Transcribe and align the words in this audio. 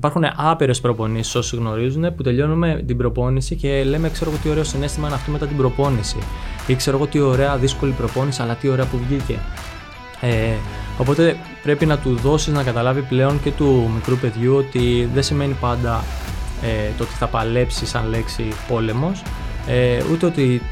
υπάρχουν 0.00 0.24
άπειρες 0.36 0.80
προπονήσεις 0.80 1.34
όσοι 1.34 1.56
γνωρίζουν 1.56 2.14
που 2.14 2.22
τελειώνουμε 2.22 2.82
την 2.86 2.96
προπόνηση 2.96 3.56
και 3.56 3.84
λέμε 3.84 4.08
ξέρω 4.08 4.30
εγώ 4.30 4.40
τι 4.42 4.48
ωραίο 4.48 4.64
συνέστημα 4.64 5.06
είναι 5.06 5.16
αυτό 5.16 5.30
μετά 5.30 5.46
την 5.46 5.56
προπόνηση. 5.56 6.16
Ή 6.66 6.74
ξέρω 6.74 6.96
εγώ 6.96 7.06
τι 7.06 7.20
ωραία 7.20 7.56
δύσκολη 7.56 7.92
προπόνηση, 7.92 8.42
αλλά 8.42 8.54
τι 8.54 8.68
ωραία 8.68 8.84
που 8.84 8.98
βγήκε. 9.08 9.38
Ε, 10.20 10.54
οπότε 10.98 11.36
πρέπει 11.62 11.86
να 11.86 11.98
του 11.98 12.14
δώσεις 12.14 12.52
να 12.52 12.62
καταλάβει 12.62 13.00
πλέον 13.00 13.42
και 13.42 13.50
του 13.50 13.90
μικρού 13.94 14.16
παιδιού 14.16 14.56
ότι 14.56 15.10
δεν 15.14 15.22
σημαίνει 15.22 15.56
πάντα 15.60 16.04
ε, 16.62 16.90
το 16.96 17.02
ότι 17.02 17.12
θα 17.12 17.26
παλέψει 17.26 17.86
σαν 17.86 18.08
λέξη 18.08 18.48
πόλεμος 18.68 19.22
ε, 19.66 20.02
ούτε 20.12 20.26
ότι 20.26 20.62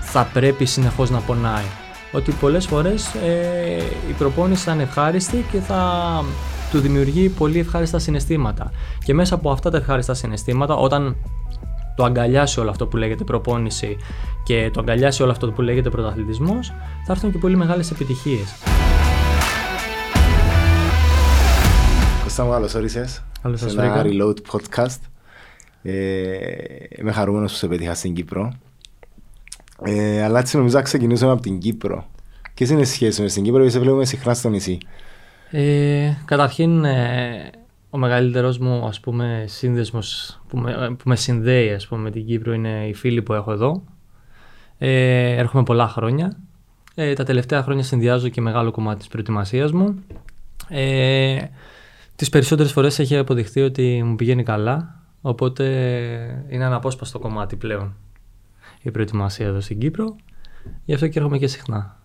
θα 0.00 0.28
πρέπει 0.32 0.64
συνεχώς 0.64 1.10
να 1.10 1.18
πονάει. 1.18 1.64
Ότι 2.12 2.32
πολλές 2.32 2.66
φορές 2.66 3.14
ε, 3.14 3.82
η 4.08 4.12
προπόνηση 4.18 4.64
θα 4.64 4.72
είναι 4.72 4.82
ευχάριστη 4.82 5.44
και 5.52 5.58
θα 5.58 6.24
του 6.70 6.80
δημιουργεί 6.80 7.28
πολύ 7.28 7.58
ευχάριστα 7.58 7.98
συναισθήματα. 7.98 8.70
Και 9.04 9.14
μέσα 9.14 9.34
από 9.34 9.50
αυτά 9.50 9.70
τα 9.70 9.76
ευχάριστα 9.76 10.14
συναισθήματα, 10.14 10.74
όταν 10.74 11.16
το 11.96 12.04
αγκαλιάσει 12.04 12.60
όλο 12.60 12.70
αυτό 12.70 12.86
που 12.86 12.96
λέγεται 12.96 13.24
προπόνηση 13.24 13.96
και 14.44 14.70
το 14.72 14.80
αγκαλιάσει 14.80 15.22
όλο 15.22 15.30
αυτό 15.30 15.52
που 15.52 15.62
λέγεται 15.62 15.90
πρωταθλητισμός, 15.90 16.72
θα 17.06 17.12
έρθουν 17.12 17.32
και 17.32 17.38
πολύ 17.38 17.56
μεγάλες 17.56 17.90
επιτυχίες. 17.90 18.54
Κώστα 22.22 22.44
μου, 22.44 22.50
καλώς 22.50 22.74
όρισες. 22.74 23.24
Καλώς 23.42 23.60
σε 23.60 23.68
ένα 23.68 24.02
Reload 24.04 24.36
podcast. 24.50 24.98
Ε, 25.82 25.92
είμαι 26.98 27.12
χαρούμενος 27.12 27.52
που 27.52 27.58
σε 27.58 27.66
πέτυχα 27.68 27.94
στην 27.94 28.14
Κύπρο. 28.14 28.52
Ε, 29.82 30.22
αλλά 30.22 30.38
έτσι 30.38 30.56
νομίζω 30.56 30.76
να 30.76 30.82
ξεκινήσουμε 30.82 31.30
από 31.30 31.42
την 31.42 31.58
Κύπρο. 31.58 32.06
Ποιες 32.54 32.70
είναι 32.70 32.80
οι 32.80 32.84
σχέσεις 32.84 33.20
με 33.20 33.28
στην 33.28 33.42
Κύπρο, 33.42 33.58
γιατί 33.58 33.74
σε 33.74 33.80
βλέπουμε 33.80 34.04
συχνά 34.04 34.34
στο 34.34 34.48
νησί. 34.48 34.78
Ε, 35.50 36.12
καταρχήν, 36.24 36.84
ε, 36.84 37.50
ο 37.90 37.98
μεγαλύτερος 37.98 38.58
μου 38.58 38.86
ας 38.86 39.00
πούμε 39.00 39.44
σύνδεσμος 39.48 40.40
που 40.48 40.58
με, 40.58 40.94
που 40.98 41.08
με 41.08 41.16
συνδέει 41.16 41.72
ας 41.72 41.86
πούμε, 41.86 42.00
με 42.00 42.10
την 42.10 42.26
Κύπρο 42.26 42.52
είναι 42.52 42.86
οι 42.86 42.94
φίλοι 42.94 43.22
που 43.22 43.32
έχω 43.32 43.52
εδώ. 43.52 43.82
Ε, 44.78 45.36
έρχομαι 45.36 45.62
πολλά 45.62 45.88
χρόνια. 45.88 46.36
Ε, 46.94 47.12
τα 47.12 47.24
τελευταία 47.24 47.62
χρόνια 47.62 47.84
συνδυάζω 47.84 48.28
και 48.28 48.40
μεγάλο 48.40 48.70
κομμάτι 48.70 48.98
της 48.98 49.08
προετοιμασίας 49.08 49.72
μου. 49.72 50.04
Ε, 50.68 51.38
τις 52.16 52.28
περισσότερες 52.28 52.72
φορές 52.72 52.98
έχει 52.98 53.16
αποδειχθεί 53.16 53.60
ότι 53.60 54.02
μου 54.04 54.14
πηγαίνει 54.14 54.42
καλά, 54.42 55.02
οπότε 55.20 55.64
είναι 56.48 56.64
ένα 56.64 56.76
απόσπαστο 56.76 57.18
κομμάτι 57.18 57.56
πλέον 57.56 57.94
η 58.82 58.90
προετοιμασία 58.90 59.46
εδώ 59.46 59.60
στην 59.60 59.78
Κύπρο. 59.78 60.16
Γι' 60.84 60.94
αυτό 60.94 61.08
και 61.08 61.18
έρχομαι 61.18 61.38
και 61.38 61.46
συχνά. 61.46 61.97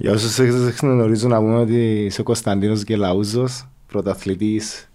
Για 0.00 0.12
όσους 0.12 0.36
δεν 0.36 0.74
γνωρίζουν 0.90 1.30
να 1.30 1.38
πούμε 1.38 1.56
ότι 1.56 2.04
είσαι 2.04 2.22
Κωνσταντίνος 2.22 2.82
Γελαούζος, 2.82 3.68
πρωταθλητής 3.86 4.90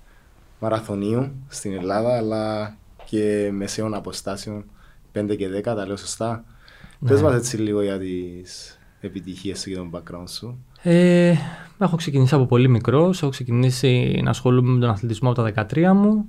μαραθωνίου 0.60 1.32
στην 1.48 1.74
Ελλάδα, 1.74 2.18
αλλά 2.18 2.76
και 3.06 3.50
μεσαίων 3.54 3.94
αποστάσεων 3.94 4.64
5 5.12 5.36
και 5.38 5.48
10, 5.48 5.62
τα 5.64 5.86
λέω 5.86 5.98
σωστά. 5.98 6.44
Ναι. 7.00 7.10
Πες 7.10 7.22
μας 7.22 7.36
έτσι 7.36 7.58
λίγο 7.58 7.82
για 7.82 8.00
τις 8.00 8.80
επιτυχίες 9.02 9.60
σου 9.60 9.70
και 9.70 9.76
τον 9.76 9.92
background 9.94 10.30
σου. 10.30 10.58
Ε, 10.82 11.36
έχω 11.78 11.96
ξεκινήσει 11.96 12.36
από 12.36 12.46
πολύ 12.46 12.68
μικρός, 12.68 13.22
έχω 13.22 13.32
ξεκινήσει 13.32 14.20
να 14.24 14.30
ασχολούμαι 14.30 14.72
με 14.72 14.80
τον 14.80 14.90
αθλητισμό 14.90 15.30
από 15.32 15.42
τα 15.42 15.68
13 15.72 15.94
μου. 15.94 16.26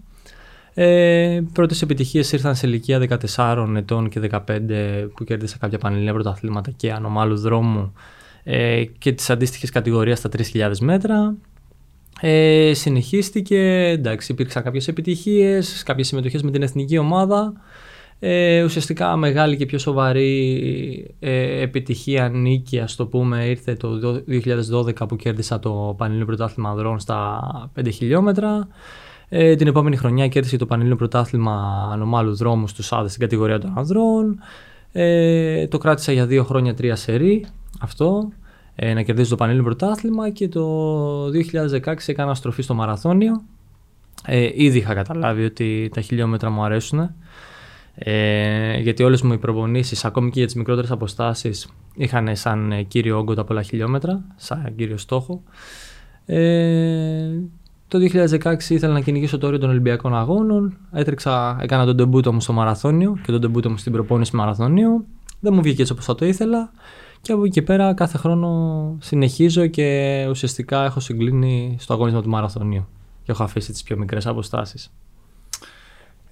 Ε, 0.74 1.40
πρώτες 1.52 1.82
επιτυχίες 1.82 2.32
ήρθαν 2.32 2.54
σε 2.54 2.66
ηλικία 2.66 2.98
14 3.36 3.74
ετών 3.76 4.08
και 4.08 4.20
15 4.20 5.08
που 5.14 5.24
κέρδισα 5.24 5.56
κάποια 5.58 5.78
πανελληνία 5.78 6.12
πρωταθλήματα 6.12 6.70
και 6.70 6.92
ανομάλους 6.92 7.40
δρόμου 7.40 7.92
ε, 8.44 8.84
και 8.98 9.12
τις 9.12 9.30
αντίστοιχες 9.30 9.70
κατηγορίες 9.70 10.18
στα 10.18 10.28
3.000 10.52 10.70
μέτρα. 10.80 11.36
Ε, 12.20 12.72
συνεχίστηκε, 12.74 13.60
εντάξει, 13.88 14.32
υπήρξαν 14.32 14.62
κάποιες 14.62 14.88
επιτυχίες, 14.88 15.82
κάποιες 15.82 16.06
συμμετοχές 16.06 16.42
με 16.42 16.50
την 16.50 16.62
εθνική 16.62 16.98
ομάδα. 16.98 17.52
Ε, 18.18 18.62
ουσιαστικά 18.62 19.16
μεγάλη 19.16 19.56
και 19.56 19.66
πιο 19.66 19.78
σοβαρή 19.78 21.16
ε, 21.18 21.60
επιτυχία 21.60 22.28
νίκη, 22.28 22.80
ας 22.80 22.96
το 22.96 23.06
πούμε, 23.06 23.44
ήρθε 23.44 23.74
το 23.74 23.88
2012 24.72 25.08
που 25.08 25.16
κέρδισα 25.16 25.58
το 25.58 25.94
Πανελλήνιο 25.96 26.26
Πρωτάθλημα 26.26 26.70
Ανδρών 26.70 26.98
στα 26.98 27.40
5 27.80 27.88
χιλιόμετρα. 27.92 28.68
Ε, 29.28 29.54
την 29.54 29.66
επόμενη 29.66 29.96
χρονιά 29.96 30.28
κέρδισε 30.28 30.56
το 30.56 30.66
Πανελλήνιο 30.66 30.96
Πρωτάθλημα 30.96 31.88
Ανομάλου 31.92 32.36
Δρόμου 32.36 32.68
στους 32.68 32.92
Άδες 32.92 33.10
στην 33.10 33.22
κατηγορία 33.22 33.58
των 33.58 33.72
Ανδρών. 33.76 34.38
Ε, 34.92 35.66
το 35.66 35.78
κράτησα 35.78 36.12
για 36.12 36.26
δύο 36.26 36.44
χρόνια 36.44 36.74
τρία 36.74 36.96
σερί 36.96 37.46
αυτό, 37.80 38.28
ε, 38.74 38.94
να 38.94 39.02
κερδίσω 39.02 39.30
το 39.30 39.36
Πανελλήνιο 39.36 39.66
Πρωτάθλημα 39.66 40.30
και 40.30 40.48
το 40.48 41.30
2016 41.30 41.94
έκανα 42.06 42.34
στροφή 42.34 42.62
στο 42.62 42.74
μαραθώνιο. 42.74 43.42
Ε, 44.26 44.50
ήδη 44.54 44.78
είχα 44.78 44.94
καταλάβει 44.94 45.44
ότι 45.44 45.90
τα 45.94 46.00
χιλιόμετρα 46.00 46.50
μου 46.50 46.64
αρέσουν. 46.64 47.14
Ε, 47.94 48.78
γιατί 48.78 49.02
όλες 49.02 49.22
μου 49.22 49.32
οι 49.32 49.38
προπονήσεις, 49.38 50.04
ακόμη 50.04 50.30
και 50.30 50.38
για 50.38 50.46
τις 50.46 50.54
μικρότερες 50.54 50.90
αποστάσεις, 50.90 51.68
είχαν 51.94 52.36
σαν 52.36 52.72
ε, 52.72 52.82
κύριο 52.82 53.18
όγκο 53.18 53.34
τα 53.34 53.44
πολλά 53.44 53.62
χιλιόμετρα, 53.62 54.24
σαν 54.36 54.72
κύριο 54.76 54.96
στόχο. 54.96 55.42
Ε, 56.26 57.40
το 57.88 57.98
2016 57.98 58.68
ήθελα 58.68 58.92
να 58.92 59.00
κυνηγήσω 59.00 59.38
το 59.38 59.46
όριο 59.46 59.58
των 59.58 59.70
Ολυμπιακών 59.70 60.16
Αγώνων. 60.16 60.76
Έτρεξα, 60.92 61.58
έκανα 61.60 61.84
τον 61.84 61.96
τεμπούτο 61.96 62.32
μου 62.32 62.40
στο 62.40 62.52
μαραθώνιο 62.52 63.18
και 63.22 63.32
τον 63.32 63.40
τεμπούτο 63.40 63.70
μου 63.70 63.76
στην 63.76 63.92
προπόνηση 63.92 64.36
μαραθωνίου. 64.36 65.06
Δεν 65.40 65.54
μου 65.54 65.62
βγήκε 65.62 65.80
έτσι 65.80 65.92
όπως 65.92 66.04
θα 66.04 66.14
το 66.14 66.26
ήθελα. 66.26 66.70
Και 67.24 67.32
από 67.32 67.42
εκεί 67.42 67.50
και 67.50 67.62
πέρα 67.62 67.94
κάθε 67.94 68.18
χρόνο 68.18 68.96
συνεχίζω 69.00 69.66
και 69.66 70.26
ουσιαστικά 70.30 70.84
έχω 70.84 71.00
συγκλίνει 71.00 71.76
στο 71.80 71.92
αγώνισμα 71.92 72.22
του 72.22 72.28
μαραθωνίου. 72.28 72.86
Και 73.22 73.32
έχω 73.32 73.42
αφήσει 73.42 73.72
τις 73.72 73.82
πιο 73.82 73.96
μικρές 73.96 74.26
αποστάσεις. 74.26 74.92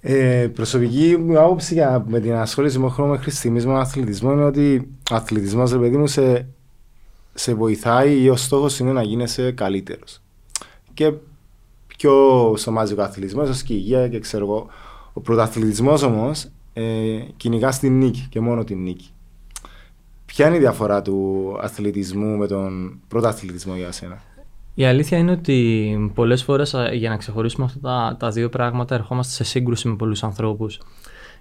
Ε, 0.01 0.47
προσωπική 0.53 1.17
μου 1.17 1.39
άποψη 1.39 1.73
για, 1.73 2.05
με 2.07 2.19
την 2.19 2.33
ασχόληση 2.33 2.79
μου 2.79 2.89
χρόνο 2.89 3.11
μέχρι 3.11 3.31
στιγμής 3.31 3.65
με 3.65 3.71
τον 3.71 3.81
αθλητισμό 3.81 4.31
είναι 4.31 4.43
ότι 4.43 4.89
ο 5.11 5.15
αθλητισμός, 5.15 5.71
ρε 5.71 5.77
παιδί 5.77 5.97
μου, 5.97 6.07
σε, 6.07 6.47
σε 7.33 7.53
βοηθάει 7.53 8.21
ή 8.21 8.29
ο 8.29 8.35
στόχος 8.35 8.79
είναι 8.79 8.91
να 8.91 9.03
γίνεσαι 9.03 9.51
καλύτερος. 9.51 10.21
Και 10.93 11.13
πιο 11.87 12.13
σωμάζει 12.57 12.93
ο 12.93 13.01
αθλητισμός, 13.03 13.49
ίσω 13.49 13.65
και 13.65 13.73
η 13.73 13.77
υγεία 13.79 14.07
και 14.07 14.19
ξέρω 14.19 14.45
εγώ. 14.45 14.67
Ο 15.13 15.21
πρωταθλητισμός 15.21 16.03
όμως 16.03 16.47
ε, 16.73 16.83
κυνηγά 17.37 17.69
την 17.69 17.97
νίκη 17.97 18.27
και 18.29 18.39
μόνο 18.39 18.63
την 18.63 18.81
νίκη. 18.81 19.12
Ποια 20.35 20.47
είναι 20.47 20.55
η 20.55 20.59
διαφορά 20.59 21.01
του 21.01 21.49
αθλητισμού 21.61 22.37
με 22.37 22.47
τον 22.47 22.99
πρωταθλητισμό 23.07 23.75
για 23.75 23.91
σένα; 23.91 24.21
Η 24.73 24.85
αλήθεια 24.85 25.17
είναι 25.17 25.31
ότι 25.31 26.11
πολλές 26.13 26.43
φορές 26.43 26.75
για 26.93 27.09
να 27.09 27.17
ξεχωρίσουμε 27.17 27.65
αυτά 27.65 27.79
τα, 27.79 28.15
τα 28.19 28.29
δύο 28.29 28.49
πράγματα 28.49 28.95
ερχόμαστε 28.95 29.33
σε 29.33 29.43
σύγκρουση 29.43 29.87
με 29.87 29.95
πολλούς 29.95 30.23
ανθρώπους. 30.23 30.79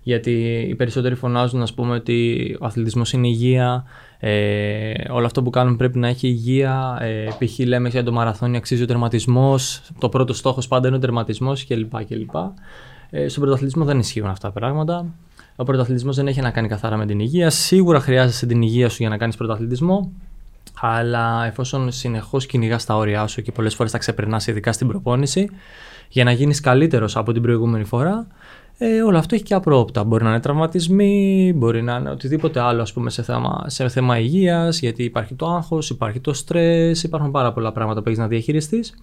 Γιατί 0.02 0.30
οι 0.68 0.74
περισσότεροι 0.74 1.14
φωνάζουν 1.14 1.62
ας 1.62 1.74
πούμε 1.74 1.94
ότι 1.94 2.56
ο 2.60 2.64
αθλητισμός 2.64 3.12
είναι 3.12 3.28
υγεία, 3.28 3.84
ε, 4.18 4.92
όλο 5.10 5.26
αυτό 5.26 5.42
που 5.42 5.50
κάνουμε 5.50 5.76
πρέπει 5.76 5.98
να 5.98 6.08
έχει 6.08 6.28
υγεία, 6.28 6.98
ε, 7.00 7.28
π.χ. 7.38 7.58
λέμε 7.58 7.88
για 7.88 8.04
το 8.04 8.12
μαραθώνιο 8.12 8.58
αξίζει 8.58 8.82
ο 8.82 8.86
τερματισμός, 8.86 9.82
το 9.98 10.08
πρώτο 10.08 10.32
στόχος 10.32 10.68
πάντα 10.68 10.88
είναι 10.88 10.96
ο 10.96 11.00
τερματισμός 11.00 11.66
κλπ. 11.66 12.04
κλπ. 12.04 12.34
Ε, 13.10 13.28
στον 13.28 13.42
πρωταθλητισμό 13.42 13.84
δεν 13.84 13.98
ισχύουν 13.98 14.26
αυτά 14.26 14.52
τα 14.52 14.60
πράγματα. 14.60 15.06
Ο 15.56 15.64
πρωταθλητισμός 15.64 16.16
δεν 16.16 16.26
έχει 16.26 16.40
να 16.40 16.50
κάνει 16.50 16.68
καθαρά 16.68 16.96
με 16.96 17.06
την 17.06 17.20
υγεία. 17.20 17.50
Σίγουρα 17.50 18.00
χρειάζεσαι 18.00 18.46
την 18.46 18.62
υγεία 18.62 18.88
σου 18.88 18.96
για 18.98 19.08
να 19.08 19.16
κάνεις 19.16 19.36
πρωταθλητισμό. 19.36 20.12
Αλλά 20.80 21.46
εφόσον 21.46 21.92
συνεχώς 21.92 22.46
κυνηγάς 22.46 22.84
τα 22.84 22.96
όρια 22.96 23.26
σου 23.26 23.42
και 23.42 23.52
πολλές 23.52 23.74
φορές 23.74 23.92
τα 23.92 23.98
ξεπερνάς, 23.98 24.46
ειδικά 24.46 24.72
στην 24.72 24.88
προπόνηση, 24.88 25.50
για 26.08 26.24
να 26.24 26.32
γίνεις 26.32 26.60
καλύτερος 26.60 27.16
από 27.16 27.32
την 27.32 27.42
προηγούμενη 27.42 27.84
φορά, 27.84 28.26
ε, 28.78 29.02
όλο 29.02 29.18
αυτό 29.18 29.34
έχει 29.34 29.44
και 29.44 29.54
απρόπτα. 29.54 30.04
Μπορεί 30.04 30.24
να 30.24 30.30
είναι 30.30 30.40
τραυματισμοί, 30.40 31.52
μπορεί 31.56 31.82
να 31.82 31.96
είναι 31.96 32.10
οτιδήποτε 32.10 32.60
άλλο 32.60 32.82
ας 32.82 32.92
πούμε, 32.92 33.10
σε 33.10 33.22
θέμα, 33.22 33.64
σε 33.66 33.88
θέμα 33.88 34.18
υγείας, 34.18 34.78
γιατί 34.80 35.04
υπάρχει 35.04 35.34
το 35.34 35.46
άγχος, 35.46 35.90
υπάρχει 35.90 36.20
το 36.20 36.32
στρε, 36.32 36.90
υπάρχουν 37.02 37.30
πάρα 37.30 37.52
πολλά 37.52 37.72
πράγματα 37.72 38.02
που 38.02 38.08
έχεις 38.08 38.20
να 38.20 38.26
διαχειριστείς. 38.26 38.94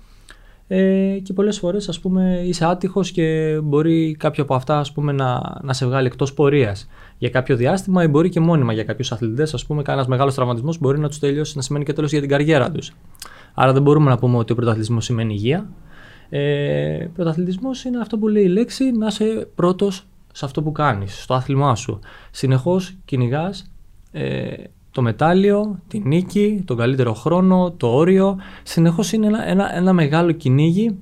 Ε, 0.72 1.20
και 1.24 1.34
πολλές 1.34 1.60
φορές 1.60 1.90
ας 1.90 2.00
πούμε 2.00 2.42
είσαι 2.46 2.66
άτυχος 2.66 3.12
και 3.12 3.60
μπορεί 3.64 4.16
κάποιο 4.20 4.44
από 4.44 4.56
αυτά 4.56 4.80
ας 4.80 4.92
πούμε, 4.92 5.12
να, 5.12 5.60
να 5.62 5.74
σε 5.74 5.86
βγάλει 5.86 6.08
εκτός 6.08 6.34
πορείας 6.34 6.88
για 7.18 7.30
κάποιο 7.30 7.56
διάστημα 7.56 8.04
ή 8.04 8.08
μπορεί 8.08 8.30
και 8.30 8.40
μόνιμα 8.40 8.74
για 8.74 8.84
κάποιους 8.84 9.12
αθλητές 9.12 9.54
ας 9.54 9.66
πούμε 9.66 9.82
κανένας 9.82 10.08
μεγάλος 10.08 10.36
τραυματισμός 10.36 10.80
μπορεί 10.80 11.00
να 11.00 11.08
τους 11.08 11.20
τελειώσει 11.20 11.56
να 11.56 11.62
σημαίνει 11.62 11.86
και 11.86 11.94
τέλος 11.94 12.12
για 12.12 12.20
την 12.20 12.30
καριέρα 12.30 12.72
τους. 12.72 12.96
Άρα 13.54 13.74
δεν 13.74 13.82
μπορούμε 13.82 14.10
να 14.10 14.18
πούμε 14.18 14.38
ότι 14.38 14.52
ο 14.52 14.56
πρωταθλητισμός 14.56 15.06
σημαίνει 15.06 15.34
υγεία. 15.34 15.70
Ε, 16.30 17.08
πρωταθλητισμός 17.14 17.84
είναι 17.84 18.00
αυτό 18.00 18.18
που 18.18 18.28
λέει 18.28 18.44
η 18.44 18.48
λέξη 18.48 18.92
να 18.92 19.08
είσαι 19.08 19.48
πρώτος 19.56 20.08
σε 20.34 20.46
αυτό 20.46 20.64
που 20.64 20.72
κάνεις, 20.72 21.22
στο 21.22 21.34
άθλημά 21.34 21.76
σου. 21.76 22.00
Συνεχώς 22.32 22.98
κυνηγάς 23.06 23.72
ε, 24.12 24.54
το 24.92 25.02
μετάλλιο, 25.02 25.80
τη 25.88 26.00
νίκη, 26.00 26.64
τον 26.66 26.78
καλύτερο 26.78 27.14
χρόνο, 27.14 27.72
το 27.78 27.88
όριο. 27.88 28.38
Συνεχώς 28.64 29.12
είναι 29.12 29.28
ένα, 29.28 29.48
ένα, 29.50 29.76
ένα 29.76 29.94
μεγάλο 29.94 30.32
κυνήγι 30.32 30.98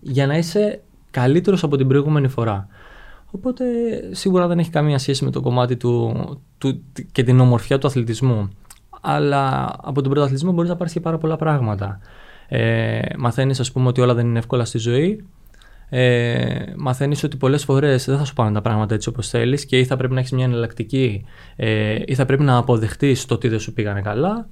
για 0.00 0.26
να 0.26 0.36
είσαι 0.36 0.82
καλύτερος 1.10 1.62
από 1.62 1.76
την 1.76 1.88
προηγούμενη 1.88 2.28
φορά. 2.28 2.68
Οπότε 3.30 3.64
σίγουρα 4.10 4.46
δεν 4.46 4.58
έχει 4.58 4.70
καμία 4.70 4.98
σχέση 4.98 5.24
με 5.24 5.30
το 5.30 5.40
κομμάτι 5.40 5.76
του, 5.76 6.12
του, 6.58 6.82
και 7.12 7.22
την 7.22 7.40
ομορφιά 7.40 7.78
του 7.78 7.86
αθλητισμού. 7.86 8.48
Αλλά 9.00 9.74
από 9.82 10.02
τον 10.02 10.10
πρωταθλητισμό 10.10 10.52
μπορείς 10.52 10.70
να 10.70 10.76
πάρεις 10.76 10.92
και 10.92 11.00
πάρα 11.00 11.18
πολλά 11.18 11.36
πράγματα. 11.36 11.98
Ε, 12.48 13.00
Μαθαίνεις, 13.18 13.60
ας 13.60 13.72
πούμε, 13.72 13.88
ότι 13.88 14.00
όλα 14.00 14.14
δεν 14.14 14.26
είναι 14.26 14.38
εύκολα 14.38 14.64
στη 14.64 14.78
ζωή. 14.78 15.24
Ε, 15.88 16.72
μαθαίνεις 16.76 17.22
ότι 17.24 17.36
πολλές 17.36 17.64
φορές 17.64 18.04
δεν 18.04 18.18
θα 18.18 18.24
σου 18.24 18.32
πάνε 18.32 18.52
τα 18.52 18.60
πράγματα 18.60 18.94
έτσι 18.94 19.08
όπως 19.08 19.28
θέλεις 19.28 19.66
και 19.66 19.78
ή 19.78 19.84
θα 19.84 19.96
πρέπει 19.96 20.14
να 20.14 20.20
έχεις 20.20 20.32
μια 20.32 20.44
εναλλακτική 20.44 21.24
ε, 21.56 22.02
ή 22.06 22.14
θα 22.14 22.24
πρέπει 22.24 22.42
να 22.42 22.56
αποδεχτείς 22.56 23.24
το 23.24 23.34
ότι 23.34 23.48
δεν 23.48 23.58
σου 23.58 23.72
πήγανε 23.72 24.00
καλά. 24.00 24.48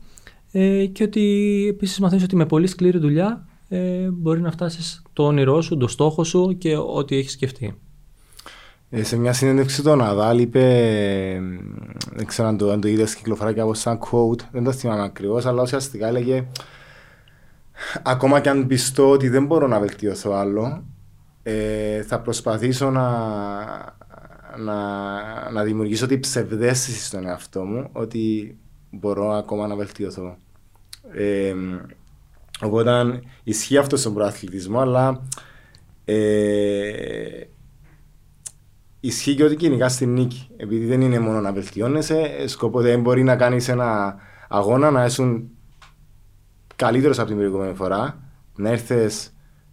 Ε, 0.52 0.86
και 0.86 1.02
ότι 1.02 1.66
επίσης 1.68 1.98
μαθαίνεις 1.98 2.24
ότι 2.24 2.36
με 2.36 2.46
πολύ 2.46 2.66
σκληρή 2.66 2.98
δουλειά 2.98 3.46
ε, 3.68 4.08
μπορεί 4.10 4.40
να 4.40 4.50
φτάσεις 4.50 5.02
το 5.12 5.26
όνειρό 5.26 5.60
σου, 5.60 5.76
το 5.76 5.88
στόχο 5.88 6.24
σου 6.24 6.56
και 6.58 6.76
ό,τι 6.76 7.16
έχεις 7.16 7.32
σκεφτεί. 7.32 7.78
Ε, 8.90 9.02
σε 9.02 9.16
μια 9.16 9.32
συνέντευξη 9.32 9.82
το 9.82 9.96
Ναδάλ 9.96 10.38
είπε, 10.38 10.60
δεν 12.12 12.26
ξέρω 12.26 12.48
αν 12.48 12.56
το, 12.56 12.70
αν 12.70 12.80
το 12.80 12.88
είδες 12.88 13.14
κυκλοφορά 13.14 13.52
και 13.52 13.60
από 13.60 13.74
σαν 13.74 13.98
quote, 13.98 14.40
δεν 14.52 14.64
το 14.64 14.72
θυμάμαι 14.72 15.02
ακριβώς, 15.02 15.46
αλλά 15.46 15.62
ουσιαστικά 15.62 16.06
έλεγε 16.08 16.46
ακόμα 18.02 18.40
και 18.40 18.48
αν 18.48 18.66
πιστώ 18.66 19.10
ότι 19.10 19.28
δεν 19.28 19.46
μπορώ 19.46 19.66
να 19.66 19.78
βελτιωθώ 19.80 20.32
άλλο, 20.32 20.84
ε, 21.42 22.02
θα 22.02 22.20
προσπαθήσω 22.20 22.90
να, 22.90 23.08
να, 24.58 25.50
να 25.50 25.62
δημιουργήσω 25.62 26.06
την 26.06 26.20
ψευδέστηση 26.20 27.04
στον 27.04 27.26
εαυτό 27.26 27.64
μου 27.64 27.88
ότι 27.92 28.56
μπορώ 28.90 29.30
ακόμα 29.30 29.66
να 29.66 29.76
βελτιωθώ. 29.76 30.36
Ε, 31.12 31.54
οπότε 32.60 33.20
ισχύει 33.42 33.76
αυτό 33.76 33.96
στον 33.96 34.14
προαθλητισμό, 34.14 34.80
αλλά 34.80 35.22
ε, 36.04 37.46
ισχύει 39.00 39.34
και 39.34 39.44
ότι 39.44 39.56
κυνηγάς 39.56 39.92
στην 39.92 40.12
νίκη. 40.12 40.48
Επειδή 40.56 40.86
δεν 40.86 41.00
είναι 41.00 41.18
μόνο 41.18 41.40
να 41.40 41.52
βελτιώνεσαι, 41.52 42.48
σκοπό 42.48 42.80
δεν 42.80 43.00
μπορεί 43.00 43.22
να 43.22 43.36
κάνεις 43.36 43.68
ένα 43.68 44.16
αγώνα 44.48 44.90
να 44.90 45.02
έσουν 45.02 45.50
καλύτερος 46.76 47.18
από 47.18 47.28
την 47.28 47.36
προηγούμενη 47.36 47.74
φορά, 47.74 48.18
να 48.56 48.68
έρθει 48.70 49.08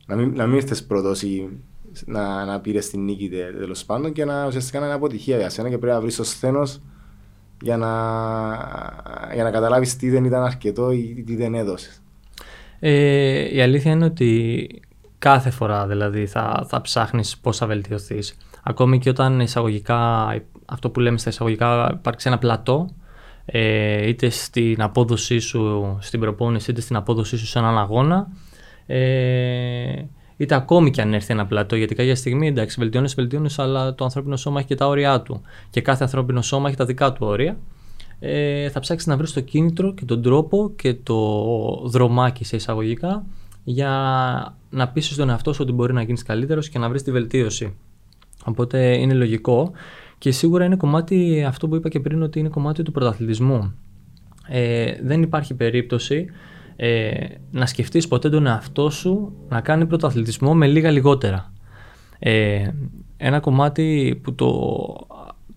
να 0.09 0.15
μην, 0.15 0.33
να 0.35 0.47
μην 0.47 0.55
ήρθες 0.55 0.83
πρώτος 0.83 1.21
ή 1.21 1.49
να, 2.05 2.45
να 2.45 2.59
πήρες 2.59 2.89
την 2.89 3.03
νίκη 3.03 3.29
τέλος 3.29 3.85
πάντων 3.85 4.11
και 4.13 4.25
να 4.25 4.47
ουσιαστικά 4.47 4.79
να 4.79 4.85
είναι 4.85 4.95
αποτυχία 4.95 5.37
για 5.37 5.49
σένα 5.49 5.69
και 5.69 5.77
πρέπει 5.77 5.93
να 5.93 6.01
βρεις 6.01 6.15
το 6.15 6.23
σθένος 6.23 6.81
για 7.61 7.77
να, 7.77 7.91
για 9.33 9.43
να 9.43 9.51
καταλάβεις 9.51 9.95
τι 9.95 10.09
δεν 10.09 10.25
ήταν 10.25 10.43
αρκετό 10.43 10.91
ή 10.91 11.23
τι 11.25 11.35
δεν 11.35 11.53
έδωσες. 11.53 12.01
Ε, 12.79 13.55
η 13.55 13.61
αλήθεια 13.61 13.91
είναι 13.91 14.05
ότι 14.05 14.67
κάθε 15.17 15.49
φορά 15.49 15.87
δηλαδή 15.87 16.25
θα, 16.25 16.65
θα 16.67 16.81
ψάχνεις 16.81 17.37
πώς 17.37 17.57
θα 17.57 17.67
βελτιωθείς. 17.67 18.37
Ακόμη 18.63 18.99
και 18.99 19.09
όταν 19.09 19.39
εισαγωγικά, 19.39 20.27
αυτό 20.65 20.89
που 20.89 20.99
λέμε 20.99 21.17
στα 21.17 21.29
εισαγωγικά 21.29 21.91
υπάρξει 21.93 22.27
ένα 22.27 22.37
πλατό 22.37 22.89
ε, 23.45 24.07
είτε 24.07 24.29
στην 24.29 24.81
απόδοσή 24.81 25.39
σου 25.39 25.97
στην 26.01 26.19
προπόνηση 26.19 26.71
είτε 26.71 26.81
στην 26.81 26.95
απόδοσή 26.95 27.37
σου 27.37 27.45
σε 27.45 27.59
έναν 27.59 27.77
αγώνα 27.77 28.27
ε, 28.91 30.05
είτε 30.37 30.55
ακόμη 30.55 30.91
και 30.91 31.01
αν 31.01 31.13
έρθει 31.13 31.33
ένα 31.33 31.45
πλατό, 31.45 31.75
γιατί 31.75 31.95
κάποια 31.95 32.15
στιγμή 32.15 32.47
εντάξει, 32.47 32.79
βελτιώνει, 32.79 33.09
βελτιώνει, 33.15 33.49
αλλά 33.57 33.95
το 33.95 34.03
ανθρώπινο 34.03 34.35
σώμα 34.35 34.59
έχει 34.59 34.67
και 34.67 34.75
τα 34.75 34.87
όρια 34.87 35.21
του. 35.21 35.41
Και 35.69 35.81
κάθε 35.81 36.03
ανθρώπινο 36.03 36.41
σώμα 36.41 36.67
έχει 36.67 36.77
τα 36.77 36.85
δικά 36.85 37.11
του 37.11 37.27
όρια. 37.27 37.57
Ε, 38.19 38.69
θα 38.69 38.79
ψάξεις 38.79 39.07
να 39.07 39.17
βρεις 39.17 39.33
το 39.33 39.39
κίνητρο 39.41 39.93
και 39.93 40.05
τον 40.05 40.21
τρόπο 40.21 40.71
και 40.75 40.93
το 40.93 41.17
δρομάκι 41.85 42.43
σε 42.43 42.55
εισαγωγικά 42.55 43.25
για 43.63 43.91
να 44.69 44.87
πείσει 44.87 45.15
τον 45.15 45.29
εαυτό 45.29 45.53
σου 45.53 45.59
ότι 45.63 45.71
μπορεί 45.71 45.93
να 45.93 46.01
γίνεις 46.01 46.23
καλύτερος 46.23 46.69
και 46.69 46.79
να 46.79 46.89
βρεις 46.89 47.03
τη 47.03 47.11
βελτίωση. 47.11 47.75
Οπότε 48.45 48.97
είναι 48.97 49.13
λογικό 49.13 49.71
και 50.17 50.31
σίγουρα 50.31 50.65
είναι 50.65 50.75
κομμάτι 50.75 51.43
αυτό 51.47 51.67
που 51.67 51.75
είπα 51.75 51.89
και 51.89 51.99
πριν 51.99 52.21
ότι 52.21 52.39
είναι 52.39 52.49
κομμάτι 52.49 52.83
του 52.83 52.91
πρωταθλητισμού. 52.91 53.73
Ε, 54.47 54.93
δεν 55.03 55.21
υπάρχει 55.21 55.53
περίπτωση 55.53 56.25
ε, 56.81 57.11
να 57.51 57.65
σκεφτείς 57.65 58.07
ποτέ 58.07 58.29
τον 58.29 58.47
εαυτό 58.47 58.89
σου 58.89 59.33
να 59.49 59.61
κάνει 59.61 59.85
πρωταθλητισμό 59.85 60.53
με 60.53 60.67
λίγα 60.67 60.91
λιγότερα. 60.91 61.53
Ε, 62.19 62.67
ένα 63.17 63.39
κομμάτι 63.39 64.19
που 64.23 64.35
το, 64.35 64.51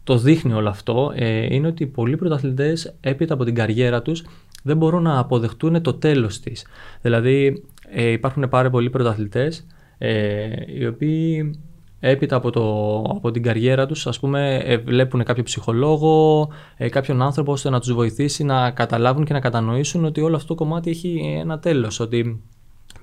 το 0.04 0.18
δείχνει 0.18 0.52
όλο 0.52 0.68
αυτό 0.68 1.12
ε, 1.14 1.54
είναι 1.54 1.66
ότι 1.66 1.86
πολλοί 1.86 2.16
πρωταθλητές 2.16 2.94
έπειτα 3.00 3.34
από 3.34 3.44
την 3.44 3.54
καριέρα 3.54 4.02
τους 4.02 4.24
δεν 4.62 4.76
μπορούν 4.76 5.02
να 5.02 5.18
αποδεχτούν 5.18 5.82
το 5.82 5.94
τέλος 5.94 6.40
της. 6.40 6.66
Δηλαδή 7.02 7.64
ε, 7.90 8.10
υπάρχουν 8.10 8.48
πάρα 8.48 8.70
πολλοί 8.70 8.90
πρωταθλητές 8.90 9.66
ε, 9.98 10.48
οι 10.66 10.86
οποίοι 10.86 11.58
έπειτα 12.04 12.36
από, 12.36 12.50
το, 12.50 12.96
από 13.16 13.30
την 13.30 13.42
καριέρα 13.42 13.86
τους 13.86 14.06
ας 14.06 14.20
πούμε 14.20 14.56
ε, 14.56 14.76
βλέπουν 14.76 15.22
κάποιο 15.22 15.42
ψυχολόγο, 15.42 16.48
ε, 16.76 16.88
κάποιον 16.88 17.22
άνθρωπο 17.22 17.52
ώστε 17.52 17.70
να 17.70 17.80
τους 17.80 17.92
βοηθήσει 17.92 18.44
να 18.44 18.70
καταλάβουν 18.70 19.24
και 19.24 19.32
να 19.32 19.40
κατανοήσουν 19.40 20.04
ότι 20.04 20.20
όλο 20.20 20.36
αυτό 20.36 20.54
το 20.54 20.54
κομμάτι 20.54 20.90
έχει 20.90 21.38
ένα 21.40 21.58
τέλος, 21.58 22.00
ότι 22.00 22.42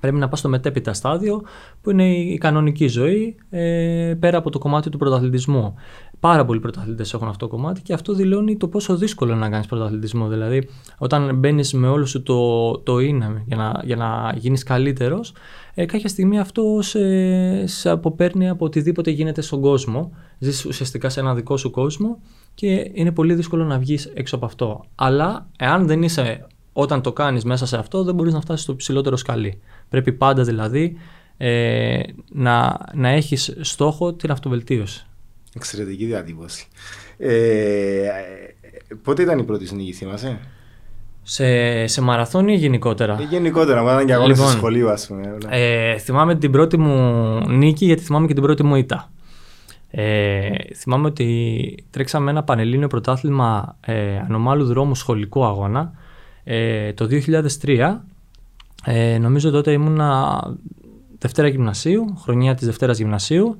πρέπει 0.00 0.16
να 0.16 0.28
πας 0.28 0.38
στο 0.38 0.48
μετέπειτα 0.48 0.92
στάδιο 0.92 1.42
που 1.80 1.90
είναι 1.90 2.16
η 2.16 2.38
κανονική 2.38 2.86
ζωή 2.86 3.36
ε, 3.50 4.14
πέρα 4.20 4.38
από 4.38 4.50
το 4.50 4.58
κομμάτι 4.58 4.90
του 4.90 4.98
πρωταθλητισμού. 4.98 5.74
Πάρα 6.20 6.44
πολλοί 6.44 6.60
πρωταθλητές 6.60 7.14
έχουν 7.14 7.28
αυτό 7.28 7.46
το 7.46 7.56
κομμάτι 7.56 7.82
και 7.82 7.92
αυτό 7.92 8.14
δηλώνει 8.14 8.56
το 8.56 8.68
πόσο 8.68 8.96
δύσκολο 8.96 9.30
είναι 9.30 9.40
να 9.40 9.48
κάνεις 9.50 9.66
πρωταθλητισμό. 9.66 10.28
Δηλαδή, 10.28 10.68
όταν 10.98 11.36
μπαίνεις 11.36 11.72
με 11.72 11.88
όλο 11.88 12.06
σου 12.06 12.22
το, 12.22 12.72
το 12.78 12.98
είναι 12.98 13.42
για 13.46 13.56
να, 13.56 13.80
για 13.84 13.96
να 13.96 14.34
γίνεις 14.36 14.62
καλύτερος, 14.62 15.32
ε, 15.74 15.84
κάποια 15.84 16.08
στιγμή 16.08 16.38
αυτό 16.38 16.78
σε, 16.80 17.66
σε 17.66 17.90
αποπέρνει 17.90 18.48
από 18.48 18.64
οτιδήποτε 18.64 19.10
γίνεται 19.10 19.40
στον 19.40 19.60
κόσμο. 19.60 20.12
Ζεις 20.38 20.64
ουσιαστικά 20.64 21.08
σε 21.08 21.20
ένα 21.20 21.34
δικό 21.34 21.56
σου 21.56 21.70
κόσμο 21.70 22.18
και 22.54 22.90
είναι 22.92 23.12
πολύ 23.12 23.34
δύσκολο 23.34 23.64
να 23.64 23.78
βγεις 23.78 24.10
έξω 24.14 24.36
από 24.36 24.44
αυτό. 24.44 24.84
Αλλά 24.94 25.48
εάν 25.58 25.86
δεν 25.86 26.02
είσαι 26.02 26.46
όταν 26.72 27.02
το 27.02 27.12
κάνεις 27.12 27.44
μέσα 27.44 27.66
σε 27.66 27.76
αυτό, 27.76 28.04
δεν 28.04 28.14
μπορείς 28.14 28.32
να 28.32 28.40
φτάσεις 28.40 28.64
στο 28.64 28.76
ψηλότερο 28.76 29.16
σκαλί. 29.16 29.60
Πρέπει 29.88 30.12
πάντα 30.12 30.42
δηλαδή 30.42 30.96
ε, 31.36 32.00
να, 32.32 32.78
να 32.94 33.08
έχεις 33.08 33.56
στόχο 33.60 34.12
την 34.12 34.30
αυτοβελτίωση. 34.30 35.04
Εξαιρετική 35.54 36.04
διατύπωση. 36.04 36.66
Ε, 37.18 38.08
πότε 39.02 39.22
ήταν 39.22 39.38
η 39.38 39.42
πρώτη 39.42 39.66
σου 39.66 39.74
νίκη, 39.74 39.92
θυμάσαι; 39.92 40.38
Σε, 41.22 41.86
σε 41.86 42.00
μαραθών 42.00 42.48
ή 42.48 42.54
γενικότερα; 42.54 43.18
Ε, 43.20 43.26
γενικότερα, 43.30 43.82
μα 43.82 43.92
ήταν 43.92 44.06
και 44.06 44.12
αγώνες 44.12 44.36
λοιπόν, 44.36 44.50
στο 44.50 44.58
σχολείο, 44.58 44.88
ας 44.88 45.06
πούμε. 45.06 45.36
Ε, 45.48 45.98
θυμάμαι 45.98 46.34
την 46.34 46.50
πρώτη 46.50 46.76
μου 46.76 46.94
νίκη, 47.48 47.84
γιατί 47.84 48.02
θυμάμαι 48.02 48.26
και 48.26 48.34
την 48.34 48.42
πρώτη 48.42 48.62
μου 48.62 48.74
ήττα. 48.74 49.10
Ε, 49.90 50.50
θυμάμαι 50.74 51.06
ότι 51.06 51.74
τρέξαμε 51.90 52.30
ένα 52.30 52.42
πανελλήνιο 52.42 52.86
πρωτάθλημα 52.86 53.76
ε, 53.80 54.18
ανομάλου 54.18 54.64
δρόμου 54.64 54.94
σχολικό 54.94 55.46
αγώνα 55.46 55.92
ε, 56.44 56.92
το 56.92 57.08
2003. 57.62 57.96
Ε, 58.84 59.18
νομίζω 59.18 59.50
τότε 59.50 59.72
ήμουνα 59.72 60.40
Δευτέρα 61.18 61.48
Γυμνασίου, 61.48 62.16
χρονιά 62.18 62.54
της 62.54 62.66
Δευτέρας 62.66 62.98
Γυμνασίου 62.98 63.56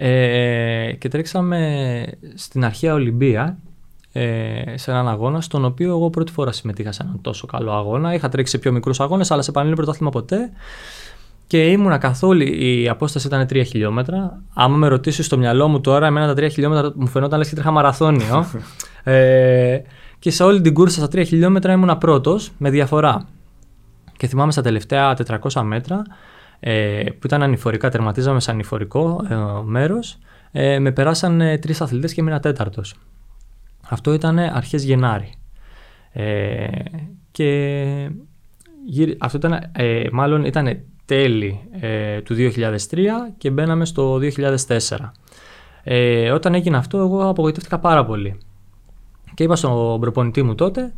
ε, 0.00 0.92
και 0.98 1.08
τρέξαμε 1.08 2.04
στην 2.34 2.64
αρχαία 2.64 2.94
Ολυμπία 2.94 3.58
ε, 4.12 4.62
σε 4.74 4.90
έναν 4.90 5.08
αγώνα, 5.08 5.40
στον 5.40 5.64
οποίο 5.64 5.88
εγώ 5.88 6.10
πρώτη 6.10 6.32
φορά 6.32 6.52
συμμετείχα 6.52 6.92
σε 6.92 7.02
έναν 7.02 7.18
τόσο 7.20 7.46
καλό 7.46 7.72
αγώνα. 7.72 8.14
Είχα 8.14 8.28
τρέξει 8.28 8.52
σε 8.52 8.58
πιο 8.58 8.72
μικρούς 8.72 9.00
αγώνες, 9.00 9.30
αλλά 9.30 9.42
σε 9.42 9.52
πανελλήνιο 9.52 9.82
πρωτάθλημα 9.82 10.10
ποτέ. 10.10 10.50
Και 11.46 11.66
ήμουνα 11.66 11.98
καθόλου, 11.98 12.42
η 12.42 12.88
απόσταση 12.88 13.26
ήταν 13.26 13.46
3 13.50 13.62
χιλιόμετρα. 13.66 14.42
Άμα 14.54 14.76
με 14.76 14.88
ρωτήσεις 14.88 15.26
στο 15.26 15.38
μυαλό 15.38 15.68
μου 15.68 15.80
τώρα, 15.80 16.06
εμένα 16.06 16.34
τα 16.34 16.44
3 16.44 16.50
χιλιόμετρα 16.50 16.92
μου 16.94 17.06
φαινόταν 17.06 17.38
λες 17.38 17.48
και 17.48 17.54
τρέχα 17.54 17.70
μαραθώνιο. 17.70 18.46
ε, 19.04 19.80
και 20.18 20.30
σε 20.30 20.44
όλη 20.44 20.60
την 20.60 20.74
κούρσα 20.74 21.06
στα 21.06 21.20
3 21.20 21.26
χιλιόμετρα 21.26 21.72
ήμουνα 21.72 21.96
πρώτος 21.96 22.50
με 22.58 22.70
διαφορά. 22.70 23.28
Και 24.16 24.26
θυμάμαι 24.26 24.52
στα 24.52 24.62
τελευταία 24.62 25.16
400 25.52 25.62
μέτρα 25.62 26.02
ε, 26.60 27.04
που 27.18 27.26
ήταν 27.26 27.42
ανηφορικά, 27.42 27.88
τερματίζαμε 27.88 28.40
σε 28.40 28.50
ανηφορικό 28.50 29.26
ε, 29.28 29.34
μέρος, 29.64 30.18
ε, 30.52 30.78
με 30.78 30.92
περάσαν 30.92 31.40
ε, 31.40 31.58
τρεις 31.58 31.80
αθλητές 31.80 32.14
και 32.14 32.20
ήμουν 32.20 32.40
τέταρτος. 32.40 32.94
Αυτό 33.88 34.12
ήταν 34.12 34.38
αρχές 34.38 34.84
Γενάρη. 34.84 35.32
Ε, 36.12 36.66
και 37.30 38.10
αυτό 39.18 39.36
ήταν, 39.36 39.70
ε, 39.72 40.04
μάλλον 40.12 40.44
ήταν 40.44 40.78
τέλη 41.04 41.60
ε, 41.80 42.20
του 42.20 42.34
2003 42.34 42.76
και 43.38 43.50
μπαίναμε 43.50 43.84
στο 43.84 44.20
2004. 44.36 45.12
Ε, 45.82 46.30
όταν 46.30 46.54
έγινε 46.54 46.76
αυτό 46.76 46.98
εγώ 46.98 47.28
απογοητεύτηκα 47.28 47.78
πάρα 47.78 48.04
πολύ. 48.04 48.38
Και 49.34 49.44
είπα 49.44 49.56
στον 49.56 50.00
προπονητή 50.00 50.42
μου 50.42 50.54
τότε 50.54 50.92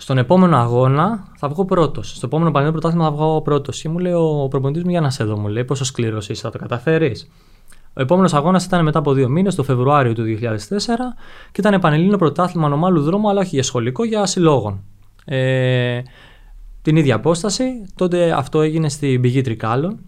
στον 0.00 0.18
επόμενο 0.18 0.56
αγώνα 0.56 1.24
θα 1.36 1.48
βγω 1.48 1.64
πρώτος. 1.64 2.10
Στο 2.10 2.26
επόμενο 2.26 2.50
πανελλήνιο 2.50 2.80
πρωτάθλημα 2.80 3.10
θα 3.10 3.16
βγω 3.16 3.42
πρώτος. 3.42 3.80
Και 3.80 3.88
μου 3.88 3.98
λέει 3.98 4.12
ο 4.12 4.46
προπονητής 4.50 4.84
μου 4.84 4.90
για 4.90 5.00
να 5.00 5.10
σε 5.10 5.24
δω, 5.24 5.38
μου 5.38 5.48
λέει 5.48 5.64
πόσο 5.64 5.84
σκληρός 5.84 6.28
είσαι, 6.28 6.42
θα 6.42 6.50
το 6.50 6.58
καταφέρεις. 6.58 7.30
Ο 7.92 8.00
επόμενος 8.00 8.34
αγώνας 8.34 8.64
ήταν 8.64 8.84
μετά 8.84 8.98
από 8.98 9.12
δύο 9.12 9.28
μήνες, 9.28 9.54
το 9.54 9.62
Φεβρουάριο 9.62 10.12
του 10.12 10.22
2004, 10.22 11.16
και 11.52 11.60
ήταν 11.60 11.80
πανελλήνιο 11.80 12.18
πρωτάθλημα 12.18 12.68
νομάλου 12.68 13.02
δρόμου, 13.02 13.28
αλλά 13.28 13.40
όχι 13.40 13.54
για 13.54 13.62
σχολικό, 13.62 14.04
για 14.04 14.26
συλλόγων. 14.26 14.84
Ε, 15.24 16.02
την 16.82 16.96
ίδια 16.96 17.14
απόσταση. 17.14 17.64
Τότε 17.94 18.32
αυτό 18.32 18.60
έγινε 18.60 18.88
στην 18.88 19.20
πηγή 19.20 19.40
Τρικάλων, 19.40 19.98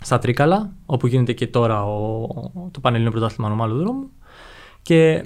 στα 0.00 0.18
Τρίκαλα, 0.18 0.72
όπου 0.86 1.06
γίνεται 1.06 1.32
και 1.32 1.46
τώρα 1.46 1.84
ο, 1.84 2.26
το 2.70 2.80
πανελλήνιο 2.80 3.10
πρωτάθλημα 3.12 3.48
νομάλου 3.48 3.76
δρόμου. 3.76 4.10
Και 4.82 5.24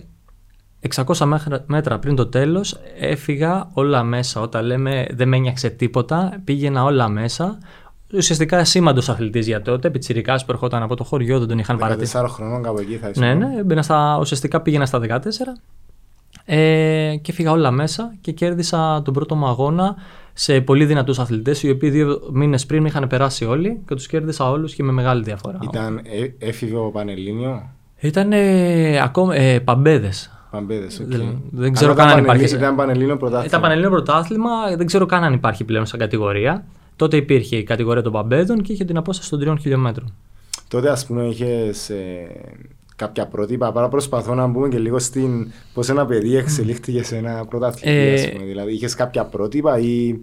600 0.95 1.27
μέτρα 1.67 1.99
πριν 1.99 2.17
το 2.17 2.27
τέλος 2.27 2.81
έφυγα 2.99 3.69
όλα 3.73 4.03
μέσα. 4.03 4.41
Όταν 4.41 4.65
λέμε 4.65 5.07
δεν 5.11 5.29
με 5.29 5.37
ένιαξε 5.37 5.69
τίποτα, 5.71 6.41
πήγαινα 6.45 6.85
όλα 6.85 7.09
μέσα. 7.09 7.59
ουσιαστικά 8.15 8.65
σήμαντο 8.65 9.01
αθλητής 9.07 9.47
για 9.47 9.63
τότε. 9.63 9.91
Πιτσυρικά 9.91 10.35
που 10.35 10.53
ερχόταν 10.53 10.83
από 10.83 10.97
το 10.97 11.05
χωριό, 11.05 11.39
δεν 11.39 11.49
τον 11.49 11.59
είχαν 11.59 11.79
παρατήσει. 11.79 12.19
14 12.23 12.27
χρονών 12.29 12.63
κάπου 12.63 12.79
εκεί 12.79 12.97
θα 12.97 13.11
Ναι, 13.17 13.35
ναι, 13.35 13.63
μπαίνα 13.63 13.83
στα, 13.83 14.19
ουσιαστικά 14.21 14.61
πήγαινα 14.61 14.87
στα 14.87 15.01
14 15.09 15.19
ε, 16.45 17.17
και 17.23 17.33
φύγα 17.33 17.51
όλα 17.51 17.71
μέσα 17.71 18.15
και 18.21 18.33
κέρδισα 18.33 19.03
τον 19.05 19.15
πρώτο 19.15 19.35
μου 19.35 19.47
αγώνα 19.47 19.97
σε 20.33 20.61
πολύ 20.61 20.85
δυνατούς 20.85 21.19
αθλητές, 21.19 21.63
οι 21.63 21.71
οποίοι 21.71 21.91
δύο 21.91 22.21
μήνες 22.33 22.67
πριν 22.67 22.83
με 22.83 22.89
είχαν 22.89 23.07
περάσει 23.07 23.45
όλοι 23.45 23.81
και 23.87 23.95
τους 23.95 24.07
κέρδισα 24.07 24.51
όλους 24.51 24.75
και 24.75 24.83
με 24.83 24.93
μεγάλη 24.93 25.23
διαφορά. 25.23 25.59
Ήταν 25.63 25.97
ε, 25.97 26.47
έφηβο 26.47 26.91
πανελλήνιο; 26.91 27.71
Ήταν 28.01 28.33
ε, 28.33 29.01
ακόμα 29.01 29.35
ε, 29.35 29.59
παμπέδες. 29.59 30.34
Παμπέδε, 30.55 30.87
okay. 30.87 31.07
Δεν, 31.07 31.43
δεν 31.51 31.73
ξέρω 31.73 31.95
καν 31.95 32.09
αν 32.09 32.19
υπάρχει. 32.19 32.55
Ήταν 32.55 32.77
πανελλήνιο 32.77 33.17
πρωτάθλημα. 33.17 33.47
Ήταν 33.47 33.61
πανελλήνιο 33.61 33.91
πρωτάθλημα, 33.91 34.51
δεν 34.77 34.87
ξέρω 34.87 35.07
καν 35.07 35.25
αν 35.25 35.33
υπάρχει 35.33 35.65
πλέον 35.65 35.87
σαν 35.87 35.99
κατηγορία. 35.99 36.65
Τότε 36.97 37.17
υπήρχε 37.17 37.57
η 37.57 37.63
κατηγορία 37.63 38.03
των 38.03 38.13
παμπέδων 38.13 38.63
και 38.63 38.73
είχε 38.73 38.85
την 38.85 38.97
απόσταση 38.97 39.31
των 39.31 39.39
τριών 39.39 39.59
χιλιόμετρων. 39.59 40.13
Τότε, 40.69 40.91
ας 40.91 41.07
πούμε, 41.07 41.25
είχες 41.25 41.91
ε, 41.91 42.27
κάποια 42.97 43.27
πρότυπα. 43.27 43.73
Πάρα 43.73 43.89
προσπαθώ 43.89 44.35
να 44.35 44.47
μπούμε 44.47 44.69
και 44.69 44.79
λίγο 44.79 44.99
στην 44.99 45.53
πώς 45.75 45.89
ένα 45.89 46.07
παιδί 46.07 46.37
εξελίχθηκε 46.37 47.03
σε 47.03 47.17
ένα 47.17 47.45
πρωτάθλημα. 47.49 47.97
Ε, 47.97 48.33
δηλαδή, 48.47 48.73
είχες 48.73 48.95
κάποια 48.95 49.25
πρότυπα 49.25 49.79
ή. 49.79 50.15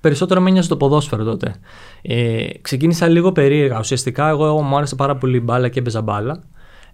Περισσότερο 0.00 0.40
με 0.40 0.50
νοιάζει 0.50 0.68
το 0.68 0.76
ποδόσφαιρο 0.76 1.24
τότε. 1.24 1.54
Ε, 2.02 2.46
ξεκίνησα 2.60 3.08
λίγο 3.08 3.32
περίεργα. 3.32 3.78
Ουσιαστικά, 3.78 4.28
εγώ 4.28 4.62
μου 4.62 4.76
άρεσε 4.76 4.94
πάρα 4.94 5.16
πολύ 5.16 5.36
η 5.36 5.42
μπάλα 5.44 5.68
και 5.68 5.78
έπαιζα 5.78 6.02
μπάλα. 6.02 6.42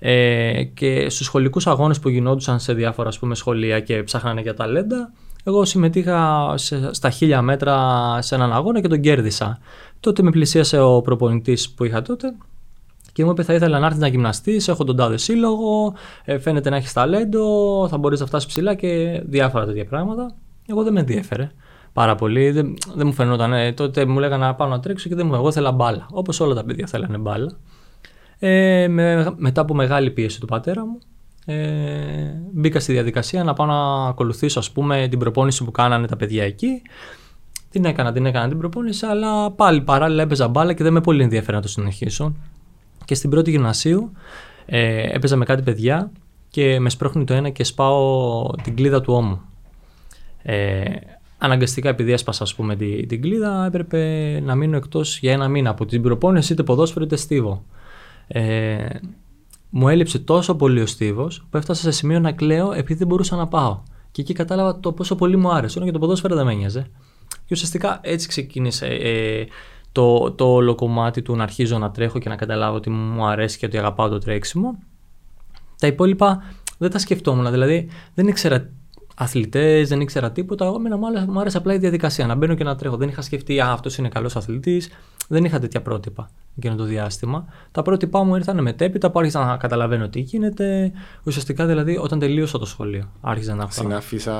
Ε, 0.05 0.63
και 0.65 1.09
στους 1.09 1.27
σχολικούς 1.27 1.67
αγώνες 1.67 1.99
που 1.99 2.09
γινόντουσαν 2.09 2.61
σε 2.61 2.73
διάφορα 2.73 3.09
ας 3.09 3.19
πούμε, 3.19 3.35
σχολεία 3.35 3.81
και 3.81 4.03
ψάχνανε 4.03 4.41
για 4.41 4.55
ταλέντα, 4.55 5.13
εγώ 5.45 5.65
συμμετείχα 5.65 6.53
σε, 6.57 6.95
στα 6.95 7.11
χίλια 7.11 7.43
μέτρα 7.43 7.77
σε 8.23 8.35
έναν 8.35 8.53
αγώνα 8.53 8.81
και 8.81 8.89
τον 8.89 9.01
κέρδισα. 9.01 9.59
Τότε 10.01 10.23
με 10.23 10.31
πλησίασε 10.31 10.81
ο 10.81 11.01
προπονητής 11.01 11.71
που 11.71 11.85
είχα 11.85 12.03
τότε 12.03 12.35
και 13.13 13.25
μου 13.25 13.31
είπε: 13.31 13.43
Θα 13.43 13.55
ήθελα 13.55 13.79
να 13.79 13.87
έρθεις 13.87 14.01
να 14.01 14.07
γυμναστείς. 14.07 14.69
Έχω 14.69 14.85
τον 14.85 14.97
τάδε 14.97 15.17
σύλλογο. 15.17 15.95
Ε, 16.25 16.39
φαίνεται 16.39 16.71
να 16.71 16.77
έχεις 16.77 16.93
ταλέντο. 16.93 17.87
Θα 17.91 17.99
μπορείς 17.99 18.21
να 18.21 18.27
φτάσεις 18.27 18.49
ψηλά 18.49 18.75
και 18.75 19.23
διάφορα 19.25 19.67
τέτοια 19.67 19.85
πράγματα. 19.85 20.35
Εγώ 20.67 20.83
δεν 20.83 20.93
με 20.93 21.01
ενδιαφέρε 21.01 21.51
πάρα 21.93 22.15
πολύ. 22.15 22.51
Δεν, 22.51 22.75
δεν 22.95 23.07
μου 23.07 23.13
φαινόταν. 23.13 23.53
Ε, 23.53 23.73
τότε 23.73 24.05
μου 24.05 24.19
λέγανε 24.19 24.45
να 24.45 24.55
πάω 24.55 24.69
να 24.69 24.81
τρέξω 24.81 25.09
και 25.09 25.15
δεν 25.15 25.27
μου. 25.27 25.35
Εγώ 25.35 25.49
ήθελα 25.49 25.73
μπάλα. 25.73 26.07
Όπως 26.11 26.41
όλα 26.41 26.55
τα 26.55 26.65
παιδιά 26.65 26.87
θέλανε 26.87 27.19
μπάλα. 27.19 27.59
Ε, 28.45 28.89
με, 28.89 29.35
μετά 29.37 29.61
από 29.61 29.75
μεγάλη 29.75 30.11
πίεση 30.11 30.41
του 30.41 30.47
πατέρα 30.47 30.87
μου, 30.87 30.99
ε, 31.45 31.55
μπήκα 32.53 32.81
στη 32.81 32.93
διαδικασία 32.93 33.45
να 33.45 33.53
πάω 33.53 33.67
να 33.67 34.07
ακολουθήσω 34.09 34.59
ας 34.59 34.71
πούμε 34.71 35.07
την 35.11 35.19
προπόνηση 35.19 35.65
που 35.65 35.71
κάνανε 35.71 36.07
τα 36.07 36.17
παιδιά 36.17 36.45
εκεί. 36.45 36.83
Την 37.71 37.85
έκανα, 37.85 38.13
την 38.13 38.27
έκανα 38.27 38.49
την 38.49 38.59
προπόνηση, 38.59 39.07
αλλά 39.07 39.51
πάλι 39.51 39.81
παράλληλα 39.81 40.23
έπαιζα 40.23 40.49
μπάλα 40.49 40.73
και 40.73 40.83
δεν 40.83 40.93
με 40.93 41.01
πολύ 41.01 41.23
ενδιαφέρει 41.23 41.57
να 41.57 41.63
το 41.63 41.69
συνεχίσω. 41.69 42.35
Και 43.05 43.15
στην 43.15 43.31
πρώτη 43.31 43.51
γυμνασίου 43.51 44.13
ε, 44.67 45.15
έπαιζα 45.15 45.37
με 45.37 45.45
κάτι 45.45 45.63
παιδιά 45.63 46.11
και 46.49 46.81
με 46.81 46.91
σπρώχνει 46.91 47.25
το 47.25 47.35
ένα 47.35 47.49
και 47.49 47.65
σπάω 47.65 48.47
την 48.63 48.77
κλίδα 48.77 49.01
του 49.01 49.15
ώμου. 49.15 49.41
Ε, 50.43 50.85
αναγκαστικά 51.39 51.89
επειδή 51.89 52.13
έσπασα 52.13 52.43
ας 52.43 52.55
πούμε 52.55 52.77
την, 52.77 53.09
την 53.09 53.23
κλίδα 53.23 53.65
έπρεπε 53.67 54.41
να 54.41 54.55
μείνω 54.55 54.77
εκτός 54.77 55.19
για 55.19 55.33
ένα 55.33 55.49
μήνα 55.49 55.71
από 55.71 55.87
την 55.87 56.03
προπόνηση 56.03 56.53
είτε 56.53 56.63
ποδόσφαιρο 56.63 57.05
είτε 57.05 57.17
στίβο. 57.17 57.65
Ε, 58.27 58.87
μου 59.71 59.89
έλειψε 59.89 60.19
τόσο 60.19 60.55
πολύ 60.55 60.81
ο 60.81 60.87
στίβος 60.87 61.47
που 61.51 61.57
έφτασα 61.57 61.83
σε 61.83 61.91
σημείο 61.91 62.21
να 62.21 62.33
κλαίω 62.33 62.73
επειδή 62.73 62.95
δεν 62.95 63.07
μπορούσα 63.07 63.37
να 63.37 63.49
πάω. 63.49 63.83
Και 64.11 64.21
εκεί 64.21 64.33
κατάλαβα 64.33 64.81
το 64.81 64.93
πόσο 64.93 65.15
πολύ 65.15 65.37
μου 65.37 65.53
άρεσε. 65.53 65.79
Ενώ 65.79 65.87
και 65.87 65.93
το 65.93 65.99
ποδόσφαιρο 65.99 66.37
δεν 66.37 66.45
με 66.45 66.53
ένοιαζε. 66.53 66.91
Και 67.29 67.51
ουσιαστικά 67.51 68.01
έτσι 68.03 68.29
ξεκίνησε 68.29 68.87
ε, 68.87 69.45
το, 69.93 70.33
το 70.33 70.45
όλο 70.45 70.75
κομμάτι 70.75 71.23
του 71.23 71.37
να 71.37 71.43
αρχίζω 71.43 71.79
να 71.79 71.91
τρέχω 71.91 72.19
και 72.19 72.29
να 72.29 72.37
καταλάβω 72.37 72.77
ότι 72.77 72.91
μου 72.91 73.27
αρέσει 73.27 73.59
και 73.59 73.67
ότι 73.67 73.79
αγαπάω 73.79 74.09
το 74.09 74.19
τρέξιμο. 74.19 74.79
Τα 75.79 75.87
υπόλοιπα 75.87 76.43
δεν 76.79 76.91
τα 76.91 76.99
σκεφτόμουν. 76.99 77.51
Δηλαδή 77.51 77.89
δεν 78.15 78.29
ήξερα 78.29 78.71
αθλητές, 79.15 79.89
δεν 79.89 80.01
ήξερα 80.01 80.33
τίποτα. 80.33 80.65
Εγώ 80.65 80.81
μου 81.29 81.41
άρεσε 81.41 81.57
απλά 81.57 81.75
η 81.75 81.79
διαδικασία 81.79 82.27
να 82.27 82.35
μπαίνω 82.35 82.55
και 82.55 82.65
να 82.65 82.77
τρέχω. 82.77 82.97
Δεν 82.97 83.09
είχα 83.09 83.23
σκεφτεί, 83.23 83.61
Α, 83.61 83.73
αυτός 83.73 83.97
είναι 83.97 84.09
καλός 84.09 84.37
αθλητής. 84.37 84.91
Δεν 85.33 85.45
είχα 85.45 85.59
τέτοια 85.59 85.83
πρότυπα 85.83 86.31
εκείνο 86.57 86.75
το 86.75 86.85
διάστημα. 86.85 87.45
Τα 87.73 87.83
πρότυπά 87.83 88.23
μου 88.23 88.37
ήρθαν 88.37 88.63
μετέπειτα 88.63 89.11
που 89.11 89.19
άρχισα 89.19 89.45
να 89.45 89.57
καταλαβαίνω 89.57 90.09
τι 90.09 90.21
γίνεται. 90.21 90.93
Ουσιαστικά 91.25 91.67
δηλαδή 91.67 91.97
όταν 91.97 92.19
τελείωσα 92.19 92.59
το 92.59 92.67
σχολείο. 92.67 93.13
Άρχισα 93.21 93.55
να 93.55 93.67
Στην 93.71 93.95
Άφησα 93.95 94.35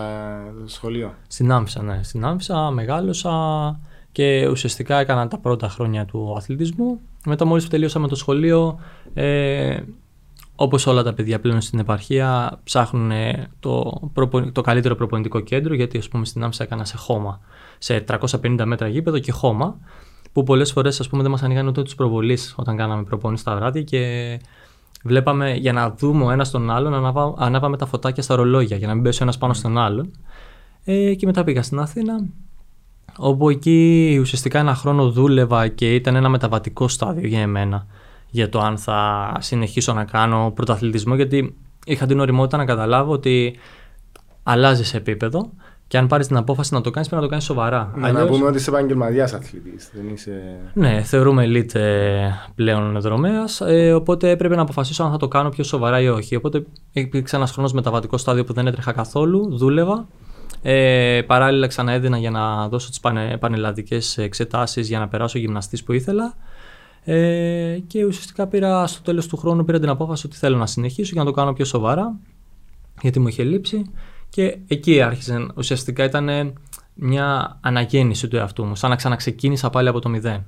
το 0.63 0.69
σχολείο. 0.69 1.15
Στην 1.29 1.53
Άμφισα, 1.53 1.83
ναι. 1.83 2.01
Στην 2.03 2.25
Άμφισα 2.25 2.71
μεγάλωσα 2.71 3.31
και 4.13 4.49
ουσιαστικά 4.49 4.99
έκανα 4.99 5.29
τα 5.29 5.39
πρώτα 5.39 5.69
χρόνια 5.69 6.05
του 6.05 6.35
αθλητισμού. 6.37 7.01
Μετά 7.27 7.45
μόλις 7.45 7.69
τελείωσα 7.69 7.99
με 7.99 8.09
το 8.09 8.15
σχολείο, 8.15 8.79
ε, 9.15 9.81
όπως 10.55 10.87
όλα 10.87 11.03
τα 11.03 11.15
παιδιά 11.15 11.41
πλέον 11.41 11.61
στην 11.61 11.79
επαρχία, 11.79 12.61
ψάχνουν 12.65 13.13
το, 13.61 14.01
το 14.53 14.61
καλύτερο 14.61 14.95
προπονητικό 14.95 15.41
κέντρο, 15.41 15.75
γιατί 15.75 15.99
ας 15.99 16.09
πούμε 16.09 16.25
στην 16.25 16.45
Άμψα 16.45 16.65
έκανα 16.65 16.85
σε 16.85 16.97
χώμα, 16.97 17.41
σε 17.79 18.05
350 18.09 18.63
μέτρα 18.65 18.89
γήπεδο 18.89 19.19
και 19.19 19.33
χώμα, 19.33 19.79
που 20.33 20.43
πολλές 20.43 20.73
φορές 20.73 21.01
ας 21.01 21.09
πούμε 21.09 21.23
δεν 21.23 21.31
μας 21.31 21.43
ανοίγαν 21.43 21.67
ούτε 21.67 21.83
τους 21.83 21.95
προβολείς 21.95 22.55
όταν 22.57 22.77
κάναμε 22.77 23.03
προπόνηση 23.03 23.43
στα 23.43 23.57
βράδια 23.57 23.83
και 23.83 24.41
βλέπαμε 25.05 25.55
για 25.55 25.73
να 25.73 25.91
δούμε 25.91 26.25
ο 26.25 26.31
ένας 26.31 26.51
τον 26.51 26.71
άλλον, 26.71 26.95
ανάβα, 26.95 27.35
ανάβαμε 27.37 27.77
τα 27.77 27.87
φωτάκια 27.87 28.23
στα 28.23 28.35
ρολόγια 28.35 28.77
για 28.77 28.87
να 28.87 28.95
μην 28.95 29.03
πέσει 29.03 29.21
ο 29.21 29.25
ένας 29.25 29.39
πάνω 29.39 29.53
στον 29.53 29.79
άλλον. 29.79 30.11
Ε, 30.85 31.15
και 31.15 31.27
μετά 31.27 31.45
πήγα 31.45 31.63
στην 31.63 31.79
Αθήνα, 31.79 32.27
όπου 33.19 33.49
εκεί 33.49 34.19
ουσιαστικά 34.21 34.59
ένα 34.59 34.75
χρόνο 34.75 35.11
δούλευα 35.11 35.69
και 35.69 35.95
ήταν 35.95 36.17
ένα 36.17 36.29
μεταβατικό 36.29 36.89
στάδιο 36.89 37.29
για 37.29 37.41
εμένα 37.41 37.87
για 38.31 38.49
το 38.49 38.61
αν 38.61 38.79
θα 38.79 39.33
συνεχίσω 39.41 39.93
να 39.93 40.05
κάνω 40.05 40.53
πρωταθλητισμό 40.55 41.15
γιατί 41.15 41.57
είχα 41.85 42.07
την 42.07 42.21
οριμότητα 42.21 42.57
να 42.57 42.65
καταλάβω 42.65 43.13
ότι 43.13 43.57
αλλάζει 44.43 44.97
επίπεδο 44.97 45.51
και 45.93 45.99
αν 45.99 46.07
πάρεις 46.07 46.27
την 46.27 46.37
απόφαση 46.37 46.75
να 46.75 46.81
το 46.81 46.91
κάνεις, 46.91 47.09
πρέπει 47.09 47.23
να 47.23 47.29
το 47.29 47.35
κάνεις 47.35 47.49
σοβαρά. 47.49 47.93
Να, 47.97 48.07
Αλλιώς... 48.07 48.23
να 48.23 48.31
πούμε 48.31 48.47
ότι 48.47 48.57
είσαι 48.57 48.71
επαγγελματίας 48.71 49.33
αθλητής. 49.33 49.93
Είσαι... 50.13 50.57
Ναι, 50.75 51.03
θεωρούμε 51.03 51.45
elite 51.47 51.75
ε, 51.75 52.29
πλέον 52.55 53.01
δρομέας. 53.01 53.61
Ε, 53.61 53.93
οπότε 53.93 54.31
έπρεπε 54.31 54.57
να 54.57 54.63
αποφασίσω 54.63 55.05
αν 55.05 55.11
θα 55.11 55.17
το 55.17 55.29
κάνω 55.29 55.49
πιο 55.49 55.65
σοβαρά 55.65 56.01
ή 56.01 56.09
όχι. 56.09 56.37
Οπότε 56.37 56.67
υπήρξε 56.93 57.37
ένας 57.37 57.51
χρόνος 57.51 57.73
μεταβατικό 57.73 58.17
στάδιο 58.17 58.45
που 58.45 58.53
δεν 58.53 58.67
έτρεχα 58.67 58.93
καθόλου. 58.93 59.57
Δούλευα. 59.57 60.07
Ε, 60.63 61.21
παράλληλα, 61.27 61.67
ξαναέδινα 61.67 62.19
για 62.19 62.31
να 62.31 62.69
δώσω 62.69 62.89
τις 62.89 63.01
πανε, 63.01 63.37
πανελλαδικές 63.41 64.19
εξετάσεις 64.19 64.89
για 64.89 64.99
να 64.99 65.09
περάσω 65.09 65.39
γυμναστής 65.39 65.85
που 65.85 65.93
ήθελα. 65.93 66.35
Ε, 67.05 67.79
και 67.87 68.05
ουσιαστικά 68.05 68.47
πήρα 68.47 68.87
στο 68.87 69.03
τέλος 69.03 69.27
του 69.27 69.37
χρόνου 69.37 69.65
πήρα 69.65 69.79
την 69.79 69.89
απόφαση 69.89 70.27
ότι 70.27 70.37
θέλω 70.37 70.57
να 70.57 70.67
συνεχίσω 70.67 71.11
για 71.13 71.23
να 71.23 71.31
το 71.31 71.37
κάνω 71.37 71.53
πιο 71.53 71.65
σοβαρά 71.65 72.17
γιατί 73.01 73.21
μου 73.21 73.29
είχε 73.29 73.43
λείψει 73.43 73.83
και 74.33 74.59
εκεί 74.67 75.01
άρχισε 75.01 75.47
ουσιαστικά 75.57 76.05
ήταν 76.05 76.53
μια 76.95 77.59
αναγέννηση 77.61 78.29
του 78.29 78.37
εαυτού 78.37 78.65
μου 78.65 78.75
σαν 78.75 78.91
να 78.91 78.97
ξαναξεκίνησα 78.97 79.71
πάλι 79.71 79.89
από 79.89 80.01
το 80.01 80.09
μηδέν. 80.09 80.45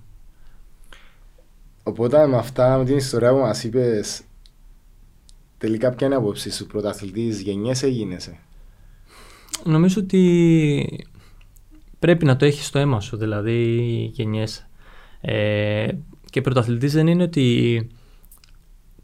Οπότε 1.82 2.26
με 2.26 2.36
αυτά, 2.36 2.78
με 2.78 2.84
την 2.84 2.96
ιστορία 2.96 3.30
που 3.30 3.38
μας 3.38 3.64
είπες 3.64 4.22
τελικά 5.58 5.90
ποια 5.90 6.06
είναι 6.06 6.16
η 6.16 6.18
άποψη 6.18 6.50
σου 6.50 6.66
πρωταθλητής, 6.66 7.40
γενιέσαι 7.40 7.86
ή 7.86 7.90
γίνεσαι. 7.90 8.38
Νομίζω 9.64 10.00
ότι 10.00 11.06
πρέπει 11.98 12.24
να 12.24 12.36
το 12.36 12.44
έχεις 12.44 12.66
στο 12.66 12.78
αίμα 12.78 13.00
σου, 13.00 13.16
δηλαδή 13.16 13.60
γενιέσαι. 14.12 14.68
Ε, 15.20 15.88
και 16.30 16.40
πρωταθλητής 16.40 16.92
δεν 16.92 17.06
είναι 17.06 17.22
ότι 17.22 17.88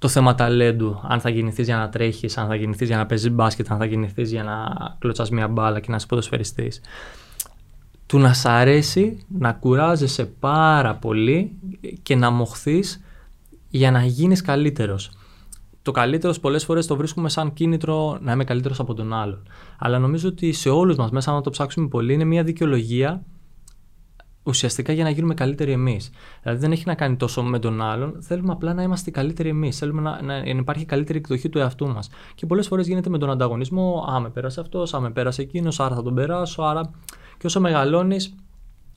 το 0.00 0.09
θέμα 0.09 0.35
ταλέντου, 0.35 1.00
αν 1.09 1.21
θα 1.21 1.30
γεννηθεί 1.30 1.62
για 1.62 1.76
να 1.76 1.88
τρέχεις, 1.88 2.38
αν 2.38 2.47
θα 2.47 2.54
γεννηθεί 2.54 2.85
για 2.85 2.97
να 2.97 3.07
παίζεις 3.07 3.30
μπάσκετ, 3.30 3.71
αν 3.71 3.78
θα 3.78 3.85
γεννηθεί 3.85 4.23
για 4.23 4.42
να 4.42 4.54
κλωτσάς 4.99 5.30
μια 5.30 5.49
μπάλα 5.49 5.80
και 5.80 5.90
να 5.90 5.97
είσαι 5.97 6.07
ποδοσφαιριστής. 6.07 6.80
Του 8.07 8.19
να 8.19 8.33
σ' 8.33 8.47
αρέσει 8.47 9.26
να 9.28 9.52
κουράζεσαι 9.52 10.25
πάρα 10.25 10.95
πολύ 10.95 11.52
και 12.02 12.16
να 12.16 12.30
μοχθείς 12.30 13.00
για 13.69 13.90
να 13.90 14.04
γίνεις 14.04 14.40
καλύτερος. 14.40 15.11
Το 15.83 15.90
καλύτερος 15.90 16.40
πολλές 16.40 16.64
φορές 16.64 16.87
το 16.87 16.97
βρίσκουμε 16.97 17.28
σαν 17.28 17.52
κίνητρο 17.52 18.19
να 18.23 18.33
είμαι 18.33 18.45
καλύτερος 18.45 18.80
από 18.80 18.95
τον 18.95 19.12
άλλον. 19.12 19.42
Αλλά 19.78 19.99
νομίζω 19.99 20.28
ότι 20.28 20.52
σε 20.52 20.69
όλους 20.69 20.97
μας, 20.97 21.11
μέσα 21.11 21.33
να 21.33 21.40
το 21.40 21.50
ψάξουμε 21.50 21.88
πολύ, 21.88 22.12
είναι 22.12 22.25
μια 22.25 22.42
δικαιολογία 22.42 23.23
ουσιαστικά 24.42 24.92
για 24.92 25.04
να 25.04 25.11
γίνουμε 25.11 25.35
καλύτεροι 25.35 25.73
εμείς. 25.73 26.11
Δηλαδή 26.42 26.61
δεν 26.61 26.73
έχει 26.73 26.82
να 26.87 26.94
κάνει 26.94 27.16
τόσο 27.16 27.42
με 27.42 27.59
τον 27.59 27.82
άλλον. 27.82 28.23
Θέλουμε 28.23 28.52
απλά 28.52 28.75
να 28.75 28.82
είμαστε 28.82 29.11
καλύτεροι 29.11 29.49
εμείς. 29.49 29.78
Θέλουμε 29.78 30.00
να, 30.00 30.23
να, 30.23 30.38
να, 30.38 30.49
υπάρχει 30.49 30.85
καλύτερη 30.85 31.18
εκδοχή 31.18 31.49
του 31.49 31.59
εαυτού 31.59 31.88
μας. 31.88 32.09
Και 32.35 32.47
πολλές 32.47 32.66
φορές 32.66 32.87
γίνεται 32.87 33.11
με 33.11 33.18
τον 33.18 33.30
ανταγωνισμό. 33.30 34.04
Α, 34.12 34.20
με 34.20 34.30
πέρασε 34.30 34.61
αυτός, 34.61 34.94
α, 34.94 35.00
με 35.00 35.11
πέρασε 35.11 35.42
εκείνος, 35.42 35.80
άρα 35.80 35.94
θα 35.94 36.02
τον 36.02 36.14
περάσω. 36.14 36.62
Άρα 36.62 36.90
και 37.38 37.47
όσο 37.47 37.61
μεγαλώνεις, 37.61 38.35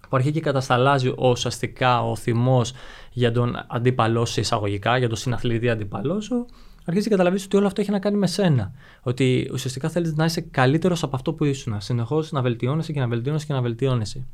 που 0.10 0.20
αρχίζει 0.20 0.34
και 0.34 0.40
κατασταλάζει 0.42 1.14
ουσιαστικά 1.18 2.04
ο 2.04 2.16
θυμός 2.16 2.74
για 3.12 3.32
τον 3.32 3.56
αντίπαλό 3.68 4.26
σου 4.26 4.40
εισαγωγικά, 4.40 4.98
για 4.98 5.08
τον 5.08 5.18
συναθλητή 5.18 5.70
αντίπαλό 5.70 6.22
σου, 6.22 6.46
αρχίζει 6.86 7.04
και 7.04 7.10
καταλαβαίνεις 7.10 7.46
ότι 7.46 7.58
όλο 7.58 7.68
αυτό 7.68 7.82
έχει 7.82 7.92
να 7.92 8.00
κάνει 8.00 8.18
με 8.18 8.28
σένα. 8.28 8.72
Ότι 9.02 9.50
ουσιαστικά 9.54 9.90
θέλεις 9.90 10.16
να 10.16 10.26
είσαι 10.26 10.42
καλύτερος 10.42 11.04
από 11.04 11.16
αυτό 11.16 11.34
που 11.34 11.46
ήσουν. 11.46 11.82
Συνεχώς 11.82 12.32
να 12.32 12.42
βελτιώνεσαι 12.42 12.92
και 12.92 13.00
να 13.00 13.08
βελτιώνεσαι 13.08 13.46
και 13.46 13.54
να 13.54 13.62
βελτιώνεσαι. 13.62 14.26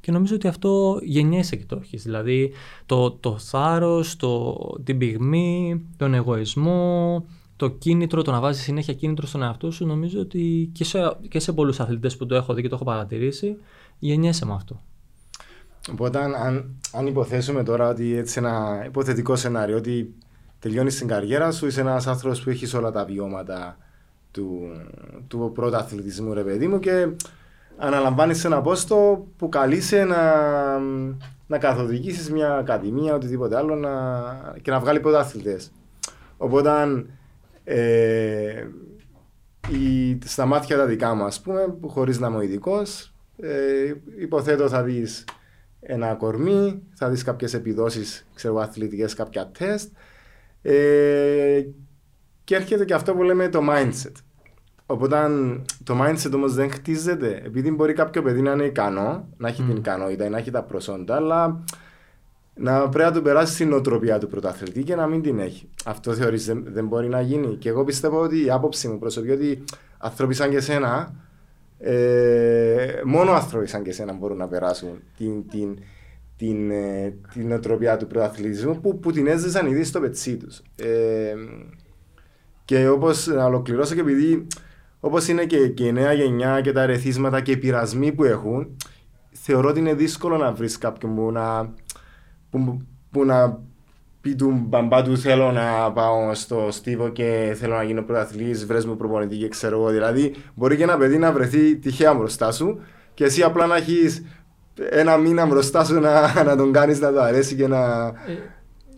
Και 0.00 0.12
νομίζω 0.12 0.34
ότι 0.34 0.48
αυτό 0.48 0.98
γεννιέσαι 1.02 1.56
και 1.56 1.64
το 1.64 1.78
έχεις. 1.82 2.02
Δηλαδή 2.02 2.52
το, 2.86 3.10
το 3.10 3.38
θάρρος, 3.38 4.16
το, 4.16 4.56
την 4.84 4.98
πυγμή, 4.98 5.86
τον 5.96 6.14
εγωισμό, 6.14 7.24
το 7.56 7.68
κίνητρο, 7.68 8.22
το 8.22 8.30
να 8.30 8.40
βάζεις 8.40 8.62
συνέχεια 8.62 8.94
κίνητρο 8.94 9.26
στον 9.26 9.42
εαυτό 9.42 9.70
σου, 9.70 9.86
νομίζω 9.86 10.20
ότι 10.20 10.70
και 10.72 10.84
σε, 10.84 11.16
και 11.28 11.38
σε 11.38 11.52
πολλούς 11.52 11.80
αθλητές 11.80 12.16
που 12.16 12.26
το 12.26 12.34
έχω 12.34 12.54
δει 12.54 12.62
και 12.62 12.68
το 12.68 12.74
έχω 12.74 12.84
παρατηρήσει, 12.84 13.56
γεννιέσαι 13.98 14.46
με 14.46 14.52
αυτό. 14.52 14.82
Οπότε, 15.90 16.18
αν, 16.18 16.76
αν 16.92 17.06
υποθέσουμε 17.06 17.62
τώρα 17.62 17.88
ότι 17.88 18.16
έτσι 18.16 18.38
ένα 18.38 18.82
υποθετικό 18.86 19.36
σενάριο, 19.36 19.76
ότι 19.76 20.14
τελειώνεις 20.58 20.98
την 20.98 21.06
καριέρα 21.06 21.50
σου, 21.50 21.66
είσαι 21.66 21.80
ένας 21.80 22.06
άνθρωπος 22.06 22.42
που 22.42 22.50
έχεις 22.50 22.74
όλα 22.74 22.90
τα 22.90 23.04
βιώματα 23.04 23.78
του, 24.30 24.60
του 25.28 25.50
πρώτου 25.54 25.76
αθλητισμού, 25.76 26.34
ρε 26.34 26.42
παιδί 26.42 26.68
μου, 26.68 26.78
και 26.78 27.08
αναλαμβάνεις 27.78 28.44
ένα 28.44 28.60
πόστο 28.60 29.26
που 29.36 29.48
καλείσαι 29.48 30.04
να, 30.04 30.22
να 31.46 31.58
καθοδηγήσεις 31.58 32.30
μια 32.30 32.56
ακαδημία, 32.56 33.14
οτιδήποτε 33.14 33.56
άλλο 33.56 33.74
να, 33.74 33.90
και 34.62 34.70
να 34.70 34.80
βγάλει 34.80 35.00
πρωταθλητέ. 35.00 35.60
Οπότε, 36.36 36.70
ε, 37.64 38.66
η, 39.68 40.18
στα 40.24 40.46
μάτια 40.46 40.76
τα 40.76 40.86
δικά 40.86 41.14
μου, 41.14 41.24
ας 41.24 41.40
πούμε, 41.40 41.76
χωρίς 41.86 42.18
να 42.18 42.26
είμαι 42.26 42.44
ειδικός, 42.44 43.12
ε, 43.40 43.92
υποθέτω 44.18 44.68
θα 44.68 44.82
δεις 44.82 45.24
ένα 45.80 46.14
κορμί, 46.14 46.82
θα 46.94 47.08
δεις 47.08 47.22
κάποιες 47.22 47.54
επιδόσεις, 47.54 48.26
ξέρω, 48.34 48.58
αθλητικές, 48.58 49.14
κάποια 49.14 49.50
τεστ. 49.58 49.92
Ε, 50.62 51.62
και 52.44 52.54
έρχεται 52.54 52.84
και 52.84 52.94
αυτό 52.94 53.14
που 53.14 53.22
λέμε 53.22 53.48
το 53.48 53.60
mindset. 53.70 54.12
Οπότε 54.90 55.16
το 55.84 56.02
mindset 56.02 56.32
όμως 56.34 56.54
δεν 56.54 56.70
χτίζεται, 56.70 57.42
επειδή 57.44 57.70
μπορεί 57.70 57.92
κάποιο 57.92 58.22
παιδί 58.22 58.40
να 58.40 58.52
είναι 58.52 58.64
ικανό, 58.64 59.28
να 59.36 59.48
έχει 59.48 59.62
την 59.62 59.76
ικανότητα, 59.76 60.28
να 60.28 60.38
έχει 60.38 60.50
τα 60.50 60.62
προσόντα, 60.62 61.16
αλλά 61.16 61.64
να 62.54 62.88
πρέπει 62.88 63.10
να 63.10 63.16
του 63.16 63.22
περάσει 63.22 63.56
την 63.56 63.68
νοοτροπία 63.68 64.18
του 64.18 64.28
πρωταθλητή 64.28 64.82
και 64.82 64.94
να 64.94 65.06
μην 65.06 65.22
την 65.22 65.38
έχει. 65.38 65.68
Αυτό 65.84 66.12
θεωρείς 66.12 66.44
δεν, 66.44 66.64
δεν 66.66 66.86
μπορεί 66.86 67.08
να 67.08 67.20
γίνει. 67.20 67.56
Και 67.56 67.68
εγώ 67.68 67.84
πιστεύω 67.84 68.20
ότι 68.20 68.44
η 68.44 68.50
άποψη 68.50 68.88
μου 68.88 68.98
προσωπική 68.98 69.32
ότι 69.32 69.64
άνθρωποι 69.98 70.34
σαν 70.34 70.50
και 70.50 70.56
εσένα, 70.56 71.14
ε, 71.78 73.00
μόνο 73.04 73.32
άνθρωποι 73.32 73.66
σαν 73.66 73.82
και 73.82 73.90
εσένα 73.90 74.12
μπορούν 74.12 74.36
να 74.36 74.48
περάσουν 74.48 75.02
την, 75.16 75.48
την, 75.48 75.78
την, 76.36 76.70
ε, 76.70 77.14
την 77.32 77.48
νοοτροπία 77.48 77.96
του 77.96 78.06
πρωταθλητισμού 78.06 78.80
που, 78.80 78.98
που 78.98 79.12
την 79.12 79.26
έζησαν 79.26 79.66
ήδη 79.66 79.84
στο 79.84 80.00
πετσί 80.00 80.36
τους. 80.36 80.62
Ε, 80.76 81.34
και 82.64 82.88
όπως 82.88 83.26
να 83.26 83.44
ολοκληρώσω 83.44 83.94
και 83.94 84.00
επειδή 84.00 84.46
όπως 85.00 85.28
είναι 85.28 85.44
και, 85.44 85.68
και 85.68 85.84
η 85.84 85.92
νέα 85.92 86.12
γενιά 86.12 86.60
και 86.60 86.72
τα 86.72 86.82
ερεθίσματα 86.82 87.40
και 87.40 87.50
οι 87.50 87.56
πειρασμοί 87.56 88.12
που 88.12 88.24
έχουν, 88.24 88.76
θεωρώ 89.32 89.68
ότι 89.68 89.78
είναι 89.78 89.94
δύσκολο 89.94 90.36
να 90.36 90.52
βρεις 90.52 90.78
κάποιον 90.78 91.14
που 91.14 91.32
να, 91.32 91.74
που, 92.50 92.82
που 93.10 93.24
να 93.24 93.58
πει 94.20 94.34
του 94.34 94.64
μπαμπά 94.66 95.02
του 95.02 95.18
θέλω 95.18 95.52
να 95.52 95.92
πάω 95.92 96.34
στο 96.34 96.68
στίβο 96.70 97.08
και 97.08 97.56
θέλω 97.58 97.74
να 97.74 97.82
γίνω 97.82 98.02
πρωταθλητής, 98.02 98.66
βρες 98.66 98.86
μου 98.86 98.96
προπονητή 98.96 99.36
και 99.36 99.48
ξέρω 99.48 99.78
εγώ. 99.78 99.88
Δηλαδή 99.88 100.34
μπορεί 100.54 100.76
και 100.76 100.82
ένα 100.82 100.96
παιδί 100.96 101.18
να 101.18 101.32
βρεθεί 101.32 101.76
τυχαία 101.76 102.14
μπροστά 102.14 102.52
σου 102.52 102.80
και 103.14 103.24
εσύ 103.24 103.42
απλά 103.42 103.66
να 103.66 103.76
έχεις 103.76 104.24
ένα 104.90 105.16
μήνα 105.16 105.46
μπροστά 105.46 105.84
σου 105.84 106.00
να, 106.00 106.42
να 106.44 106.56
τον 106.56 106.72
κάνεις 106.72 107.00
να 107.00 107.12
το 107.12 107.20
αρέσει 107.20 107.54
και 107.54 107.66
να... 107.66 108.12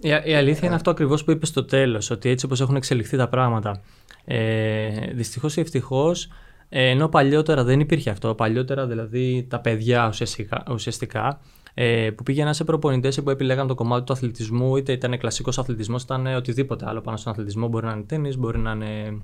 Η, 0.00 0.08
η 0.24 0.34
αλήθεια 0.34 0.66
είναι 0.66 0.74
αυτό 0.74 0.90
ακριβώς 0.90 1.24
που 1.24 1.30
είπες 1.30 1.48
στο 1.48 1.64
τέλος, 1.64 2.10
ότι 2.10 2.28
έτσι 2.28 2.46
όπως 2.46 2.60
έχουν 2.60 2.76
εξελιχθεί 2.76 3.16
τα 3.16 3.28
πράγματα. 3.28 3.80
Ε, 4.24 4.88
Δυστυχώς 5.12 5.56
ή 5.56 5.60
ευτυχώς, 5.60 6.28
ε, 6.68 6.88
ενώ 6.88 7.08
παλιότερα 7.08 7.64
δεν 7.64 7.80
υπήρχε 7.80 8.10
αυτό, 8.10 8.34
παλιότερα 8.34 8.86
δηλαδή 8.86 9.46
τα 9.50 9.60
παιδιά 9.60 10.08
ουσιαστικά, 10.08 10.62
ουσιαστικά 10.70 11.40
ε, 11.74 12.10
που 12.10 12.22
πήγαιναν 12.22 12.54
σε 12.54 12.64
προπονητές 12.64 13.22
που 13.22 13.30
επιλέγαν 13.30 13.66
το 13.66 13.74
κομμάτι 13.74 14.04
του 14.04 14.12
αθλητισμού, 14.12 14.76
είτε 14.76 14.92
ήταν 14.92 15.18
κλασικός 15.18 15.58
αθλητισμός, 15.58 16.02
ήταν 16.02 16.26
οτιδήποτε 16.26 16.84
άλλο 16.88 17.00
πάνω 17.00 17.16
στον 17.16 17.32
αθλητισμό. 17.32 17.68
Μπορεί 17.68 17.86
να 17.86 17.92
είναι 17.92 18.02
τέννη, 18.02 18.36
μπορεί 18.36 18.58
να 18.58 18.70
είναι 18.70 19.22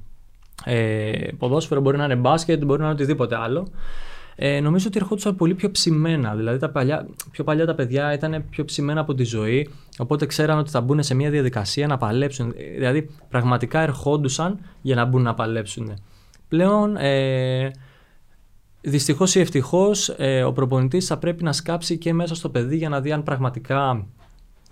ε, 0.64 1.29
ποδόσφαιρο, 1.38 1.81
μπορεί 1.81 1.96
να 1.96 2.05
είναι 2.05 2.16
μπάσκετ, 2.16 2.64
μπορεί 2.64 2.81
να 2.81 2.85
είναι 2.85 2.94
οτιδήποτε 2.94 3.37
άλλο. 3.37 3.68
Ε, 4.38 4.61
νομίζω 4.61 4.87
ότι 4.88 4.99
ερχόντουσαν 4.99 5.37
πολύ 5.37 5.55
πιο 5.55 5.70
ψημένα. 5.70 6.35
Δηλαδή, 6.35 6.59
τα 6.59 6.70
παλιά, 6.70 7.07
πιο 7.31 7.44
παλιά 7.44 7.66
τα 7.66 7.75
παιδιά 7.75 8.12
ήταν 8.12 8.44
πιο 8.51 8.64
ψημένα 8.64 9.01
από 9.01 9.14
τη 9.14 9.25
ζωή. 9.25 9.68
Οπότε 9.99 10.27
ξέραν 10.27 10.59
ότι 10.59 10.70
θα 10.70 10.81
μπουν 10.81 11.03
σε 11.03 11.14
μια 11.14 11.31
διαδικασία 11.31 11.87
να 11.87 11.96
παλέψουν. 11.96 12.55
Δηλαδή, 12.75 13.11
πραγματικά 13.29 13.81
ερχόντουσαν 13.81 14.59
για 14.83 14.94
να 14.94 15.05
μπουν 15.05 15.22
να 15.22 15.35
παλέψουν. 15.35 15.94
Πλέον, 16.49 16.96
ε, 16.96 17.70
Δυστυχώς 18.88 19.35
ή 19.35 19.40
ευτυχώς, 19.40 20.09
ε, 20.09 20.42
ο 20.42 20.53
προπονητής 20.53 21.07
θα 21.07 21.18
πρέπει 21.18 21.44
να 21.44 21.53
σκάψει 21.53 21.99
και 21.99 22.12
μέσα 22.12 22.35
στο 22.35 22.49
παιδί 22.49 22.77
για 22.77 22.88
να 22.88 23.01
δει 23.01 23.12
αν 23.12 23.22
πραγματικά 23.22 24.07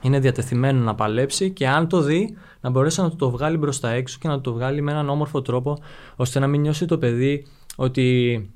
είναι 0.02 0.18
διατεθειμένο 0.18 0.84
να 0.84 0.94
παλέψει 0.94 1.50
και 1.50 1.68
αν 1.68 1.88
το 1.88 2.00
δει, 2.00 2.36
να 2.60 2.70
μπορέσει 2.70 3.00
να 3.00 3.16
το 3.16 3.30
βγάλει 3.30 3.56
μπροστά 3.56 3.90
έξω 3.90 4.18
και 4.20 4.28
να 4.28 4.40
το 4.40 4.52
βγάλει 4.52 4.80
με 4.80 4.90
έναν 4.90 5.08
όμορφο 5.08 5.42
τρόπο, 5.42 5.78
ώστε 6.16 6.38
να 6.38 6.46
μην 6.46 6.60
νιώσει 6.60 6.86
το 6.86 6.98
παιδί 6.98 7.46
ότι 7.76 8.50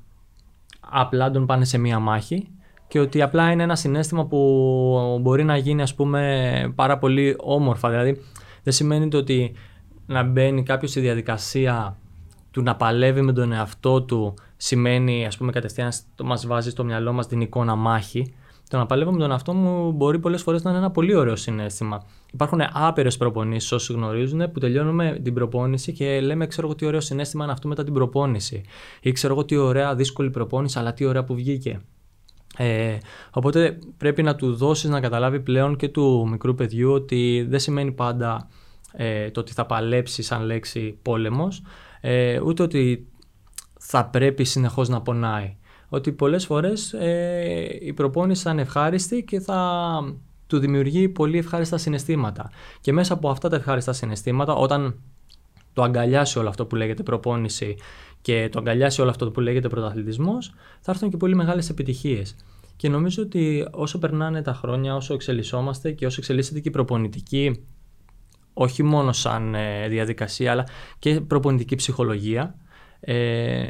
απλά 0.91 1.31
τον 1.31 1.45
πάνε 1.45 1.65
σε 1.65 1.77
μία 1.77 1.99
μάχη 1.99 2.47
και 2.87 2.99
ότι 2.99 3.21
απλά 3.21 3.51
είναι 3.51 3.63
ένα 3.63 3.75
συνέστημα 3.75 4.25
που 4.25 5.19
μπορεί 5.21 5.43
να 5.43 5.57
γίνει 5.57 5.81
ας 5.81 5.95
πούμε 5.95 6.73
πάρα 6.75 6.97
πολύ 6.97 7.35
όμορφα. 7.37 7.89
Δηλαδή 7.89 8.21
δεν 8.63 8.73
σημαίνει 8.73 9.07
το 9.07 9.17
ότι 9.17 9.51
να 10.05 10.23
μπαίνει 10.23 10.63
κάποιος 10.63 10.91
στη 10.91 10.99
διαδικασία 10.99 11.97
του 12.51 12.61
να 12.61 12.75
παλεύει 12.75 13.21
με 13.21 13.33
τον 13.33 13.51
εαυτό 13.51 14.01
του 14.01 14.33
σημαίνει, 14.57 15.25
ας 15.25 15.37
πούμε, 15.37 15.51
κατευθείαν 15.51 15.91
το 16.15 16.23
μας 16.23 16.47
βάζει 16.47 16.69
στο 16.69 16.83
μυαλό 16.83 17.13
μας 17.13 17.27
την 17.27 17.41
εικόνα 17.41 17.75
μάχη. 17.75 18.33
Το 18.69 18.77
να 18.77 18.85
παλεύω 18.85 19.11
με 19.11 19.17
τον 19.17 19.31
εαυτό 19.31 19.53
μου 19.53 19.91
μπορεί 19.91 20.19
πολλές 20.19 20.41
φορές 20.41 20.63
να 20.63 20.69
είναι 20.69 20.79
ένα 20.79 20.91
πολύ 20.91 21.15
ωραίο 21.15 21.35
συνέστημα. 21.35 22.03
Υπάρχουν 22.33 22.61
άπειρες 22.71 23.17
προπονήσεις, 23.17 23.71
όσοι 23.71 23.93
γνωρίζουν, 23.93 24.51
που 24.51 24.59
τελειώνουμε 24.59 25.19
την 25.23 25.33
προπόνηση 25.33 25.93
και 25.93 26.21
λέμε, 26.21 26.47
ξέρω 26.47 26.67
εγώ 26.67 26.75
τι 26.75 26.85
ωραίο 26.85 27.01
συνέστημα 27.01 27.43
είναι 27.43 27.53
αυτό 27.53 27.67
μετά 27.67 27.83
την 27.83 27.93
προπόνηση. 27.93 28.61
Ή 29.01 29.11
ξέρω 29.11 29.33
εγώ 29.33 29.45
τι 29.45 29.55
ωραία 29.55 29.95
δύσκολη 29.95 30.29
προπόνηση, 30.29 30.79
αλλά 30.79 30.93
τι 30.93 31.05
ωραία 31.05 31.23
που 31.23 31.35
βγήκε. 31.35 31.79
Ε, 32.57 32.97
οπότε 33.31 33.77
πρέπει 33.97 34.23
να 34.23 34.35
του 34.35 34.55
δώσεις 34.55 34.89
να 34.89 34.99
καταλάβει 34.99 35.39
πλέον 35.39 35.75
και 35.75 35.87
του 35.87 36.27
μικρού 36.31 36.55
παιδιού 36.55 36.91
ότι 36.91 37.45
δεν 37.49 37.59
σημαίνει 37.59 37.91
πάντα 37.91 38.47
ε, 38.91 39.31
το 39.31 39.39
ότι 39.39 39.53
θα 39.53 39.65
παλέψεις 39.65 40.25
σαν 40.25 40.41
λέξη 40.41 40.99
πόλεμος, 41.01 41.61
ε, 42.01 42.39
ούτε 42.39 42.63
ότι 42.63 43.07
θα 43.79 44.05
πρέπει 44.05 44.43
συνεχώς 44.43 44.89
να 44.89 45.01
πονάει. 45.01 45.57
Ότι 45.89 46.11
πολλές 46.11 46.45
φορές 46.45 46.93
ε, 46.93 47.77
η 47.81 47.93
προπόνηση 47.93 48.43
θα 48.43 48.51
είναι 48.51 48.61
ευχάριστη 48.61 49.23
και 49.23 49.39
θα 49.39 50.01
του 50.47 50.59
δημιουργεί 50.59 51.09
πολύ 51.09 51.37
ευχάριστα 51.37 51.77
συναισθήματα. 51.77 52.51
Και 52.81 52.93
μέσα 52.93 53.13
από 53.13 53.29
αυτά 53.29 53.49
τα 53.49 53.55
ευχάριστα 53.55 53.93
συναισθήματα, 53.93 54.53
όταν 54.53 54.99
το 55.73 55.83
αγκαλιάσει 55.83 56.39
όλο 56.39 56.49
αυτό 56.49 56.65
που 56.65 56.75
λέγεται 56.75 57.03
προπόνηση 57.03 57.75
και 58.21 58.49
το 58.51 58.59
αγκαλιάσει 58.59 59.01
όλο 59.01 59.09
αυτό 59.09 59.31
που 59.31 59.39
λέγεται 59.39 59.67
πρωταθλητισμός, 59.67 60.53
θα 60.81 60.91
έρθουν 60.91 61.09
και 61.09 61.17
πολύ 61.17 61.35
μεγάλες 61.35 61.69
επιτυχίες. 61.69 62.35
Και 62.75 62.89
νομίζω 62.89 63.23
ότι 63.23 63.67
όσο 63.71 63.99
περνάνε 63.99 64.41
τα 64.41 64.53
χρόνια, 64.53 64.95
όσο 64.95 65.13
εξελισσόμαστε 65.13 65.91
και 65.91 66.05
όσο 66.05 66.15
εξελίσσεται 66.19 66.59
και 66.59 66.69
η 66.69 66.71
προπονητική, 66.71 67.63
όχι 68.53 68.83
μόνο 68.83 69.11
σαν 69.11 69.55
ε, 69.55 69.87
διαδικασία, 69.87 70.51
αλλά 70.51 70.67
και 70.99 71.21
προπονητική 71.21 71.75
ψυχολογία, 71.75 72.55
ε, 72.99 73.65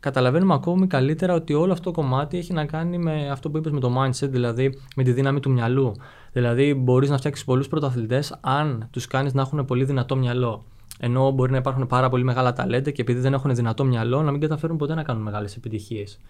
καταλαβαίνουμε 0.00 0.54
ακόμη 0.54 0.86
καλύτερα 0.86 1.34
ότι 1.34 1.54
όλο 1.54 1.72
αυτό 1.72 1.90
το 1.90 2.00
κομμάτι 2.00 2.38
έχει 2.38 2.52
να 2.52 2.64
κάνει 2.64 2.98
με 2.98 3.30
αυτό 3.30 3.50
που 3.50 3.56
είπες 3.56 3.72
με 3.72 3.80
το 3.80 3.94
mindset, 4.00 4.28
δηλαδή 4.28 4.78
με 4.96 5.02
τη 5.02 5.12
δύναμη 5.12 5.40
του 5.40 5.50
μυαλού. 5.50 5.92
Δηλαδή 6.32 6.74
μπορείς 6.74 7.10
να 7.10 7.16
φτιάξεις 7.16 7.44
πολλούς 7.44 7.68
πρωταθλητές 7.68 8.38
αν 8.40 8.88
τους 8.90 9.06
κάνεις 9.06 9.34
να 9.34 9.42
έχουν 9.42 9.64
πολύ 9.64 9.84
δυνατό 9.84 10.16
μυαλό. 10.16 10.64
Ενώ 11.00 11.30
μπορεί 11.30 11.50
να 11.50 11.56
υπάρχουν 11.56 11.86
πάρα 11.86 12.08
πολύ 12.08 12.24
μεγάλα 12.24 12.52
ταλέντα 12.52 12.90
και 12.90 13.02
επειδή 13.02 13.20
δεν 13.20 13.32
έχουν 13.32 13.54
δυνατό 13.54 13.84
μυαλό 13.84 14.22
να 14.22 14.30
μην 14.30 14.40
καταφέρουν 14.40 14.76
ποτέ 14.76 14.94
να 14.94 15.02
κάνουν 15.02 15.22
μεγάλες 15.22 15.56
επιτυχίες. 15.56 16.20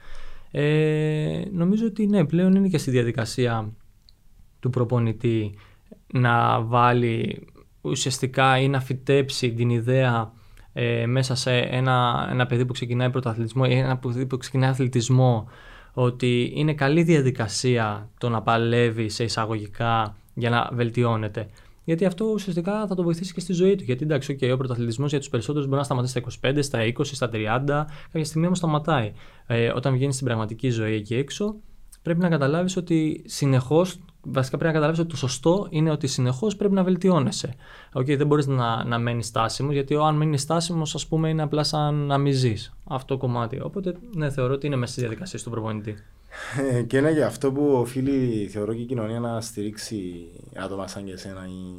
Ε, 0.50 1.42
νομίζω 1.52 1.86
ότι 1.86 2.06
ναι, 2.06 2.24
πλέον 2.24 2.54
είναι 2.54 2.68
και 2.68 2.78
στη 2.78 2.90
διαδικασία 2.90 3.72
του 4.60 4.70
προπονητή 4.70 5.54
να 6.12 6.60
βάλει 6.62 7.46
ουσιαστικά 7.80 8.58
ή 8.58 8.68
να 8.68 8.80
φυτέψει 8.80 9.52
την 9.52 9.70
ιδέα 9.70 10.32
ε, 10.80 11.06
μέσα 11.06 11.34
σε 11.34 11.56
ένα, 11.56 12.28
ένα 12.30 12.46
παιδί 12.46 12.64
που 12.64 12.72
ξεκινάει 12.72 13.10
πρωταθλητισμό 13.10 13.64
ή 13.68 13.74
ένα 13.74 13.96
παιδί 13.96 14.26
που 14.26 14.36
ξεκινάει 14.36 14.70
αθλητισμό 14.70 15.48
ότι 15.92 16.52
είναι 16.54 16.74
καλή 16.74 17.02
διαδικασία 17.02 18.08
το 18.18 18.28
να 18.28 18.42
παλεύει 18.42 19.08
σε 19.08 19.24
εισαγωγικά 19.24 20.16
για 20.34 20.50
να 20.50 20.70
βελτιώνεται. 20.72 21.48
Γιατί 21.84 22.04
αυτό 22.04 22.24
ουσιαστικά 22.24 22.86
θα 22.86 22.94
το 22.94 23.02
βοηθήσει 23.02 23.32
και 23.32 23.40
στη 23.40 23.52
ζωή 23.52 23.74
του. 23.74 23.84
Γιατί 23.84 24.04
εντάξει, 24.04 24.38
okay, 24.40 24.50
ο 24.52 24.56
πρωταθλητισμό 24.56 25.06
για 25.06 25.18
τους 25.18 25.28
περισσότερους 25.28 25.66
μπορεί 25.66 25.78
να 25.78 25.84
σταματήσει 25.84 26.22
στα 26.30 26.50
25, 26.50 26.58
στα 26.60 26.78
20, 26.98 27.04
στα 27.04 27.30
30, 27.32 27.86
κάποια 28.12 28.24
στιγμή 28.24 28.46
όμως 28.46 28.58
σταματάει. 28.58 29.12
Ε, 29.46 29.68
όταν 29.68 29.92
βγαίνει 29.92 30.12
στην 30.12 30.26
πραγματική 30.26 30.70
ζωή 30.70 30.94
εκεί 30.94 31.14
έξω, 31.14 31.56
πρέπει 32.02 32.20
να 32.20 32.28
καταλάβεις 32.28 32.76
ότι 32.76 33.22
συνεχώς 33.26 33.98
βασικά 34.30 34.56
πρέπει 34.56 34.72
να 34.72 34.78
καταλάβεις 34.78 34.98
ότι 34.98 35.08
το 35.08 35.16
σωστό 35.16 35.66
είναι 35.70 35.90
ότι 35.90 36.06
συνεχώς 36.06 36.56
πρέπει 36.56 36.74
να 36.74 36.82
βελτιώνεσαι. 36.82 37.54
Okay, 37.92 38.16
δεν 38.16 38.26
μπορείς 38.26 38.46
να, 38.46 38.84
να 38.84 38.98
μένεις 38.98 39.26
στάσιμος, 39.26 39.72
γιατί 39.72 39.94
αν 39.94 40.16
μείνεις 40.16 40.42
στάσιμος, 40.42 40.94
ας 40.94 41.06
πούμε, 41.06 41.28
είναι 41.28 41.42
απλά 41.42 41.62
σαν 41.62 41.94
να 41.94 42.18
μην 42.18 42.32
ζεις 42.32 42.74
αυτό 42.84 43.14
το 43.14 43.20
κομμάτι. 43.20 43.60
Οπότε, 43.60 43.94
ναι, 44.14 44.30
θεωρώ 44.30 44.54
ότι 44.54 44.66
είναι 44.66 44.76
μέσα 44.76 44.92
στη 44.92 45.00
διαδικασία 45.00 45.38
του 45.38 45.50
προπονητή. 45.50 45.96
Ε, 46.70 46.82
και 46.82 46.96
είναι 46.96 47.12
και 47.12 47.24
αυτό 47.24 47.52
που 47.52 47.66
οφείλει, 47.66 48.46
θεωρώ 48.46 48.74
και 48.74 48.80
η 48.80 48.84
κοινωνία 48.84 49.20
να 49.20 49.40
στηρίξει 49.40 50.26
άτομα 50.56 50.86
σαν 50.86 51.04
και 51.04 51.12
εσένα 51.12 51.46
οι 51.46 51.76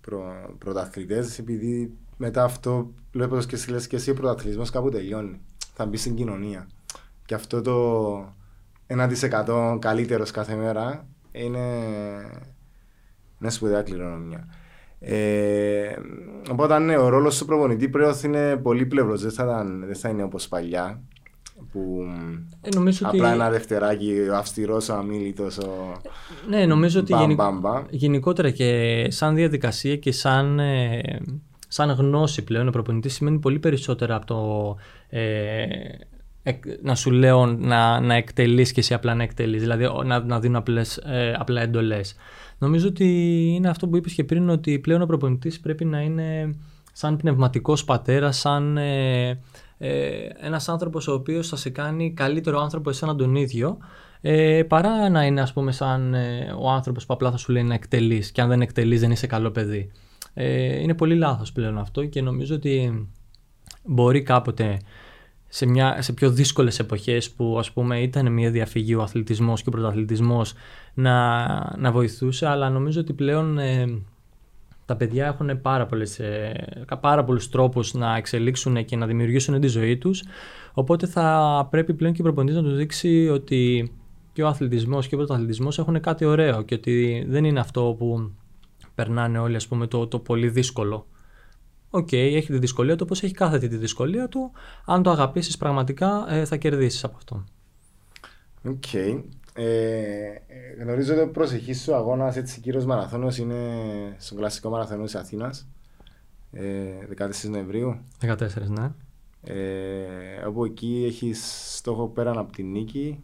προ, 0.00 0.22
πρωταθλητές 0.58 1.38
επειδή 1.38 1.92
μετά 2.16 2.44
αυτό, 2.44 2.90
βλέπω 3.12 3.38
και 3.38 3.54
εσύ 3.54 3.70
λες 3.70 3.86
και 3.86 3.96
εσύ 3.96 4.10
ο 4.10 4.14
πρωταθλητισμός 4.14 4.70
κάπου 4.70 4.88
τελειώνει. 4.88 5.40
Θα 5.74 5.86
μπεις 5.86 6.00
στην 6.00 6.14
κοινωνία. 6.14 6.68
Και 7.26 7.34
αυτό 7.34 7.62
το 7.62 8.34
1% 8.86 9.78
καλύτερος 9.80 10.30
κάθε 10.30 10.54
μέρα 10.54 11.06
είναι, 11.32 11.68
είναι 13.40 13.50
σπουδαία 13.50 13.82
κληρονομιά. 13.82 14.48
Ε, 15.00 15.96
οπότε 16.50 16.78
ναι, 16.78 16.96
ο 16.96 17.08
ρόλος 17.08 17.38
του 17.38 17.44
προπονητή 17.44 17.88
πρέπει 17.88 18.10
να 18.22 18.28
είναι 18.28 18.56
πολύπλευρος, 18.56 19.22
δεν 19.22 19.30
θα, 19.30 19.64
δεν 19.86 19.96
θα 19.96 20.08
είναι 20.08 20.22
όπως 20.22 20.48
παλιά 20.48 21.02
που 21.72 22.04
ε, 22.60 22.68
νομίζω 22.74 23.08
απλά 23.08 23.26
ότι... 23.26 23.34
ένα 23.34 23.50
δευτεράκι, 23.50 24.26
ο 24.30 24.36
αυστηρός, 24.36 24.88
ο 24.88 24.94
αμήλυτος, 24.94 25.58
ο... 25.58 26.00
Ναι, 26.48 26.66
νομίζω 26.66 27.00
ότι 27.00 27.12
μπαμ, 27.12 27.20
γενικ... 27.20 27.36
μπαμ, 27.36 27.58
μπαμ. 27.60 27.84
γενικότερα 27.90 28.50
και 28.50 29.06
σαν 29.10 29.34
διαδικασία 29.34 29.96
και 29.96 30.12
σαν, 30.12 30.58
ε, 30.58 31.00
σαν 31.68 31.90
γνώση 31.90 32.44
πλέον 32.44 32.68
ο 32.68 32.70
προπονητής 32.70 33.14
σημαίνει 33.14 33.38
πολύ 33.38 33.58
περισσότερα 33.58 34.14
από 34.14 34.26
το 34.26 34.76
ε, 35.08 35.62
εκ- 35.62 36.10
να 36.82 36.94
σου 36.94 37.10
λέω 37.10 37.46
να, 37.46 38.00
να 38.00 38.14
εκτελείς 38.14 38.72
και 38.72 38.80
εσύ 38.80 38.94
απλά 38.94 39.14
να 39.14 39.22
εκτελείς, 39.22 39.60
δηλαδή 39.60 39.84
ο- 39.84 40.02
να, 40.04 40.20
να 40.24 40.40
δίνουν 40.40 40.56
απλές, 40.56 40.96
ε, 40.96 41.34
απλά 41.38 41.60
εντολές. 41.60 42.14
Νομίζω 42.58 42.88
ότι 42.88 43.04
είναι 43.54 43.68
αυτό 43.68 43.88
που 43.88 43.96
είπες 43.96 44.12
και 44.12 44.24
πριν 44.24 44.48
ότι 44.48 44.78
πλέον 44.78 45.02
ο 45.02 45.06
προπονητής 45.06 45.60
πρέπει 45.60 45.84
να 45.84 46.00
είναι 46.00 46.54
σαν 46.92 47.16
πνευματικός 47.16 47.84
πατέρας, 47.84 48.38
σαν 48.38 48.76
ε, 48.76 49.28
ε, 49.78 50.08
ένας 50.40 50.68
άνθρωπος 50.68 51.08
ο 51.08 51.12
οποίος 51.12 51.48
θα 51.48 51.56
σε 51.56 51.70
κάνει 51.70 52.12
καλύτερο 52.12 52.60
άνθρωπο 52.60 52.90
εσένα 52.90 53.14
τον 53.16 53.34
ίδιο 53.34 53.78
ε, 54.20 54.62
παρά 54.68 55.08
να 55.08 55.24
είναι 55.24 55.40
ας 55.40 55.52
πούμε 55.52 55.72
σαν 55.72 56.14
ε, 56.14 56.54
ο 56.58 56.70
άνθρωπος 56.70 57.06
που 57.06 57.12
απλά 57.14 57.30
θα 57.30 57.36
σου 57.36 57.52
λέει 57.52 57.62
να 57.62 57.74
εκτελείς 57.74 58.30
και 58.30 58.40
αν 58.40 58.48
δεν 58.48 58.60
εκτελείς 58.60 59.00
δεν 59.00 59.10
είσαι 59.10 59.26
καλό 59.26 59.50
παιδί. 59.50 59.90
Ε, 60.34 60.80
είναι 60.80 60.94
πολύ 60.94 61.14
λάθος 61.14 61.52
πλέον 61.52 61.78
αυτό 61.78 62.04
και 62.04 62.22
νομίζω 62.22 62.54
ότι 62.54 63.08
μπορεί 63.84 64.22
κάποτε 64.22 64.78
σε, 65.52 65.66
μια, 65.66 66.02
σε 66.02 66.12
πιο 66.12 66.30
δύσκολες 66.30 66.78
εποχές 66.78 67.30
που 67.30 67.56
ας 67.58 67.72
πούμε 67.72 68.00
ήταν 68.00 68.32
μια 68.32 68.50
διαφυγή 68.50 68.94
ο 68.94 69.02
αθλητισμός 69.02 69.62
και 69.62 69.68
ο 69.68 69.72
πρωταθλητισμός 69.72 70.54
να, 70.94 71.46
να 71.78 71.92
βοηθούσε 71.92 72.46
αλλά 72.46 72.70
νομίζω 72.70 73.00
ότι 73.00 73.12
πλέον 73.12 73.58
ε, 73.58 74.02
τα 74.84 74.96
παιδιά 74.96 75.26
έχουν 75.26 75.60
πάρα, 75.60 75.86
πολλές, 75.86 76.18
ε, 76.18 76.66
πάρα 77.00 77.24
πολλούς 77.24 77.48
τρόπους 77.48 77.94
να 77.94 78.16
εξελίξουν 78.16 78.84
και 78.84 78.96
να 78.96 79.06
δημιουργήσουν 79.06 79.60
τη 79.60 79.66
ζωή 79.66 79.98
τους 79.98 80.24
οπότε 80.72 81.06
θα 81.06 81.68
πρέπει 81.70 81.94
πλέον 81.94 82.12
και 82.12 82.20
ο 82.20 82.24
προπονητής 82.24 82.56
να 82.56 82.62
τους 82.62 82.76
δείξει 82.76 83.28
ότι 83.28 83.92
και 84.32 84.42
ο 84.42 84.46
αθλητισμός 84.46 85.06
και 85.08 85.14
ο 85.14 85.18
πρωταθλητισμός 85.18 85.78
έχουν 85.78 86.00
κάτι 86.00 86.24
ωραίο 86.24 86.62
και 86.62 86.74
ότι 86.74 87.24
δεν 87.28 87.44
είναι 87.44 87.60
αυτό 87.60 87.94
που 87.98 88.30
περνάνε 88.94 89.38
όλοι 89.38 89.56
ας 89.56 89.66
πούμε 89.66 89.86
το, 89.86 90.06
το 90.06 90.18
πολύ 90.18 90.48
δύσκολο. 90.48 91.06
Οκ, 91.90 92.12
έχει 92.12 92.46
τη 92.46 92.58
δυσκολία 92.58 92.96
του 92.96 93.02
όπως 93.04 93.22
έχει 93.22 93.34
κάθε 93.34 93.58
τι 93.58 93.68
τη 93.68 93.76
δυσκολία 93.76 94.28
του. 94.28 94.52
Αν 94.84 95.02
το 95.02 95.10
αγαπήσεις 95.10 95.56
πραγματικά 95.56 96.26
ε, 96.28 96.44
θα 96.44 96.56
κερδίσεις 96.56 97.04
από 97.04 97.16
αυτό. 97.16 97.44
Οκ. 98.64 98.94
Ε, 99.54 100.42
γνωρίζω 100.80 101.12
ότι 101.12 101.22
ο 101.22 101.30
προσεχής 101.30 101.82
σου 101.82 101.94
αγώνας 101.94 102.36
έτσι 102.36 102.60
κύριος 102.60 102.84
μαραθώνιος 102.84 103.38
είναι 103.38 103.56
στον 104.18 104.38
κλασικό 104.38 104.70
μαραθώνιο 104.70 105.04
της 105.04 105.14
Αθήνας. 105.14 105.68
Ε, 106.52 106.64
14 107.18 107.48
Νοεμβρίου. 107.48 107.98
14, 108.20 108.36
ναι. 108.68 108.90
Ε, 109.42 110.46
όπου 110.46 110.64
εκεί 110.64 111.04
έχεις 111.06 111.40
στόχο 111.76 112.08
πέραν 112.08 112.38
από 112.38 112.52
την 112.52 112.70
νίκη 112.70 113.20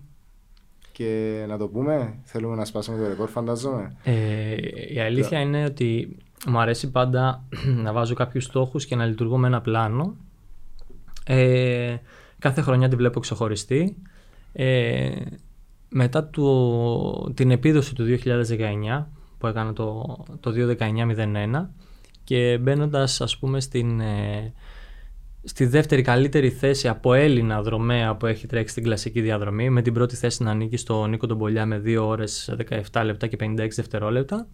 και 0.93 1.45
να 1.49 1.59
το 1.59 1.69
πούμε, 1.69 2.19
θέλουμε 2.23 2.55
να 2.57 2.65
σπάσουμε 2.65 2.99
το 2.99 3.09
ρεκόρ 3.09 3.29
φαντάζομαι. 3.29 3.97
Ε, 4.05 4.57
η 4.95 5.01
αλήθεια 5.01 5.41
είναι 5.41 5.65
ότι 5.65 6.17
μου 6.47 6.59
αρέσει 6.59 6.91
πάντα 6.91 7.45
να 7.85 7.93
βάζω 7.93 8.15
κάποιους 8.15 8.45
στόχους 8.45 8.87
και 8.87 8.97
να 8.97 9.07
λειτουργώ 9.07 9.37
με 9.37 9.47
ένα 9.47 9.61
πλάνο. 9.61 10.17
Ε, 11.25 11.97
κάθε 12.39 12.61
χρονιά 12.61 12.89
τη 12.89 12.97
βλέπω 12.97 13.21
ξεχωριστή. 13.21 13.97
Ε, 14.53 15.11
μετά 15.89 16.31
το, 16.31 17.33
την 17.35 17.51
επίδοση 17.51 17.95
του 17.95 18.19
2019 18.25 19.05
που 19.39 19.47
έκανα 19.47 19.73
το, 19.73 20.17
το 20.41 20.53
2019-01 20.79 21.67
και 22.25 22.59
μπαίνοντας 22.59 23.21
ας 23.21 23.39
πούμε 23.39 23.61
στην, 23.61 24.01
ε, 24.01 24.53
στη 25.45 25.67
δεύτερη 25.67 26.03
καλύτερη 26.03 26.51
θέση 26.51 26.89
από 26.89 27.13
Έλληνα 27.15 27.63
δρομέα 27.63 28.17
που 28.17 28.27
έχει 28.27 28.47
τρέξει 28.47 28.71
στην 28.71 28.83
κλασική 28.83 29.21
διαδρομή 29.21 29.71
με 29.71 29.83
την 29.83 29.93
πρώτη 29.93 30.17
θέση 30.17 30.43
να 30.43 30.51
ανήκει 30.51 30.77
στο 30.77 31.07
Νίκο 31.07 31.27
τον 31.27 31.39
Πολιά 31.39 31.67
με 31.67 31.83
2 31.85 31.97
ώρες 32.01 32.55
17 32.93 33.03
λεπτά 33.05 33.27
και 33.27 33.37
56 33.41 33.57
δευτερόλεπτα 33.57 34.47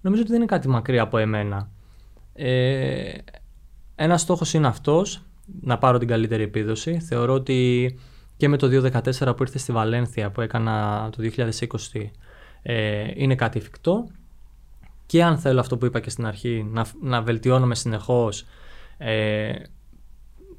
νομίζω 0.00 0.22
ότι 0.22 0.30
δεν 0.30 0.40
είναι 0.40 0.50
κάτι 0.50 0.68
μακριά 0.68 1.02
από 1.02 1.18
εμένα. 1.18 1.70
Ε, 2.32 3.12
ένας 3.94 4.20
στόχος 4.20 4.54
είναι 4.54 4.66
αυτός, 4.66 5.22
να 5.60 5.78
πάρω 5.78 5.98
την 5.98 6.08
καλύτερη 6.08 6.42
επίδοση. 6.42 6.98
Θεωρώ 6.98 7.32
ότι 7.32 7.98
και 8.36 8.48
με 8.48 8.56
το 8.56 8.90
2014 8.92 9.36
που 9.36 9.42
ήρθε 9.42 9.58
στη 9.58 9.72
Βαλένθια 9.72 10.30
που 10.30 10.40
έκανα 10.40 11.08
το 11.16 11.30
2020 11.36 12.10
ε, 12.62 13.10
είναι 13.14 13.34
κάτι 13.34 13.58
εφικτό 13.58 14.08
και 15.06 15.24
αν 15.24 15.38
θέλω 15.38 15.60
αυτό 15.60 15.78
που 15.78 15.86
είπα 15.86 16.00
και 16.00 16.10
στην 16.10 16.26
αρχή 16.26 16.66
να, 16.70 16.86
να 17.00 17.22
βελτιώνομαι 17.22 17.74
συνεχώς 17.74 18.46
ε, 18.98 19.52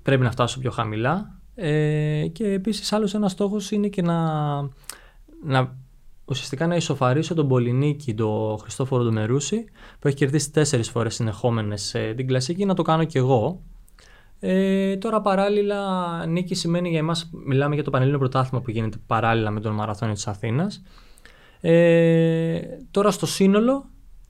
πρέπει 0.01 0.23
να 0.23 0.31
φτάσω 0.31 0.59
πιο 0.59 0.71
χαμηλά 0.71 1.39
ε, 1.55 2.27
και 2.31 2.47
επίσης 2.47 2.93
άλλος 2.93 3.13
ένας 3.13 3.31
στόχος 3.31 3.71
είναι 3.71 3.87
και 3.87 4.01
να, 4.01 4.61
να 5.43 5.75
ουσιαστικά 6.27 6.67
να 6.67 6.75
ισοφαρίσω 6.75 7.33
τον 7.33 7.47
Πολυνίκη, 7.47 8.13
τον 8.13 8.57
Χριστόφορο 8.57 9.03
τον 9.03 9.13
Μερούση 9.13 9.65
που 9.99 10.07
έχει 10.07 10.17
κερδίσει 10.17 10.51
τέσσερις 10.51 10.89
φορές 10.89 11.15
συνεχόμενες 11.15 11.93
ε, 11.93 12.13
την 12.15 12.27
κλασική 12.27 12.65
να 12.65 12.73
το 12.73 12.81
κάνω 12.81 13.03
κι 13.03 13.17
εγώ 13.17 13.61
ε, 14.39 14.97
τώρα 14.97 15.21
παράλληλα 15.21 16.25
νίκη 16.25 16.55
σημαίνει 16.55 16.89
για 16.89 16.99
εμάς, 16.99 17.29
μιλάμε 17.45 17.75
για 17.75 17.83
το 17.83 17.89
Πανελλήνιο 17.89 18.19
Πρωτάθλημα 18.19 18.63
που 18.63 18.71
γίνεται 18.71 18.97
παράλληλα 19.07 19.51
με 19.51 19.59
τον 19.59 19.73
Μαραθώνιο 19.73 20.13
της 20.13 20.27
Αθήνας. 20.27 20.83
Ε, 21.61 22.59
τώρα 22.91 23.11
στο 23.11 23.25
σύνολο, 23.25 23.89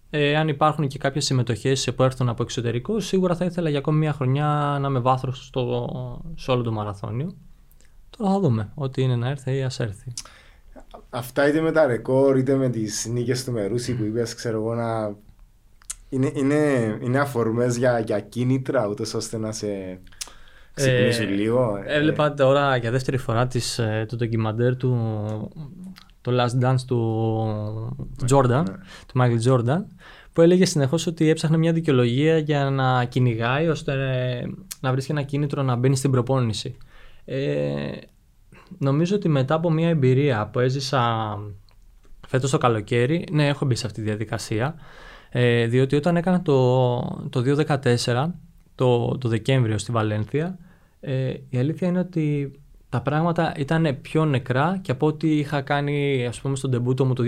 ε, 0.09 0.35
αν 0.35 0.47
υπάρχουν 0.47 0.87
και 0.87 0.97
κάποιες 0.97 1.25
συμμετοχές 1.25 1.93
που 1.95 2.03
έρθουν 2.03 2.29
από 2.29 2.43
εξωτερικό, 2.43 2.99
σίγουρα 2.99 3.35
θα 3.35 3.45
ήθελα 3.45 3.69
για 3.69 3.79
ακόμη 3.79 3.97
μια 3.97 4.13
χρονιά 4.13 4.77
να 4.81 4.89
με 4.89 4.99
βάθρος 4.99 5.45
στο, 5.45 6.33
σε 6.35 6.51
όλο 6.51 6.63
το 6.63 6.71
Μαραθώνιο. 6.71 7.35
Τώρα 8.17 8.31
θα 8.31 8.39
δούμε, 8.39 8.71
ό,τι 8.75 9.01
είναι 9.01 9.15
να 9.15 9.29
έρθει 9.29 9.55
ή 9.55 9.63
ας 9.63 9.79
έρθει. 9.79 10.13
Αυτά 11.09 11.47
είτε 11.47 11.61
με 11.61 11.71
τα 11.71 11.85
ρεκόρ 11.85 12.37
είτε 12.37 12.55
με 12.55 12.69
τις 12.69 13.05
νίκες 13.05 13.43
του 13.43 13.51
Μερούση 13.51 13.95
που 13.95 14.03
είπες 14.03 14.35
ξέρω 14.35 14.57
εγώ 14.57 14.75
να... 14.75 15.15
Είναι, 16.09 16.31
είναι, 16.33 16.97
είναι 17.01 17.19
αφορμές 17.19 17.77
για, 17.77 17.99
για 17.99 18.19
κίνητρα 18.19 18.87
ούτως 18.87 19.13
ώστε 19.13 19.37
να 19.37 19.51
σε 19.51 19.99
ξυπνήσουν 20.73 21.29
λίγο. 21.29 21.81
Ε, 21.85 21.95
Έβλεπα 21.95 22.33
τώρα 22.33 22.75
για 22.75 22.91
δεύτερη 22.91 23.17
φορά 23.17 23.47
της, 23.47 23.79
ε, 23.79 24.05
το 24.09 24.15
ντοκιμαντέρ 24.15 24.77
του 24.77 24.97
το 26.21 26.31
Last 26.39 26.63
Dance 26.65 26.81
του 26.87 27.97
Jordan, 28.29 28.63
του 29.07 29.21
Michael 29.21 29.51
Jordan 29.51 29.81
που 30.37 30.43
έλεγε 30.43 30.65
συνεχώς 30.65 31.07
ότι 31.07 31.29
έψαχνε 31.29 31.57
μια 31.57 31.73
δικαιολογία 31.73 32.37
για 32.37 32.69
να 32.69 33.05
κυνηγάει 33.05 33.67
ώστε 33.67 33.93
να 34.79 34.91
βρίσκει 34.91 35.11
ένα 35.11 35.21
κίνητρο 35.21 35.63
να 35.63 35.75
μπαίνει 35.75 35.95
στην 35.95 36.11
προπόνηση. 36.11 36.77
Ε, 37.25 37.91
νομίζω 38.77 39.15
ότι 39.15 39.29
μετά 39.29 39.55
από 39.55 39.71
μια 39.71 39.89
εμπειρία 39.89 40.47
που 40.47 40.59
έζησα 40.59 41.37
φέτος 42.27 42.51
το 42.51 42.57
καλοκαίρι, 42.57 43.25
ναι 43.31 43.47
έχω 43.47 43.65
μπει 43.65 43.75
σε 43.75 43.85
αυτή 43.85 44.01
τη 44.01 44.07
διαδικασία, 44.07 44.75
ε, 45.29 45.65
διότι 45.65 45.95
όταν 45.95 46.17
έκανα 46.17 46.41
το, 46.41 46.97
το 47.29 47.65
2014, 48.05 48.31
το, 48.75 49.17
το 49.17 49.29
Δεκέμβριο 49.29 49.77
στη 49.77 49.91
Βαλένθια, 49.91 50.57
ε, 50.99 51.33
η 51.49 51.57
αλήθεια 51.57 51.87
είναι 51.87 51.99
ότι 51.99 52.51
τα 52.89 53.01
πράγματα 53.01 53.53
ήταν 53.57 53.97
πιο 54.01 54.25
νεκρά 54.25 54.79
και 54.81 54.91
από 54.91 55.07
ό,τι 55.07 55.37
είχα 55.37 55.61
κάνει 55.61 56.25
ας 56.25 56.41
πούμε 56.41 56.55
στον 56.55 56.71
τεμπούτο 56.71 57.05
μου 57.05 57.13
το 57.13 57.23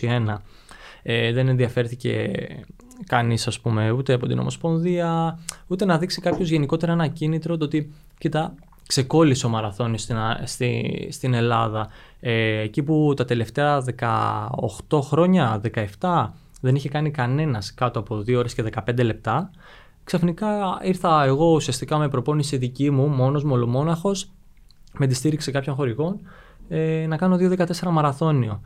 2016-2021. 0.00 0.36
Ε, 1.02 1.32
δεν 1.32 1.48
ενδιαφέρθηκε 1.48 2.30
κανείς 3.06 3.46
ας 3.46 3.60
πούμε 3.60 3.90
ούτε 3.90 4.12
από 4.12 4.26
την 4.26 4.38
Ομοσπονδία 4.38 5.38
ούτε 5.66 5.84
να 5.84 5.98
δείξει 5.98 6.20
κάποιος 6.20 6.48
γενικότερα 6.48 6.92
ένα 6.92 7.06
κίνητρο 7.06 7.56
το 7.56 7.64
ότι 7.64 7.92
κοίτα 8.18 8.54
ξεκόλλησε 8.86 9.46
ο 9.46 9.48
μαραθώνιος 9.48 10.00
στην, 10.02 10.16
στη, 10.44 11.08
στην 11.10 11.34
Ελλάδα 11.34 11.88
ε, 12.20 12.58
εκεί 12.58 12.82
που 12.82 13.12
τα 13.16 13.24
τελευταία 13.24 13.84
18 14.88 15.00
χρόνια, 15.02 15.60
17 16.00 16.28
δεν 16.60 16.74
είχε 16.74 16.88
κάνει 16.88 17.10
κανένας 17.10 17.74
κάτω 17.74 17.98
από 17.98 18.16
2 18.16 18.34
ώρες 18.36 18.54
και 18.54 18.64
15 18.86 19.04
λεπτά 19.04 19.50
ξαφνικά 20.04 20.78
ήρθα 20.82 21.24
εγώ 21.24 21.52
ουσιαστικά 21.52 21.98
με 21.98 22.08
προπόνηση 22.08 22.56
δική 22.56 22.90
μου, 22.90 23.06
μόνος 23.06 23.44
μου, 23.44 23.52
ολομόναχος, 23.52 24.30
με 24.98 25.06
τη 25.06 25.14
στήριξη 25.14 25.52
κάποιων 25.52 25.74
χορηγών, 25.74 26.20
ε, 26.68 27.06
να 27.08 27.16
κάνω 27.16 27.36
2-14 27.36 27.90
μαραθώνιο. 27.90 28.60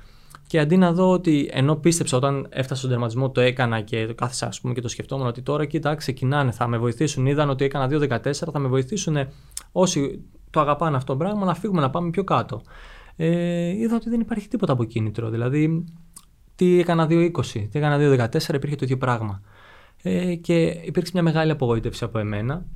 Και 0.48 0.58
αντί 0.58 0.76
να 0.76 0.92
δω 0.92 1.10
ότι 1.10 1.48
ενώ 1.52 1.76
πίστεψα 1.76 2.16
όταν 2.16 2.46
έφτασα 2.50 2.78
στον 2.78 2.90
τερματισμό 2.90 3.30
το 3.30 3.40
έκανα 3.40 3.80
και 3.80 4.06
το 4.06 4.14
κάθισα 4.14 4.46
ας 4.46 4.60
πούμε 4.60 4.74
και 4.74 4.80
το 4.80 4.88
σκεφτόμουν 4.88 5.26
ότι 5.26 5.42
τώρα 5.42 5.64
κοίτα 5.64 5.94
ξεκινάνε, 5.94 6.50
θα 6.50 6.66
με 6.66 6.78
βοηθήσουν, 6.78 7.26
είδαν 7.26 7.50
ότι 7.50 7.64
έκανα 7.64 7.88
2-14, 7.90 8.32
θα 8.32 8.58
με 8.58 8.68
βοηθήσουν 8.68 9.16
όσοι 9.72 10.24
το 10.50 10.60
αγαπάνε 10.60 10.96
αυτό 10.96 11.12
το 11.12 11.18
πράγμα 11.18 11.44
να 11.44 11.54
φύγουμε 11.54 11.80
να 11.80 11.90
πάμε 11.90 12.10
πιο 12.10 12.24
κάτω. 12.24 12.62
ε, 13.16 13.68
είδα 13.68 13.96
ότι 13.96 14.10
δεν 14.10 14.20
υπάρχει 14.20 14.48
τίποτα 14.48 14.72
από 14.72 14.84
κίνητρο. 14.84 15.30
Δηλαδή, 15.30 15.84
τι 16.54 16.78
έκανα 16.80 17.06
2-20, 17.10 17.30
τι 17.44 17.68
έκανα 17.72 18.28
2-14, 18.30 18.54
υπήρχε 18.54 18.76
το 18.76 18.84
ίδιο 18.84 18.96
πράγμα. 18.96 19.42
Ε, 20.02 20.34
και 20.34 20.66
υπήρξε 20.66 21.10
μια 21.14 21.22
μεγάλη 21.22 21.50
απογοήτευση 21.50 22.04
από 22.04 22.18
εμένα 22.18 22.66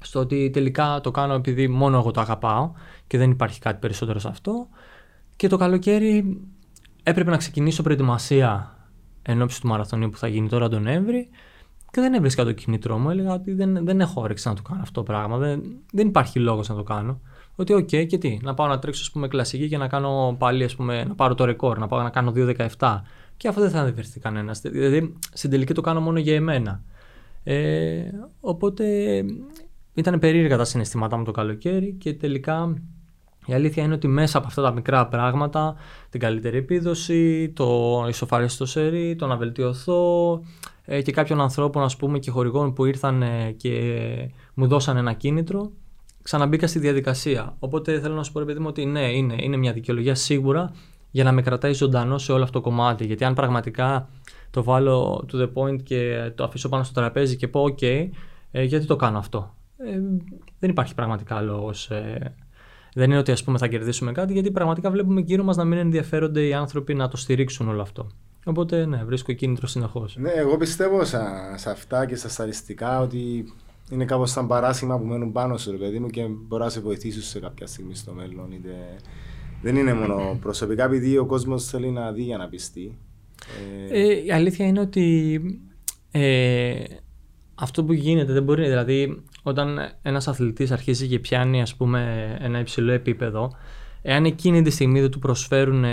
στο 0.00 0.20
ότι 0.20 0.50
τελικά 0.50 1.00
το 1.02 1.10
κάνω 1.10 1.34
επειδή 1.34 1.68
μόνο 1.68 1.98
εγώ 1.98 2.10
το 2.10 2.20
αγαπάω 2.20 2.72
και 3.06 3.18
δεν 3.18 3.30
υπάρχει 3.30 3.60
κάτι 3.60 3.78
περισσότερο 3.78 4.18
σε 4.18 4.28
αυτό. 4.28 4.68
Και 5.36 5.48
το 5.48 5.56
καλοκαίρι 5.56 6.40
έπρεπε 7.04 7.30
να 7.30 7.36
ξεκινήσω 7.36 7.82
προετοιμασία 7.82 8.76
εν 9.22 9.46
του 9.46 9.68
μαραθωνίου 9.68 10.10
που 10.10 10.16
θα 10.18 10.28
γίνει 10.28 10.48
τώρα 10.48 10.68
τον 10.68 10.82
Νοέμβρη 10.82 11.28
και 11.90 12.00
δεν 12.00 12.14
έβρισκα 12.14 12.44
το 12.44 12.52
κίνητρό 12.52 12.98
μου. 12.98 13.10
Έλεγα 13.10 13.32
ότι 13.32 13.52
δεν, 13.52 13.84
δεν 13.84 14.00
έχω 14.00 14.20
όρεξη 14.20 14.48
να 14.48 14.54
το 14.54 14.62
κάνω 14.62 14.80
αυτό 14.82 14.92
το 14.92 15.12
πράγμα. 15.12 15.36
Δεν, 15.36 15.62
δεν 15.92 16.06
υπάρχει 16.06 16.38
λόγος 16.38 16.68
να 16.68 16.74
το 16.74 16.82
κάνω. 16.82 17.20
Ότι, 17.56 17.72
OK, 17.72 17.88
okay, 17.92 18.06
και 18.06 18.18
τι, 18.18 18.38
να 18.42 18.54
πάω 18.54 18.66
να 18.66 18.78
τρέξω, 18.78 19.02
ας 19.02 19.10
πούμε, 19.10 19.28
κλασική 19.28 19.68
και 19.68 19.76
να 19.76 19.88
κάνω 19.88 20.36
πάλι, 20.38 20.64
ας 20.64 20.74
πούμε, 20.74 21.04
να 21.04 21.14
πάρω 21.14 21.34
το 21.34 21.44
ρεκόρ, 21.44 21.78
να 21.78 21.86
πάω 21.86 22.02
να 22.02 22.10
κάνω 22.10 22.32
2,17. 22.36 23.00
Και 23.36 23.48
αυτό 23.48 23.60
δεν 23.60 23.70
θα 23.70 23.78
ενδιαφερθεί 23.78 24.20
κανένας. 24.20 24.60
Δηλαδή, 24.60 25.14
στην 25.32 25.50
τελική 25.50 25.72
το 25.74 25.80
κάνω 25.80 26.00
μόνο 26.00 26.18
για 26.18 26.34
εμένα. 26.34 26.82
Ε, 27.44 28.02
οπότε 28.40 28.84
ήταν 29.94 30.18
περίεργα 30.18 30.56
τα 30.56 30.64
συναισθήματά 30.64 31.16
μου 31.16 31.24
το 31.24 31.30
καλοκαίρι 31.30 31.92
και 31.92 32.14
τελικά 32.14 32.74
η 33.46 33.54
αλήθεια 33.54 33.82
είναι 33.82 33.94
ότι 33.94 34.08
μέσα 34.08 34.38
από 34.38 34.46
αυτά 34.46 34.62
τα 34.62 34.72
μικρά 34.72 35.06
πράγματα, 35.06 35.76
την 36.10 36.20
καλύτερη 36.20 36.56
επίδοση, 36.56 37.48
το 37.48 38.04
ισοφαρίστο 38.08 38.66
σερί, 38.66 39.16
το 39.16 39.26
να 39.26 39.36
βελτιωθώ 39.36 40.40
ε, 40.84 41.02
και 41.02 41.12
κάποιων 41.12 41.40
ανθρώπων 41.40 41.82
ας 41.82 41.96
πούμε 41.96 42.18
και 42.18 42.30
χορηγών 42.30 42.72
που 42.72 42.84
ήρθαν 42.84 43.22
ε, 43.22 43.54
και 43.56 43.70
μου 44.54 44.66
δώσαν 44.66 44.96
ένα 44.96 45.12
κίνητρο, 45.12 45.70
ξαναμπήκα 46.22 46.66
στη 46.66 46.78
διαδικασία. 46.78 47.56
Οπότε 47.58 48.00
θέλω 48.00 48.14
να 48.14 48.22
σου 48.22 48.32
πω 48.32 48.38
ρε 48.38 48.44
παιδί 48.44 48.58
μου 48.58 48.66
ότι 48.68 48.84
ναι, 48.84 49.12
είναι, 49.12 49.34
είναι 49.38 49.56
μια 49.56 49.72
δικαιολογία 49.72 50.14
σίγουρα 50.14 50.72
για 51.10 51.24
να 51.24 51.32
με 51.32 51.42
κρατάει 51.42 51.72
ζωντανό 51.72 52.18
σε 52.18 52.32
όλο 52.32 52.42
αυτό 52.42 52.60
το 52.60 52.68
κομμάτι. 52.68 53.06
Γιατί 53.06 53.24
αν 53.24 53.34
πραγματικά 53.34 54.08
το 54.50 54.62
βάλω 54.62 55.26
to 55.32 55.36
the 55.36 55.48
point 55.54 55.82
και 55.82 56.32
το 56.34 56.44
αφήσω 56.44 56.68
πάνω 56.68 56.82
στο 56.84 57.00
τραπέζι 57.00 57.36
και 57.36 57.48
πω 57.48 57.64
ok, 57.64 58.08
ε, 58.50 58.62
γιατί 58.62 58.86
το 58.86 58.96
κάνω 58.96 59.18
αυτό; 59.18 59.54
Ε, 59.76 60.00
δεν 60.58 60.70
υπάρχει 60.70 60.94
πραγματικά 60.94 61.40
λόγος. 61.40 61.90
Ε, 61.90 62.34
δεν 62.94 63.10
είναι 63.10 63.18
ότι 63.18 63.32
ας 63.32 63.44
πούμε 63.44 63.58
θα 63.58 63.66
κερδίσουμε 63.66 64.12
κάτι, 64.12 64.32
γιατί 64.32 64.50
πραγματικά 64.50 64.90
βλέπουμε 64.90 65.20
γύρω 65.20 65.44
μας 65.44 65.56
να 65.56 65.64
μην 65.64 65.78
ενδιαφέρονται 65.78 66.46
οι 66.46 66.54
άνθρωποι 66.54 66.94
να 66.94 67.08
το 67.08 67.16
στηρίξουν 67.16 67.68
όλο 67.68 67.82
αυτό. 67.82 68.06
Οπότε 68.44 68.86
ναι, 68.86 69.04
βρίσκω 69.04 69.32
κίνητρο 69.32 69.66
συνεχώς. 69.66 70.16
Ναι, 70.16 70.30
εγώ 70.30 70.56
πιστεύω 70.56 71.04
σε 71.54 71.70
αυτά 71.70 72.06
και 72.06 72.16
στα 72.16 72.28
στατιστικά 72.28 73.00
ότι 73.00 73.52
είναι 73.90 74.04
κάπως 74.04 74.30
σαν 74.30 74.46
παράσημα 74.46 74.98
που 74.98 75.04
μένουν 75.04 75.32
πάνω 75.32 75.56
σου, 75.56 75.70
ρε 75.70 75.76
παιδί 75.76 75.98
μου, 75.98 76.08
και 76.08 76.26
μπορείς 76.26 76.64
να 76.64 76.70
σε 76.70 76.80
βοηθήσουν 76.80 77.22
σε 77.22 77.40
κάποια 77.40 77.66
στιγμή 77.66 77.94
στο 77.94 78.12
μέλλον. 78.12 78.52
Είτε... 78.52 78.70
Δεν 79.62 79.76
είναι 79.76 79.94
μόνο 79.94 80.38
προσωπικά, 80.40 80.84
επειδή 80.84 81.18
ο 81.18 81.26
κόσμος 81.26 81.64
θέλει 81.64 81.90
να 81.90 82.12
δει 82.12 82.22
για 82.22 82.36
να 82.36 82.48
πιστεί. 82.48 82.98
Ε... 83.90 84.00
Ε, 84.00 84.24
η 84.24 84.32
αλήθεια 84.32 84.66
είναι 84.66 84.80
ότι 84.80 85.40
ε, 86.10 86.74
αυτό 87.54 87.84
που 87.84 87.92
γίνεται 87.92 88.32
δεν 88.32 88.42
μπορεί. 88.42 88.62
Δηλαδή, 88.68 89.22
όταν 89.46 89.78
ένας 90.02 90.28
αθλητής 90.28 90.70
αρχίζει 90.70 91.08
και 91.08 91.18
πιάνει 91.18 91.62
ας 91.62 91.74
πούμε, 91.74 92.36
ένα 92.40 92.58
υψηλό 92.58 92.92
επίπεδο, 92.92 93.52
εάν 94.02 94.24
εκείνη 94.24 94.62
τη 94.62 94.70
στιγμή 94.70 95.00
δεν 95.00 95.10
του 95.10 95.18
προσφέρουν 95.18 95.84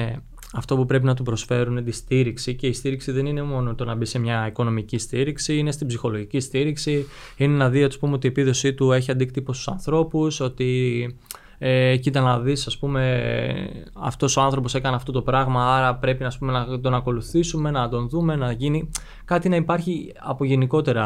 αυτό 0.53 0.75
που 0.75 0.85
πρέπει 0.85 1.05
να 1.05 1.15
του 1.15 1.23
προσφέρουν 1.23 1.83
τη 1.83 1.91
στήριξη 1.91 2.55
και 2.55 2.67
η 2.67 2.73
στήριξη 2.73 3.11
δεν 3.11 3.25
είναι 3.25 3.41
μόνο 3.41 3.75
το 3.75 3.85
να 3.85 3.95
μπει 3.95 4.05
σε 4.05 4.19
μια 4.19 4.47
οικονομική 4.47 4.97
στήριξη, 4.97 5.57
είναι 5.57 5.71
στην 5.71 5.87
ψυχολογική 5.87 6.39
στήριξη, 6.39 7.05
είναι 7.37 7.55
να 7.55 7.69
δει 7.69 7.97
πούμε, 7.99 8.13
ότι 8.13 8.27
η 8.27 8.29
επίδοσή 8.29 8.73
του 8.73 8.91
έχει 8.91 9.11
αντίκτυπο 9.11 9.53
στους 9.53 9.67
ανθρώπους, 9.67 10.39
ότι 10.39 11.15
ε, 11.57 11.97
κοίτα 11.97 12.21
να 12.21 12.39
δεις 12.39 12.67
ας 12.67 12.77
πούμε 12.77 13.81
αυτός 13.93 14.37
ο 14.37 14.41
άνθρωπος 14.41 14.75
έκανε 14.75 14.95
αυτό 14.95 15.11
το 15.11 15.21
πράγμα 15.21 15.75
άρα 15.75 15.95
πρέπει 15.95 16.23
ας 16.23 16.37
πούμε, 16.37 16.51
να 16.51 16.79
τον 16.79 16.93
ακολουθήσουμε, 16.93 17.71
να 17.71 17.89
τον 17.89 18.09
δούμε, 18.09 18.35
να 18.35 18.51
γίνει. 18.51 18.89
Κάτι 19.25 19.49
να 19.49 19.55
υπάρχει 19.55 20.13
από 20.19 20.45
γενικότερα 20.45 21.05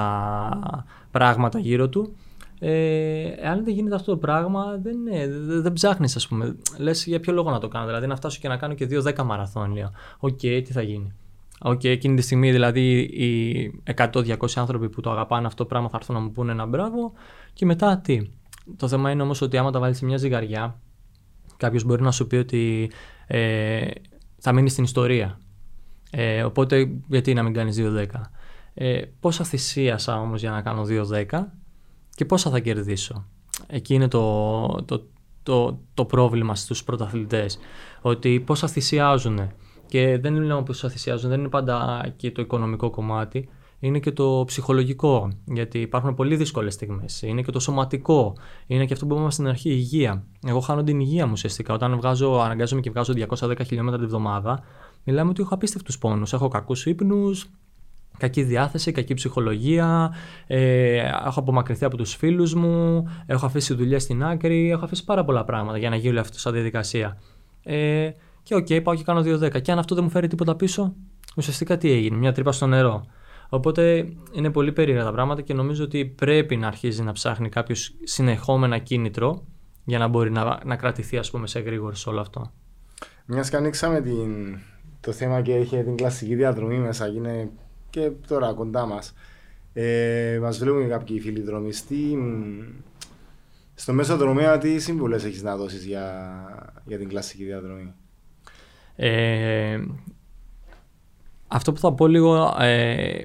πράγματα 1.12 1.60
γύρω 1.60 1.90
του 1.90 2.16
ε, 2.60 3.32
αν 3.48 3.64
δεν 3.64 3.74
γίνεται 3.74 3.96
αυτό 3.96 4.12
το 4.12 4.18
πράγμα, 4.18 4.80
δεν, 4.82 4.98
δεν, 5.04 5.62
δεν 5.62 5.74
ψάχνεις, 5.74 6.16
ας 6.16 6.28
πούμε. 6.28 6.56
Λες 6.78 7.06
για 7.06 7.20
ποιο 7.20 7.34
λόγο 7.34 7.52
να 7.52 7.60
το 7.60 7.68
κάνω. 7.68 7.86
Δηλαδή, 7.86 8.08
να 8.08 8.16
φτάσω 8.16 8.40
και 8.42 8.48
να 8.48 8.58
κάνω 8.58 8.74
και 8.74 8.88
2-10 8.92 9.24
μαραθώνια. 9.24 9.92
OK, 10.20 10.40
okay, 10.42 10.62
τι 10.66 10.72
θα 10.72 10.82
γίνει. 10.82 11.14
OK, 11.60 11.80
okay, 11.80 11.86
εκείνη 11.88 12.16
τη 12.16 12.22
στιγμή 12.22 12.52
δηλαδή 12.52 12.98
οι 13.00 13.84
100-200 13.96 14.36
άνθρωποι 14.56 14.90
που 14.90 15.02
το 15.02 15.12
αγαπάνε 15.12 15.48
αυτό 15.48 15.64
το 15.64 15.70
πράγμα 15.70 15.90
θα 15.90 15.98
έρθουν 15.98 16.16
να 16.16 16.22
μου 16.22 16.32
πούνε 16.32 16.52
ένα 16.52 16.66
μπράβο. 16.66 17.14
Και 17.54 17.66
μετά 17.66 17.98
τι; 17.98 18.22
Το 18.78 18.88
θέμα 18.88 19.12
είναι 19.12 19.22
όμως 19.22 19.42
ότι 19.42 19.58
άμα 19.58 19.72
τα 19.72 19.80
βάλεις 19.80 19.98
σε 19.98 20.06
μια 20.06 20.18
ζυγαριά, 20.18 20.80
κάποιος 21.58 21.84
μπορεί 21.84 22.02
να 22.02 22.12
σου 22.12 22.28
πει 22.28 22.36
ότι 22.36 22.92
ε, 23.28 23.88
θα 24.38 24.54
μείνεις 24.54 24.72
στην 24.72 24.84
ιστορία. 24.84 25.40
Ε, 26.12 26.44
οπότε 26.44 26.92
γιατί 27.08 27.34
να 27.34 27.44
μην 27.44 27.54
κάνεις 27.54 27.78
2-10. 27.80 28.06
Ε, 28.74 29.02
πόσα 29.20 29.44
θυσίασα 29.44 30.20
όμως 30.20 30.42
για 30.42 30.52
να 30.52 30.62
κάνω 30.62 30.86
2-10 31.32 31.44
και 32.16 32.26
πόσα 32.26 32.50
θα 32.50 32.60
κερδίσω; 32.60 33.26
Εκεί 33.68 33.94
είναι 33.94 34.08
το, 34.08 34.68
το, 34.86 35.04
το, 35.44 35.80
το 35.94 36.06
πρόβλημα 36.06 36.56
στους 36.56 36.84
πρωταθλητές, 36.84 37.60
ότι 38.02 38.40
πόσα 38.40 38.68
θυσιάζουν. 38.68 39.40
Και 39.88 40.18
δεν 40.18 40.36
είναι 40.36 40.46
μόνο 40.46 40.64
πόσα 40.64 40.90
θυσιάζουν, 40.90 41.30
δεν 41.30 41.40
είναι 41.40 41.50
πάντα 41.50 42.06
και 42.18 42.32
το 42.32 42.42
οικονομικό 42.42 42.90
κομμάτι, 42.90 43.50
είναι 43.80 44.00
και 44.00 44.12
το 44.12 44.44
ψυχολογικό, 44.48 45.32
γιατί 45.46 45.80
υπάρχουν 45.80 46.14
πολύ 46.14 46.36
δύσκολες 46.36 46.74
στιγμές. 46.74 47.22
Είναι 47.22 47.42
και 47.42 47.52
το 47.52 47.60
σωματικό. 47.60 48.34
Είναι 48.68 48.86
και 48.86 48.94
αυτό 48.94 49.06
που 49.06 49.14
είπαμε 49.14 49.32
στην 49.32 49.48
αρχή, 49.48 49.70
η 49.70 49.76
υγεία. 49.78 50.24
Εγώ 50.48 50.60
χάνω 50.60 50.84
την 50.84 51.00
υγεία 51.00 51.26
μου 51.26 51.32
ουσιαστικά. 51.32 51.74
Όταν 51.74 51.96
βγάζω, 51.96 52.32
αναγκάζομαι 52.32 52.82
και 52.82 52.90
βγάζω 52.90 53.14
210 53.14 53.62
χιλιόμετρα 53.66 54.00
τη 54.00 54.06
βδομάδα, 54.06 54.64
μιλάμε 55.04 55.30
ότι 55.30 55.42
έχω 55.42 55.54
απίστευτους 55.54 55.98
πόνους. 55.98 56.34
Έχω 56.34 56.48
κακούς 56.48 56.86
ύπνους, 56.86 57.50
κακή 58.18 58.44
διάθεση, 58.44 58.92
κακή 58.92 59.14
ψυχολογία, 59.14 60.14
ε, 60.48 60.98
έχω 61.26 61.40
απομακρυνθεί 61.40 61.86
από 61.86 61.98
τους 61.98 62.16
φίλους 62.16 62.54
μου, 62.54 63.08
έχω 63.26 63.46
αφήσει 63.46 63.74
δουλειά 63.74 64.00
στην 64.00 64.24
άκρη, 64.24 64.72
έχω 64.72 64.86
αφήσει 64.86 65.04
πάρα 65.04 65.26
πολλά 65.26 65.44
πράγματα 65.44 65.78
για 65.78 65.90
να 65.90 65.96
γίνει 65.96 66.18
αυτή 66.18 66.40
σαν 66.40 66.54
διαδικασία. 66.54 67.18
Ε, 67.64 68.10
και 68.44 68.56
OK, 68.56 68.68
okay, 68.70 68.84
πάω 68.84 68.96
και 68.96 69.04
κάνω 69.04 69.22
2-10. 69.22 69.62
Και 69.62 69.72
αν 69.72 69.80
αυτό 69.80 69.96
δεν 69.96 70.04
μου 70.04 70.10
φέρει 70.10 70.28
τίποτα 70.28 70.56
πίσω, 70.56 70.96
ουσιαστικά 71.36 71.78
τι 71.78 71.92
έγινε, 71.92 72.18
μια 72.18 72.32
τρύπα 72.32 72.52
στο 72.52 72.68
νερό. 72.68 73.06
Οπότε 73.50 74.08
είναι 74.32 74.52
πολύ 74.52 74.72
περίεργα 74.72 75.04
τα 75.04 75.12
πράγματα 75.12 75.42
και 75.42 75.54
νομίζω 75.54 75.84
ότι 75.84 76.06
πρέπει 76.06 76.56
να 76.56 76.68
αρχίζει 76.68 77.04
να 77.04 77.12
ψάχνει 77.12 77.50
κάποιος 77.50 77.96
συνεχόμενα 78.04 78.78
κίνητρο 78.78 79.44
για 79.86 79.98
να 79.98 80.08
μπορεί 80.08 80.32
να, 80.32 80.60
να 80.66 80.76
κρατηθεί 80.76 81.18
ας 81.18 81.32
πούμε, 81.32 81.48
σε 81.48 81.60
γρήγορο 81.60 81.96
σε 81.96 82.10
όλο 82.10 82.20
αυτό. 82.20 82.52
Μιας 83.26 83.50
και 83.50 83.56
ανοίξαμε 83.56 84.02
την, 84.02 84.58
το 85.00 85.12
θέμα 85.12 85.42
και 85.42 85.56
έχει 85.56 85.84
την 85.84 85.96
κλασική 85.96 86.36
διαδρομή 86.36 86.78
μέσα, 86.78 87.08
είναι 87.08 87.50
και 87.96 88.12
τώρα 88.28 88.54
κοντά 88.54 88.86
μας. 88.86 89.14
Ε, 89.74 90.40
μας 90.42 90.58
βλέπουν 90.58 90.90
κάποιοι 90.90 91.20
φίλοι 91.20 91.42
δρομιστοί. 91.42 92.18
Στο 93.74 93.94
μέσο 93.94 94.18
δρομέα, 94.18 94.58
τι 94.58 94.80
συμβουλές 94.80 95.24
έχεις 95.24 95.44
να 95.44 95.56
δώσεις 95.56 95.86
για, 95.86 96.36
για 96.86 96.98
την 96.98 97.08
κλασική 97.08 97.44
διαδρομή; 97.44 97.94
Ε, 98.96 99.80
αυτό 101.48 101.74
που 101.74 101.80
θα 101.80 101.94
πω 101.94 102.08
λίγο 102.08 102.56
ε, 102.60 103.24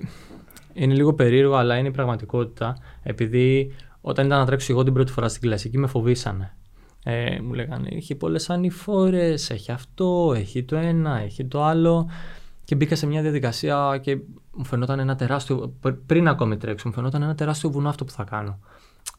είναι 0.72 0.94
λίγο 0.94 1.14
περίεργο, 1.14 1.54
αλλά 1.54 1.76
είναι 1.76 1.88
η 1.88 1.90
πραγματικότητα. 1.90 2.76
Επειδή 3.02 3.72
όταν 4.00 4.26
ήταν 4.26 4.38
να 4.38 4.46
τρέξω 4.46 4.72
εγώ 4.72 4.82
την 4.82 4.92
πρώτη 4.92 5.12
φορά 5.12 5.28
στην 5.28 5.40
κλασική, 5.40 5.78
με 5.78 5.86
φοβήσανε. 5.86 6.56
Ε, 7.04 7.40
μου 7.40 7.52
λέγανε, 7.52 7.88
έχει 7.92 8.14
πολλές 8.14 8.50
ανηφόρες, 8.50 9.50
έχει 9.50 9.72
αυτό, 9.72 10.32
έχει 10.36 10.64
το 10.64 10.76
ένα, 10.76 11.18
έχει 11.18 11.44
το 11.44 11.64
άλλο. 11.64 12.10
Και 12.64 12.76
μπήκα 12.76 12.96
σε 12.96 13.06
μια 13.06 13.22
διαδικασία 13.22 13.98
και 14.02 14.18
μου 14.52 14.64
φαινόταν 14.64 14.98
ένα 14.98 15.16
τεράστιο. 15.16 15.74
Πριν 16.06 16.28
ακόμη 16.28 16.56
τρέξω, 16.56 16.88
μου 16.88 16.94
φαινόταν 16.94 17.22
ένα 17.22 17.34
τεράστιο 17.34 17.70
βουνό 17.70 17.88
αυτό 17.88 18.04
που 18.04 18.10
θα 18.10 18.24
κάνω. 18.24 18.58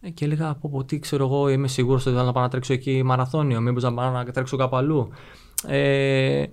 Ε, 0.02 0.10
και 0.10 0.26
έλεγα 0.26 0.50
από 0.50 0.70
πω, 0.70 0.84
τι 0.84 1.00
ξέρω 1.00 1.26
εγώ, 1.26 1.50
είμαι 1.50 1.67
σίγουρος 1.67 2.06
ότι 2.06 2.15
θα 2.15 2.32
πάω 2.32 2.44
να 2.44 2.50
τρέξω 2.50 2.74
εκεί 2.74 3.04
μαραθώνιο, 3.04 3.62
μήπως 3.62 3.84
να 3.84 3.94
πάω 3.94 4.12
να 4.12 4.26
τρέξω 4.26 4.58
κάπου 4.58 4.76
αλλού. 4.76 5.10
Ε, 5.67 6.44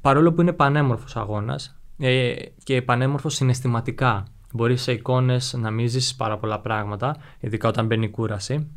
παρόλο 0.00 0.32
που 0.32 0.40
είναι 0.40 0.52
πανέμορφος 0.52 1.16
αγώνας 1.16 1.78
ε, 1.98 2.34
και 2.64 2.82
πανέμορφος 2.82 3.34
συναισθηματικά. 3.34 4.24
Μπορείς 4.52 4.82
σε 4.82 4.92
εικόνες 4.92 5.54
να 5.58 5.70
μην 5.70 5.88
ζήσει 5.88 6.16
πάρα 6.16 6.38
πολλά 6.38 6.60
πράγματα, 6.60 7.16
ειδικά 7.40 7.68
όταν 7.68 7.86
μπαίνει 7.86 8.04
η 8.04 8.10
κούραση 8.10 8.70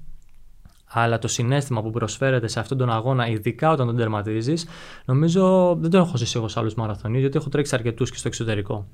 αλλά 0.88 1.20
το 1.20 1.28
συνέστημα 1.28 1.82
που 1.82 1.92
προσφέρεται 1.92 2.48
σε 2.48 2.60
αυτόν 2.60 2.78
τον 2.78 2.90
αγώνα, 2.90 3.28
ειδικά 3.28 3.72
όταν 3.72 3.88
τον 3.88 3.96
τερματίζεις, 3.96 4.68
νομίζω 5.06 5.76
δεν 5.80 5.90
το 5.90 5.98
έχω 5.98 6.18
ζήσει 6.18 6.38
εγώ 6.38 6.48
σε 6.48 6.60
άλλους 6.60 6.74
μαραθωνίους, 6.74 7.22
γιατί 7.22 7.38
έχω 7.38 7.50
τρέξει 7.50 7.76
αρκετούς 7.76 8.12
και 8.12 8.18
στο 8.18 8.28
εξωτερικό. 8.28 8.88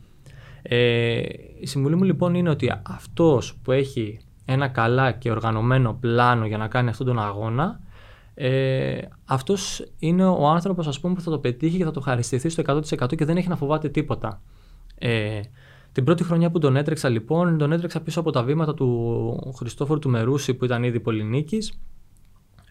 Ε, 0.62 1.22
η 1.60 1.66
συμβουλή 1.66 1.96
μου 1.96 2.04
λοιπόν 2.04 2.34
είναι 2.34 2.50
ότι 2.50 2.74
αυτός 2.84 3.56
που 3.64 3.72
έχει 3.72 4.20
ένα 4.46 4.68
καλά 4.68 5.12
και 5.12 5.32
οργανωμένο 5.32 5.98
πλάνο 6.00 6.46
για 6.46 6.58
να 6.58 6.68
κάνει 6.68 6.90
αυτόν 6.90 7.06
τον 7.06 7.20
αγώνα, 7.20 7.80
ε, 8.34 9.00
αυτός 9.26 9.86
είναι 10.00 10.26
ο 10.26 10.48
άνθρωπος 10.48 11.00
που 11.00 11.22
θα 11.22 11.32
το 11.32 11.40
πετύχει 11.40 11.78
και 11.78 11.84
θα 11.84 11.92
το 11.92 12.00
χαριστηθεί 12.00 12.50
στο 12.50 12.62
100% 12.62 13.16
και 13.16 13.26
δεν 13.26 13.38
έχει 13.38 13.48
να 13.48 13.56
φοβάται 13.56 13.90
τίποτα. 13.90 14.42
Ε, 14.96 15.40
την 15.92 16.04
πρώτη 16.04 16.24
χρονιά 16.24 16.52
που 16.52 16.60
τον 16.60 16.76
έτρεξα 16.76 17.10
λοιπόν, 17.10 17.58
τον 17.58 17.72
έτρεξα 17.72 18.02
πίσω 18.02 18.20
από 18.20 18.32
τα 18.32 18.44
βήματα 18.44 18.74
του 18.74 19.54
Χριστόφορου 19.56 20.00
του 20.00 20.10
Μερούση 20.10 20.54
που 20.54 20.66
ήταν 20.66 20.84
ήδη 20.84 21.00
πολυνίκης 21.00 21.80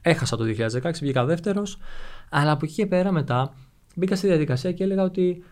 Έχασα 0.03 0.37
το 0.37 0.45
2016, 0.45 0.91
βγήκα 1.01 1.25
δεύτερος. 1.25 1.79
Αλλά 2.31 2.51
από 2.51 2.65
εκεί 2.65 2.75
και 2.75 2.87
πέρα 2.87 3.13
μετά 3.13 3.55
μπήκα 3.95 4.17
στη 4.17 4.27
διαδικασία 4.27 4.73
και 4.73 4.85
έλεγα 4.85 5.03
ότι 5.03 5.45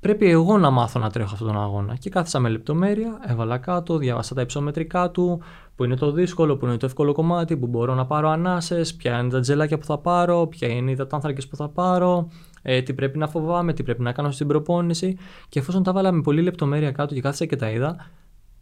πρέπει 0.00 0.30
εγώ 0.30 0.58
να 0.58 0.70
μάθω 0.70 0.98
να 0.98 1.10
τρέχω 1.10 1.30
αυτόν 1.32 1.48
τον 1.48 1.62
αγώνα. 1.62 1.96
Και 1.96 2.10
κάθισα 2.10 2.38
με 2.38 2.48
λεπτομέρεια, 2.48 3.18
έβαλα 3.26 3.58
κάτω, 3.58 3.98
διάβασα 3.98 4.34
τα 4.34 4.40
υψομετρικά 4.40 5.10
του, 5.10 5.42
που 5.74 5.84
είναι 5.84 5.96
το 5.96 6.12
δύσκολο, 6.12 6.56
που 6.56 6.66
είναι 6.66 6.76
το 6.76 6.86
εύκολο 6.86 7.12
κομμάτι, 7.12 7.56
που 7.56 7.66
μπορώ 7.66 7.94
να 7.94 8.06
πάρω 8.06 8.28
ανάσες, 8.28 8.94
ποια 8.94 9.18
είναι 9.18 9.28
τα 9.30 9.40
τζελάκια 9.40 9.78
που 9.78 9.84
θα 9.84 9.98
πάρω, 9.98 10.46
ποια 10.46 10.68
είναι 10.68 10.90
οι 10.90 10.92
υδατάνθρακε 10.92 11.46
που 11.46 11.56
θα 11.56 11.68
πάρω, 11.68 12.28
ε, 12.62 12.82
τι 12.82 12.94
πρέπει 12.94 13.18
να 13.18 13.28
φοβάμαι, 13.28 13.72
τι 13.72 13.82
πρέπει 13.82 14.02
να 14.02 14.12
κάνω 14.12 14.30
στην 14.30 14.46
προπόνηση. 14.46 15.16
Και 15.48 15.58
εφόσον 15.58 15.82
τα 15.82 15.92
βάλα 15.92 16.12
με 16.12 16.20
πολύ 16.20 16.42
λεπτομέρεια 16.42 16.92
κάτω 16.92 17.14
και 17.14 17.20
κάθισα 17.20 17.44
και 17.44 17.56
τα 17.56 17.70
είδα, 17.70 17.96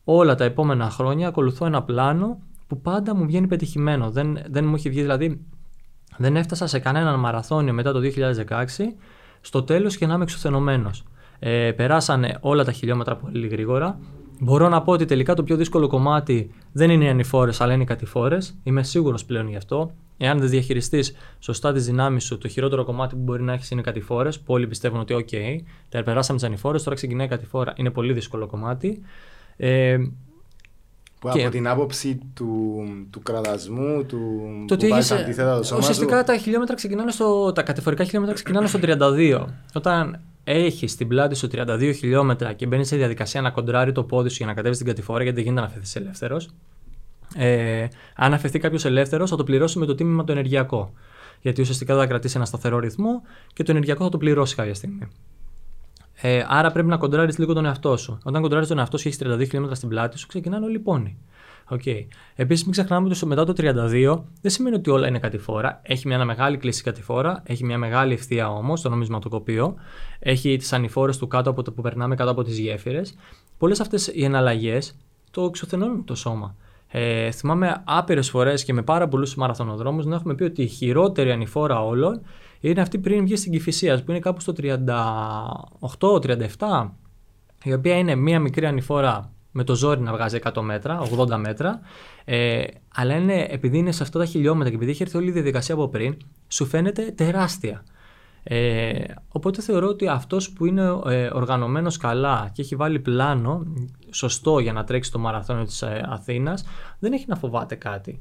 όλα 0.05 0.35
τα 0.35 0.45
επόμενα 0.45 0.91
χρόνια 0.91 1.29
ακολουθώ 1.29 1.67
ένα 1.67 1.83
πλάνο 1.83 2.39
που 2.67 2.81
πάντα 2.81 3.15
μου 3.15 3.27
βγαίνει 3.27 3.47
πετυχημένο. 3.47 4.11
Δεν, 4.11 4.39
δεν 4.51 4.65
μου 4.65 4.75
έχει 4.75 4.91
βγει 4.91 5.01
δηλαδή. 5.01 5.47
Δεν 6.17 6.37
έφτασα 6.37 6.67
σε 6.67 6.79
κανέναν 6.79 7.21
μαραθώνιο 7.21 7.73
μετά 7.73 7.93
το 7.93 8.01
2016 8.47 8.67
στο 9.41 9.63
τέλος 9.63 9.97
και 9.97 10.07
να 10.07 10.15
είμαι 10.15 10.23
εξουθενωμένος. 10.23 11.05
Ε, 11.39 11.73
περάσανε 11.73 12.37
όλα 12.41 12.65
τα 12.65 12.73
χιλιόμετρα 12.73 13.17
πολύ 13.17 13.49
γρήγορα. 13.49 13.99
Μπορώ 14.41 14.69
να 14.69 14.83
πω 14.83 14.93
ότι 14.93 15.05
τελικά 15.05 15.35
το 15.35 15.43
πιο 15.43 15.57
δύσκολο 15.57 15.87
κομμάτι 15.87 16.51
δεν 16.73 16.91
είναι 16.91 17.05
οι 17.05 17.09
ανηφόρες, 17.09 17.61
αλλά 17.61 17.73
είναι 17.73 17.83
οι 17.83 17.87
κατηφόρες. 17.87 18.59
Είμαι 18.63 18.83
σίγουρος 18.83 19.25
πλέον 19.25 19.49
γι' 19.49 19.57
αυτό. 19.57 19.91
Εάν 20.17 20.39
δεν 20.39 20.49
διαχειριστείς 20.49 21.15
σωστά 21.39 21.73
τις 21.73 21.87
δυνάμεις 21.87 22.25
σου, 22.25 22.39
το 22.39 22.49
χειρότερο 22.49 22.85
κομμάτι 22.85 23.15
που 23.15 23.21
μπορεί 23.21 23.43
να 23.43 23.53
έχεις 23.53 23.71
είναι 23.71 23.81
οι 23.81 23.85
κατηφόρες, 23.85 24.41
που 24.41 24.55
όλοι 24.55 24.67
πιστεύουν 24.67 25.01
ότι, 25.01 25.27
OK, 25.29 25.65
τα 25.89 26.03
περάσαμε 26.03 26.39
τις 26.39 26.49
ανηφόρες, 26.49 26.83
τώρα 26.83 26.97
ξεκινάει 26.97 27.27
η 27.27 27.29
κατηφόρα. 27.29 27.73
Είναι 27.77 27.91
πολύ 27.91 28.13
δύσκολο 28.13 28.47
κομμάτι. 28.47 29.03
Ε, 29.57 29.99
που 31.21 31.29
και... 31.29 31.43
από 31.43 31.51
την 31.51 31.69
άποψη 31.69 32.21
του, 32.35 32.83
του 33.11 33.23
κραδασμού, 33.23 34.05
του 34.05 34.19
το 34.67 34.77
που 34.77 34.85
έχεις, 34.85 35.11
αντίθετα 35.11 35.57
το 35.57 35.63
σώμα 35.63 35.81
Ουσιαστικά 35.81 36.19
του... 36.19 36.25
τα 36.25 36.37
χιλιόμετρα 36.37 36.75
ξεκινάνε 36.75 37.11
στο, 37.11 37.53
τα 37.53 37.63
κατηφορικά 37.63 38.05
χιλιόμετρα 38.05 38.35
ξεκινάνε 38.35 38.67
στο 38.67 38.79
32. 38.83 39.45
Όταν 39.75 40.21
έχει 40.51 40.87
την 40.87 41.09
πλάτη 41.09 41.35
σου 41.35 41.49
32 41.53 41.93
χιλιόμετρα 41.97 42.53
και 42.53 42.67
μπαίνει 42.67 42.85
σε 42.85 42.97
διαδικασία 42.97 43.41
να 43.41 43.51
κοντράρει 43.51 43.93
το 43.93 44.05
πόδι 44.05 44.29
σου 44.29 44.37
για 44.37 44.47
να 44.47 44.55
κατέβεις 44.55 44.79
την 44.79 44.87
κατηφόρα, 44.87 45.23
γιατί 45.23 45.37
δεν 45.43 45.45
γίνεται 45.45 45.67
να 45.67 45.73
αφαιθεί 45.75 46.01
ελεύθερος. 46.01 46.49
Ε, 47.35 47.87
αν 48.17 48.35
αφαιθεί 48.35 48.59
κάποιος 48.59 48.85
ελεύθερος, 48.85 49.31
θα 49.31 49.37
το 49.37 49.45
πληρώσει 49.45 49.79
με 49.79 49.87
το 49.87 49.95
τίμημα 49.95 50.25
το 50.25 50.33
ενεργειακό. 50.33 50.93
Γιατί 51.41 51.61
ουσιαστικά 51.61 51.97
θα 51.97 52.07
κρατήσει 52.07 52.37
ένα 52.37 52.45
σταθερό 52.45 52.79
ρυθμό 52.79 53.23
και 53.53 53.63
το 53.63 53.71
ενεργειακό 53.71 54.05
θα 54.05 54.11
το 54.11 54.19
πληρώσει 54.19 54.55
κάποια 54.55 54.75
στιγμή. 54.75 55.09
Ε, 56.21 56.45
άρα 56.49 56.73
πρέπει 56.73 56.89
να 56.89 56.97
κοντράρεις 56.97 57.39
λίγο 57.39 57.53
τον 57.53 57.65
εαυτό 57.65 57.97
σου. 57.97 58.19
Όταν 58.25 58.43
κοντράρεις 58.43 58.69
τον 58.69 58.79
εαυτό 58.79 58.97
σου 58.97 59.03
και 59.03 59.09
έχει 59.09 59.35
32 59.35 59.45
χιλιόμετρα 59.45 59.75
στην 59.75 59.89
πλάτη 59.89 60.19
σου, 60.19 60.27
ξεκινάνε 60.27 60.65
όλοι 60.65 60.77
οι 60.77 60.79
πόνοι. 60.79 61.19
Okay. 61.71 62.07
Επίσης, 62.35 62.63
μην 62.63 62.73
ξεχνάμε 62.73 63.09
ότι 63.09 63.27
μετά 63.27 63.45
το 63.45 63.53
32 63.57 64.23
δεν 64.41 64.51
σημαίνει 64.51 64.77
ότι 64.77 64.91
όλα 64.91 65.09
είναι 65.09 65.19
κατηφόρα. 65.19 65.81
Έχει 65.83 66.07
μια 66.07 66.25
μεγάλη 66.25 66.57
κλίση 66.57 66.83
κατηφόρα, 66.83 67.43
έχει 67.47 67.65
μια 67.65 67.79
μεγάλη 67.79 68.13
ευθεία 68.13 68.51
όμως 68.51 68.81
το 68.81 68.89
νομισματοκοπείο, 68.89 69.75
έχει 70.19 70.57
τις 70.57 70.73
ανηφόρες 70.73 71.17
του 71.17 71.27
κάτω 71.27 71.51
από 71.51 71.63
το 71.63 71.73
που 71.73 71.83
περνάμε 71.83 72.15
κάτω 72.15 72.31
από 72.31 72.43
τις 72.43 72.59
γέφυρες. 72.59 73.17
Πολλές 73.59 73.81
αυτές 73.81 74.07
οι 74.07 74.25
εναλλαγές 74.25 74.97
το 75.31 75.43
εξουθενώνουν 75.43 76.05
το 76.05 76.15
σώμα. 76.15 76.57
Ε, 76.89 77.31
θυμάμαι 77.31 77.83
άπειρες 77.85 78.31
φορές 78.31 78.65
και 78.65 78.73
με 78.73 78.83
πάρα 78.83 79.09
πολλούς 79.09 79.35
μαραθωνοδρόμους 79.35 80.07
να 80.07 80.15
έχουμε 80.15 80.35
πει 80.35 80.45
ότι 80.45 80.63
η 80.63 80.67
χειρότερη 80.67 81.31
ανηφόρα 81.31 81.85
όλων 81.85 82.21
είναι 82.61 82.81
αυτή 82.81 82.99
πριν 82.99 83.25
βγει 83.25 83.37
στην 83.37 83.53
Κυφυσία, 83.53 84.05
που 84.05 84.11
είναι 84.11 84.21
κάπου 84.21 84.41
στο 84.41 84.53
38-37, 86.59 86.91
η 87.65 87.73
οποία 87.73 87.99
είναι 87.99 88.15
μία 88.15 88.41
μικρή 88.41 88.67
ανηφόρα 88.67 89.33
με 89.59 89.65
το 89.65 89.75
ζόρι 89.75 90.01
να 90.01 90.13
βγάζει 90.13 90.39
100 90.43 90.63
μέτρα, 90.63 91.03
80 91.19 91.37
μέτρα. 91.37 91.81
Ε, 92.25 92.65
αλλά 92.95 93.15
είναι, 93.15 93.47
επειδή 93.51 93.79
είναι 93.79 93.93
σε 93.93 94.03
αυτά 94.03 94.19
τα 94.19 94.25
χιλιόμετρα 94.25 94.69
και 94.69 94.77
επειδή 94.77 94.91
έχει 94.91 95.03
έρθει 95.03 95.17
όλη 95.17 95.29
η 95.29 95.31
διαδικασία 95.31 95.75
από 95.75 95.89
πριν, 95.89 96.17
σου 96.49 96.67
φαίνεται 96.67 97.03
τεράστια. 97.03 97.85
Ε, 98.43 99.05
οπότε 99.29 99.63
θεωρώ 99.63 99.89
ότι 99.89 100.09
αυτός 100.09 100.51
που 100.51 100.67
είναι 100.67 100.83
ε, 101.07 101.31
οργανωμένος 101.33 101.97
καλά 101.97 102.51
και 102.53 102.63
έχει 102.63 102.77
βάλει 102.77 102.99
πλάνο 102.99 103.67
σωστό 104.11 104.59
για 104.59 104.73
να 104.73 104.85
τρέξει 104.85 105.13
το 105.13 105.19
μαραθώνιο 105.19 105.65
της 105.65 105.83
ε, 105.83 106.07
Αθήνας 106.09 106.65
δεν 106.99 107.13
έχει 107.13 107.25
να 107.29 107.37
φοβάται 107.37 107.75
κάτι. 107.75 108.19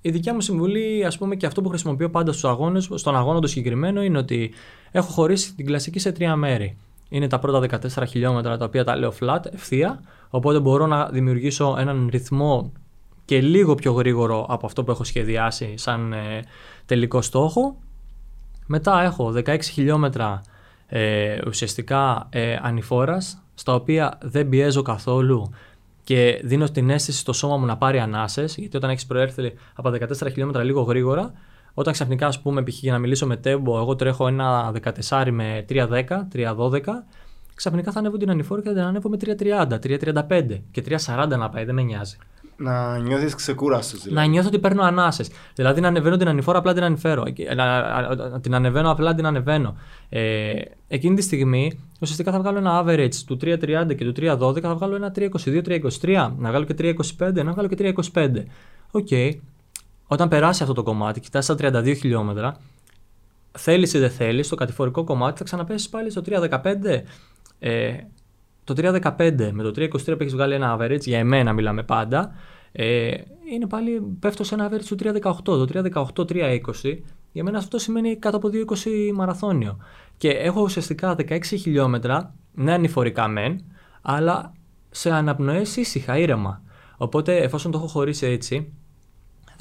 Η 0.00 0.10
δικιά 0.10 0.34
μου 0.34 0.40
συμβουλή, 0.40 1.04
ας 1.04 1.18
πούμε, 1.18 1.36
και 1.36 1.46
αυτό 1.46 1.62
που 1.62 1.68
χρησιμοποιώ 1.68 2.10
πάντα 2.10 2.32
στους 2.32 2.44
αγώνες, 2.44 2.88
στον 2.94 3.16
αγώνα 3.16 3.40
το 3.40 3.46
συγκεκριμένο, 3.46 4.02
είναι 4.02 4.18
ότι 4.18 4.52
έχω 4.90 5.12
χωρίσει 5.12 5.54
την 5.54 5.66
κλασική 5.66 5.98
σε 5.98 6.12
τρία 6.12 6.36
μέρη. 6.36 6.76
Είναι 7.12 7.26
τα 7.26 7.38
πρώτα 7.38 7.80
14 7.94 8.02
χιλιόμετρα 8.08 8.56
τα 8.56 8.64
οποία 8.64 8.84
τα 8.84 8.96
λέω 8.96 9.12
flat, 9.20 9.40
ευθεία, 9.52 10.00
οπότε 10.30 10.60
μπορώ 10.60 10.86
να 10.86 11.08
δημιουργήσω 11.08 11.76
έναν 11.78 12.08
ρυθμό 12.10 12.72
και 13.24 13.40
λίγο 13.40 13.74
πιο 13.74 13.92
γρήγορο 13.92 14.46
από 14.48 14.66
αυτό 14.66 14.84
που 14.84 14.90
έχω 14.90 15.04
σχεδιάσει 15.04 15.74
σαν 15.76 16.12
ε, 16.12 16.44
τελικό 16.86 17.22
στόχο. 17.22 17.76
Μετά 18.66 19.02
έχω 19.02 19.32
16 19.36 19.58
χιλιόμετρα 19.62 20.42
ε, 20.86 21.38
ουσιαστικά 21.46 22.26
ε, 22.30 22.58
ανηφόρας, 22.62 23.42
στα 23.54 23.74
οποία 23.74 24.18
δεν 24.22 24.48
πιέζω 24.48 24.82
καθόλου 24.82 25.50
και 26.04 26.40
δίνω 26.44 26.68
την 26.68 26.90
αίσθηση 26.90 27.18
στο 27.18 27.32
σώμα 27.32 27.56
μου 27.56 27.66
να 27.66 27.76
πάρει 27.76 27.98
ανάσες, 27.98 28.56
γιατί 28.56 28.76
όταν 28.76 28.90
έχεις 28.90 29.06
προέρθει 29.06 29.52
από 29.74 29.88
14 29.88 30.26
χιλιόμετρα 30.30 30.62
λίγο 30.62 30.82
γρήγορα, 30.82 31.32
όταν 31.80 31.92
ξαφνικά, 31.92 32.26
ας 32.26 32.40
πούμε, 32.40 32.62
π.χ. 32.62 32.78
για 32.78 32.92
να 32.92 32.98
μιλήσω 32.98 33.26
με 33.26 33.36
τέμπο, 33.36 33.78
εγώ 33.78 33.96
τρέχω 33.96 34.26
ένα 34.26 34.72
14 35.08 35.28
με 35.30 35.64
3.10, 35.68 36.02
3.12, 36.34 36.80
ξαφνικά 37.54 37.92
θα 37.92 37.98
ανέβω 37.98 38.16
την 38.16 38.30
ανηφόρα 38.30 38.60
και 38.62 38.68
θα 38.68 38.74
την 38.74 38.82
ανέβω 38.82 39.08
με 39.08 39.16
3.30, 39.20 39.68
3.35 39.68 40.60
και 40.70 40.84
3.40 41.06 41.28
να 41.28 41.48
πάει, 41.48 41.64
δεν 41.64 41.74
με 41.74 41.82
νοιάζει. 41.82 42.16
Να 42.56 42.98
νιώθεις 42.98 43.34
ξεκούραστος. 43.34 44.02
Δηλαδή. 44.02 44.26
Να 44.26 44.32
νιώθω 44.32 44.48
ότι 44.48 44.58
παίρνω 44.58 44.82
ανάσες. 44.82 45.30
Δηλαδή 45.54 45.80
να 45.80 45.88
ανεβαίνω 45.88 46.16
την 46.16 46.28
ανηφόρα, 46.28 46.58
απλά 46.58 46.72
την 46.72 46.82
ανηφέρω. 46.82 47.24
Να, 47.56 48.40
την 48.40 48.54
ανεβαίνω, 48.54 48.90
απλά 48.90 49.14
την 49.14 49.26
ανεβαίνω. 49.26 49.76
Ε, 50.08 50.52
εκείνη 50.88 51.14
τη 51.14 51.22
στιγμή 51.22 51.80
ουσιαστικά 52.00 52.32
θα 52.32 52.38
βγάλω 52.38 52.58
ένα 52.58 52.84
average 52.84 53.14
του 53.26 53.38
3.30 53.40 53.94
και 53.96 54.04
του 54.04 54.12
3.12, 54.16 54.60
θα 54.60 54.74
βγάλω 54.74 54.94
ένα 54.94 55.12
3.22, 55.16 55.28
3.23, 56.00 56.30
να 56.38 56.48
βγάλω 56.48 56.64
και 56.64 56.74
3.25, 57.18 57.44
να 57.44 57.52
βγάλω 57.52 57.68
και 57.68 57.94
3.25. 58.12 58.28
OK. 58.90 59.06
Okay. 59.10 59.30
Όταν 60.12 60.28
περάσει 60.28 60.62
αυτό 60.62 60.74
το 60.74 60.82
κομμάτι, 60.82 61.20
κοιτάς 61.20 61.46
τα 61.46 61.54
32 61.58 61.94
χιλιόμετρα, 61.96 62.56
θέλεις 63.58 63.94
ή 63.94 63.98
δεν 63.98 64.10
θέλεις, 64.10 64.46
στο 64.46 64.54
κατηφορικό 64.54 65.04
κομμάτι 65.04 65.38
θα 65.38 65.44
ξαναπέσεις 65.44 65.88
πάλι 65.88 66.10
στο 66.10 66.22
3.15. 66.26 67.02
Ε, 67.58 67.94
το 68.64 68.74
3.15 68.76 69.50
με 69.52 69.62
το 69.62 69.72
3.23 69.76 69.88
που 69.88 70.16
έχεις 70.20 70.32
βγάλει 70.32 70.54
ένα 70.54 70.76
average, 70.78 71.00
για 71.00 71.18
εμένα 71.18 71.52
μιλάμε 71.52 71.82
πάντα, 71.82 72.32
ε, 72.72 73.10
είναι 73.52 73.66
πάλι 73.66 74.16
πέφτω 74.20 74.44
σε 74.44 74.54
ένα 74.54 74.70
average 74.70 74.84
του 74.86 74.96
3.18. 75.02 75.32
Το 75.44 75.66
3.18-3.20 76.14 76.96
για 77.32 77.44
μένα 77.44 77.58
αυτό 77.58 77.78
σημαίνει 77.78 78.16
κάτω 78.16 78.36
από 78.36 78.50
2.20 78.52 79.12
μαραθώνιο. 79.14 79.78
Και 80.16 80.28
έχω 80.28 80.60
ουσιαστικά 80.62 81.16
16 81.28 81.40
χιλιόμετρα, 81.44 82.34
ναι 82.52 82.72
ανηφορικά 82.72 83.28
μεν, 83.28 83.64
αλλά 84.02 84.52
σε 84.90 85.10
αναπνοές 85.10 85.76
ήσυχα, 85.76 86.18
ήρεμα. 86.18 86.62
Οπότε 86.96 87.36
εφόσον 87.36 87.70
το 87.70 87.78
έχω 87.78 87.86
χωρίσει 87.86 88.26
έτσι, 88.26 88.72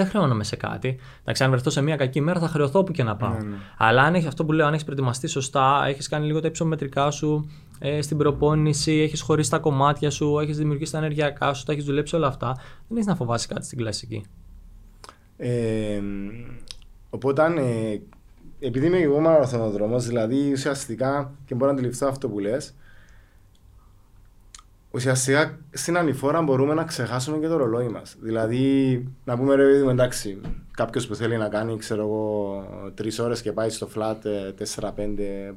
δεν 0.03 0.11
χρεώνομαι 0.11 0.43
σε 0.43 0.55
κάτι. 0.55 0.99
Εντάξει, 1.21 1.43
αν 1.43 1.51
βρεθώ 1.51 1.69
σε 1.69 1.81
μια 1.81 1.95
κακή 1.95 2.21
μέρα 2.21 2.39
θα 2.39 2.47
χρεωθώ 2.47 2.83
που 2.83 2.91
και 2.91 3.03
να 3.03 3.15
πάω. 3.15 3.31
Ναι, 3.31 3.43
ναι. 3.43 3.55
Αλλά 3.77 4.01
αν 4.01 4.15
έχεις 4.15 4.27
αυτό 4.27 4.45
που 4.45 4.51
λέω, 4.51 4.65
αν 4.65 4.73
έχεις 4.73 4.83
προετοιμαστεί 4.83 5.27
σωστά, 5.27 5.83
έχεις 5.87 6.07
κάνει 6.07 6.25
λίγο 6.25 6.39
τα 6.39 6.47
υψομετρικά 6.47 7.11
σου 7.11 7.49
ε, 7.79 8.01
στην 8.01 8.17
προπόνηση, 8.17 8.91
έχεις 8.91 9.21
χωρίσει 9.21 9.49
τα 9.49 9.57
κομμάτια 9.59 10.09
σου, 10.09 10.39
έχεις 10.39 10.57
δημιουργήσει 10.57 10.91
τα 10.91 10.97
ενεργειακά 10.97 11.53
σου, 11.53 11.63
τα 11.63 11.71
έχεις 11.71 11.83
δουλέψει 11.83 12.15
όλα 12.15 12.27
αυτά, 12.27 12.53
δεν 12.87 12.97
έχεις 12.97 13.05
να 13.05 13.15
φοβάσει 13.15 13.47
κάτι 13.47 13.65
στην 13.65 13.77
κλασική. 13.77 14.25
Ε, 15.37 16.01
οπότε, 17.09 17.43
ε, 17.43 17.99
επειδή 18.59 18.85
είμαι 18.85 18.97
εγώ 18.97 19.19
μαραθωνοδρόμος, 19.19 20.05
δηλαδή 20.05 20.51
ουσιαστικά 20.51 21.31
και 21.45 21.55
μπορώ 21.55 21.71
να 21.71 21.77
αντιληφθώ 21.77 22.07
αυτό 22.07 22.29
που 22.29 22.39
λες, 22.39 22.75
ουσιαστικά 24.91 25.59
στην 25.71 25.97
ανηφόρα 25.97 26.41
μπορούμε 26.41 26.73
να 26.73 26.83
ξεχάσουμε 26.83 27.37
και 27.37 27.47
το 27.47 27.57
ρολόι 27.57 27.87
μας. 27.87 28.15
Δηλαδή, 28.21 29.03
να 29.23 29.37
πούμε 29.37 29.55
ρε 29.55 29.63
παιδί 29.63 29.87
εντάξει, 29.87 30.41
κάποιος 30.71 31.07
που 31.07 31.15
θέλει 31.15 31.37
να 31.37 31.47
κάνει, 31.47 31.77
ξέρω 31.77 32.01
εγώ, 32.01 32.63
τρεις 32.93 33.19
ώρες 33.19 33.41
και 33.41 33.51
πάει 33.51 33.69
στο 33.69 33.89
flat 33.95 34.17
4-5 34.79 34.89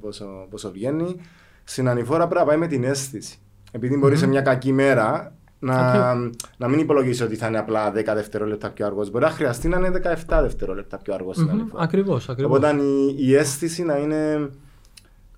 πόσο, 0.00 0.46
πόσο 0.50 0.70
βγαίνει, 0.70 1.16
στην 1.64 1.88
ανηφόρα 1.88 2.26
πρέπει 2.26 2.40
να 2.40 2.46
πάει 2.46 2.56
με 2.56 2.66
την 2.66 2.84
αίσθηση. 2.84 3.38
Επειδή 3.70 3.96
μπορεί 3.96 4.14
mm-hmm. 4.14 4.18
σε 4.18 4.26
μια 4.26 4.40
κακή 4.40 4.72
μέρα 4.72 5.32
να, 5.58 6.14
να 6.56 6.68
μην 6.68 6.78
υπολογίσει 6.78 7.22
ότι 7.22 7.36
θα 7.36 7.46
είναι 7.46 7.58
απλά 7.58 7.90
10 7.90 7.92
δευτερόλεπτα 7.92 8.70
πιο 8.70 8.86
αργός. 8.86 9.10
Μπορεί 9.10 9.24
να 9.24 9.30
χρειαστεί 9.30 9.68
να 9.68 9.76
είναι 9.76 10.00
17 10.28 10.38
δευτερόλεπτα 10.42 10.98
πιο 10.98 11.14
αργός 11.14 11.36
στην 11.36 11.48
mm-hmm. 11.48 11.52
ανηφόρα. 11.52 11.82
Ακριβώς. 11.82 12.28
Οπότε 12.28 12.76
η, 12.76 13.14
η 13.28 13.34
αίσθηση 13.34 13.82
να 13.82 13.96
είναι. 13.96 14.50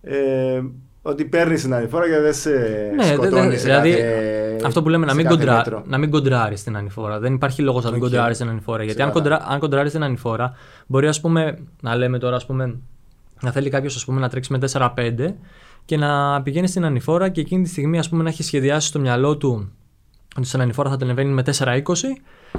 Ε, 0.01 0.63
ότι 1.07 1.25
παίρνεις 1.25 1.63
την 1.63 1.75
ανηφόρα 1.75 2.09
και 2.09 2.19
δεν 2.19 2.35
σε 2.35 2.51
ναι, 2.97 3.05
σκοτώνει. 3.05 3.49
Δε, 3.49 3.57
δηλαδή, 3.57 3.91
κάθε, 3.91 4.61
αυτό 4.65 4.83
που 4.83 4.89
λέμε 4.89 5.07
να 5.07 5.15
μην, 5.15 5.27
κοντρά, 5.27 5.83
να 5.87 5.99
μην 5.99 6.11
κοντράρεις 6.11 6.63
την 6.63 6.77
ανηφόρα. 6.77 7.19
Δεν 7.19 7.35
υπάρχει 7.35 7.63
λόγος 7.63 7.85
να 7.85 7.91
μην 7.91 8.01
κοντράρεις 8.01 8.39
την 8.39 8.49
ανηφόρα. 8.49 8.85
Γιατί 8.85 9.03
αν, 9.03 9.13
κοντρά, 9.13 9.45
αν 9.49 9.59
κοντράρεις 9.59 9.93
την 9.93 10.03
ανηφόρα, 10.03 10.53
μπορεί 10.87 11.07
ας 11.07 11.21
πούμε, 11.21 11.59
να 11.83 11.97
λέμε 11.97 12.19
τώρα 12.19 12.37
ας 12.37 12.47
πούμε, 12.47 12.79
να 13.41 13.51
θέλει 13.51 13.71
κάποιος 13.71 14.07
να 14.07 14.29
τρέξει 14.29 14.53
με 14.53 14.59
4-5 14.59 15.35
και 15.85 15.97
να 15.97 16.43
πηγαίνει 16.43 16.67
στην 16.67 16.85
ανηφόρα 16.85 17.29
και 17.29 17.41
εκείνη 17.41 17.63
τη 17.63 17.69
στιγμή 17.69 17.99
ας 17.99 18.09
πούμε, 18.09 18.23
να 18.23 18.29
έχει 18.29 18.43
σχεδιάσει 18.43 18.89
στο 18.89 18.99
μυαλό 18.99 19.37
του 19.37 19.73
ότι 20.37 20.47
στην 20.47 20.61
ανηφόρα 20.61 20.91
θα 20.91 20.97
την 20.97 21.07
ανεβαίνει 21.07 21.33
με 21.33 21.43
4,20 21.59 21.83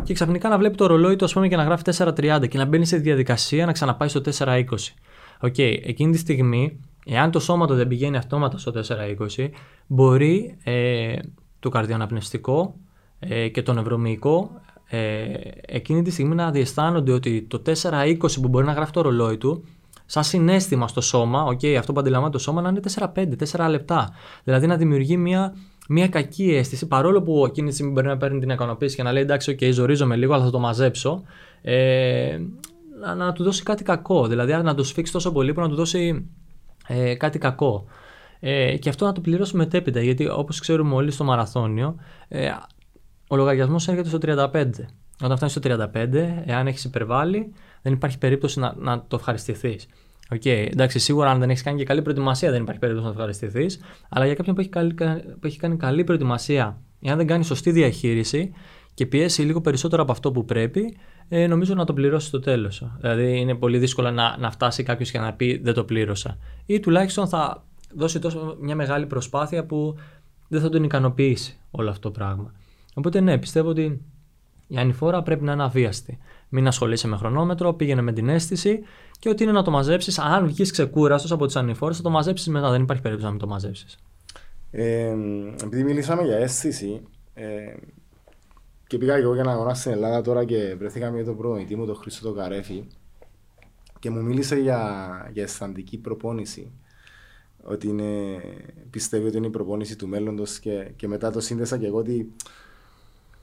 και 0.04 0.14
ξαφνικά 0.14 0.50
να 0.50 0.58
βλέπει 0.58 0.76
το 0.76 0.86
ρολόι 0.86 1.16
του, 1.16 1.26
ας 1.26 1.34
πούμε, 1.34 1.48
και 1.48 1.56
να 1.56 1.64
γράφει 1.64 1.84
4,30 1.98 2.48
και 2.48 2.58
να 2.58 2.66
μπαίνει 2.66 2.86
σε 2.86 2.98
διαδικασία 2.98 3.66
να 3.66 3.72
ξαναπάει 3.72 4.08
στο 4.08 4.22
4,20. 4.39 4.64
OK, 5.39 5.53
okay, 5.58 5.78
εκείνη 5.84 6.12
τη 6.12 6.18
στιγμή, 6.18 6.80
εάν 7.06 7.32
το 7.32 7.39
σώμα 7.39 7.68
του 7.68 7.76
δεν 7.76 7.88
πηγαίνει 7.88 8.18
αυτόματα 8.18 8.58
στο 8.58 8.72
4,20, 9.38 9.49
μπορεί 9.88 10.58
ε, 10.64 11.16
το 11.60 11.70
καρδιοαναπνευστικό 11.70 12.76
ε, 13.20 13.47
και 13.47 13.62
το 13.62 13.74
νευρομυϊκό 13.74 14.62
ε, 14.88 15.26
εκείνη 15.66 16.01
τη 16.01 16.12
στιγμή 16.12 16.36
να 16.36 16.51
διαισθάνονται 16.51 17.12
ότι 17.12 17.41
το 17.41 17.62
4-20 17.82 18.16
που 18.41 18.47
μπορεί 18.47 18.66
να 18.66 18.74
γράφει 18.74 18.91
το 18.91 19.01
ρολόι 19.01 19.38
του, 19.38 19.64
σαν 20.06 20.24
συναίσθημα 20.24 20.88
στο 20.88 21.01
σώμα, 21.01 21.47
okay, 21.47 21.74
αυτό 21.74 21.93
που 21.93 21.99
αντιλαμβάνεται 21.99 22.38
το 22.38 22.43
σώμα 22.43 22.62
να 22.62 22.70
είναι 22.70 22.80
4-5, 23.14 23.66
4 23.66 23.70
λεπτά. 23.70 24.14
Δηλαδή 24.43 24.68
να 24.68 24.76
δημιουργεί 24.76 25.18
μια, 25.18 25.56
μια 25.88 26.08
κακή 26.08 26.56
αίσθηση, 26.56 26.88
παρόλο 26.88 27.22
που 27.22 27.45
εκείνη 27.45 27.68
τη 27.68 27.74
στιγμή 27.74 27.91
μπορεί 27.91 28.08
να 28.08 28.18
παίρνει 28.18 28.39
την 28.39 28.49
ικανοποίηση 28.49 28.95
και 28.95 29.03
να 29.03 29.12
λέει 29.12 29.24
εντάξει, 29.24 29.58
OK, 29.60 29.70
ζορίζομαι 29.72 30.16
λίγο, 30.16 30.34
αλλά 30.34 30.43
θα 30.43 30.49
το 30.49 30.60
μαζέψω. 30.60 31.24
Ε, 31.62 32.39
να, 32.99 33.16
να 33.16 33.34
του 33.34 33.43
δώσει 33.43 33.64
κάτι 33.64 33.84
κακό. 33.84 34.28
Δηλαδή 34.28 34.53
να 34.53 34.76
το 34.76 34.84
σφίξει 34.84 35.12
τόσο 35.12 35.32
πολύ 35.32 35.53
που 35.53 35.62
να 35.62 35.70
του 35.70 35.76
δώσει 35.76 36.30
ε, 36.88 37.15
κάτι 37.15 37.38
κακό. 37.38 37.86
Ε, 38.39 38.77
και 38.77 38.89
αυτό 38.89 39.05
να 39.05 39.11
το 39.11 39.21
πληρώσουμε 39.21 39.63
μετέπειτα, 39.63 40.01
γιατί 40.01 40.27
όπως 40.29 40.59
ξέρουμε 40.59 40.95
όλοι 40.95 41.11
στο 41.11 41.23
μαραθώνιο, 41.23 41.95
ε, 42.27 42.51
ο 43.27 43.36
λογαριασμός 43.36 43.88
έρχεται 43.88 44.07
στο 44.07 44.17
35. 44.17 44.69
Όταν 45.23 45.36
φτάνεις 45.36 45.53
στο 45.53 45.61
35, 45.61 46.43
εάν 46.45 46.67
έχεις 46.67 46.83
υπερβάλει, 46.83 47.53
δεν 47.81 47.93
υπάρχει 47.93 48.17
περίπτωση 48.17 48.59
να, 48.59 48.73
να 48.77 49.05
το 49.07 49.15
ευχαριστηθείς. 49.15 49.88
Okay, 50.29 50.67
εντάξει, 50.71 50.99
σίγουρα 50.99 51.29
αν 51.29 51.39
δεν 51.39 51.49
έχεις 51.49 51.63
κάνει 51.63 51.77
και 51.77 51.83
καλή 51.83 52.01
προετοιμασία, 52.01 52.51
δεν 52.51 52.61
υπάρχει 52.61 52.79
περίπτωση 52.79 53.07
να 53.07 53.13
το 53.13 53.19
ευχαριστηθείς. 53.21 53.79
Αλλά 54.09 54.25
για 54.25 54.36
κάποιον 54.36 54.55
που 54.55 54.61
έχει, 54.61 54.69
καλή, 54.69 54.93
που 55.39 55.47
έχει 55.47 55.57
κάνει 55.57 55.77
καλή 55.77 56.03
προετοιμασία, 56.03 56.81
εάν 57.01 57.17
δεν 57.17 57.27
κάνει 57.27 57.43
σωστή 57.43 57.71
διαχείριση 57.71 58.51
και 58.93 59.05
πιέσει 59.05 59.41
λίγο 59.41 59.61
περισσότερο 59.61 60.01
από 60.01 60.11
αυτό 60.11 60.31
που 60.31 60.45
πρέπει, 60.45 60.97
ε, 61.30 61.47
νομίζω 61.47 61.73
να 61.73 61.86
το 61.86 61.93
πληρώσει 61.93 62.28
στο 62.28 62.39
τέλος. 62.39 62.88
Δηλαδή, 62.99 63.39
είναι 63.39 63.55
πολύ 63.55 63.78
δύσκολο 63.78 64.11
να, 64.11 64.38
να 64.38 64.51
φτάσει 64.51 64.84
κάποιος 64.84 65.11
και 65.11 65.19
να 65.19 65.34
πει 65.34 65.57
Δεν 65.63 65.73
το 65.73 65.84
πλήρωσα. 65.84 66.38
Ή 66.65 66.80
τουλάχιστον 66.80 67.28
θα 67.28 67.63
δώσει 67.93 68.19
τόσο 68.19 68.57
μια 68.59 68.76
μεγάλη 68.76 69.05
προσπάθεια 69.05 69.65
που 69.65 69.95
δεν 70.47 70.61
θα 70.61 70.69
τον 70.69 70.84
ικανοποιήσει 70.84 71.57
όλο 71.71 71.89
αυτό 71.89 72.01
το 72.01 72.11
πράγμα. 72.11 72.53
Οπότε 72.93 73.19
ναι, 73.19 73.38
πιστεύω 73.38 73.69
ότι 73.69 74.01
η 74.67 74.78
ανηφόρα 74.78 75.21
πρέπει 75.21 75.43
να 75.43 75.51
είναι 75.51 75.63
αβίαστη. 75.63 76.17
Μην 76.49 76.67
ασχολείσαι 76.67 77.07
με 77.07 77.17
χρονόμετρο, 77.17 77.73
πήγαινε 77.73 78.01
με 78.01 78.11
την 78.13 78.30
αίσθηση 78.30 78.80
και 79.19 79.30
ότι 79.30 79.43
είναι 79.43 79.51
να 79.51 79.63
το 79.63 79.71
μαζέψεις. 79.71 80.19
Αν 80.19 80.47
βγεις 80.47 80.71
ξεκούραστος 80.71 81.32
από 81.32 81.45
τις 81.45 81.55
ανηφόρες, 81.55 81.97
θα 81.97 82.03
το 82.03 82.09
μαζέψεις 82.09 82.47
μετά. 82.47 82.71
Δεν 82.71 82.82
υπάρχει 82.82 83.01
περίπτωση 83.01 83.28
να 83.28 83.32
μην 83.38 83.47
το 83.47 83.53
μαζέψεις. 83.53 83.97
Ε, 84.71 85.15
επειδή 85.63 85.84
μιλήσαμε 85.84 86.23
για 86.23 86.38
αίσθηση, 86.38 87.01
ε, 87.34 87.73
και 88.88 88.97
πήγα 88.97 89.15
εγώ 89.15 89.33
για 89.33 89.43
να 89.43 89.51
αγοράσω 89.51 89.79
στην 89.81 89.91
Ελλάδα 89.91 90.21
τώρα 90.21 90.45
και 90.45 90.75
βρεθήκα 90.77 91.11
με 91.11 91.23
τον 91.23 91.38
προπονητή 91.38 91.75
μου, 91.75 91.86
τον 91.86 91.95
Χρήστο 91.95 92.27
το 92.27 92.33
Καρέφη, 92.33 92.88
και 93.99 94.09
μου 94.09 94.23
μίλησε 94.23 94.55
για, 94.55 95.29
για 95.33 95.43
αισθαντική 95.43 95.97
προπόνηση. 95.97 96.71
Ότι 97.63 97.88
είναι, 97.88 98.39
πιστεύει 98.89 99.27
ότι 99.27 99.38
είναι 99.38 99.47
η 99.47 99.49
προπόνηση 99.49 99.95
του 99.95 100.07
μέλλοντος 100.07 100.59
και, 100.59 100.91
και 100.95 101.07
μετά 101.07 101.31
το 101.31 101.39
σύνδεσα 101.39 101.77
και 101.77 101.86
εγώ 101.86 101.97
ότι 101.97 102.31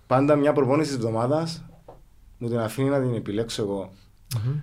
πάντα 0.06 0.36
μια 0.36 0.52
προπόνηση 0.52 0.88
της 0.88 0.96
εβδομάδας 0.96 1.64
μου 2.38 2.48
την 2.48 2.58
αφήνει 2.58 2.88
να 2.88 3.00
την 3.00 3.14
επιλέξω 3.14 3.62
εγώ. 3.62 3.92
Mm-hmm. 4.34 4.60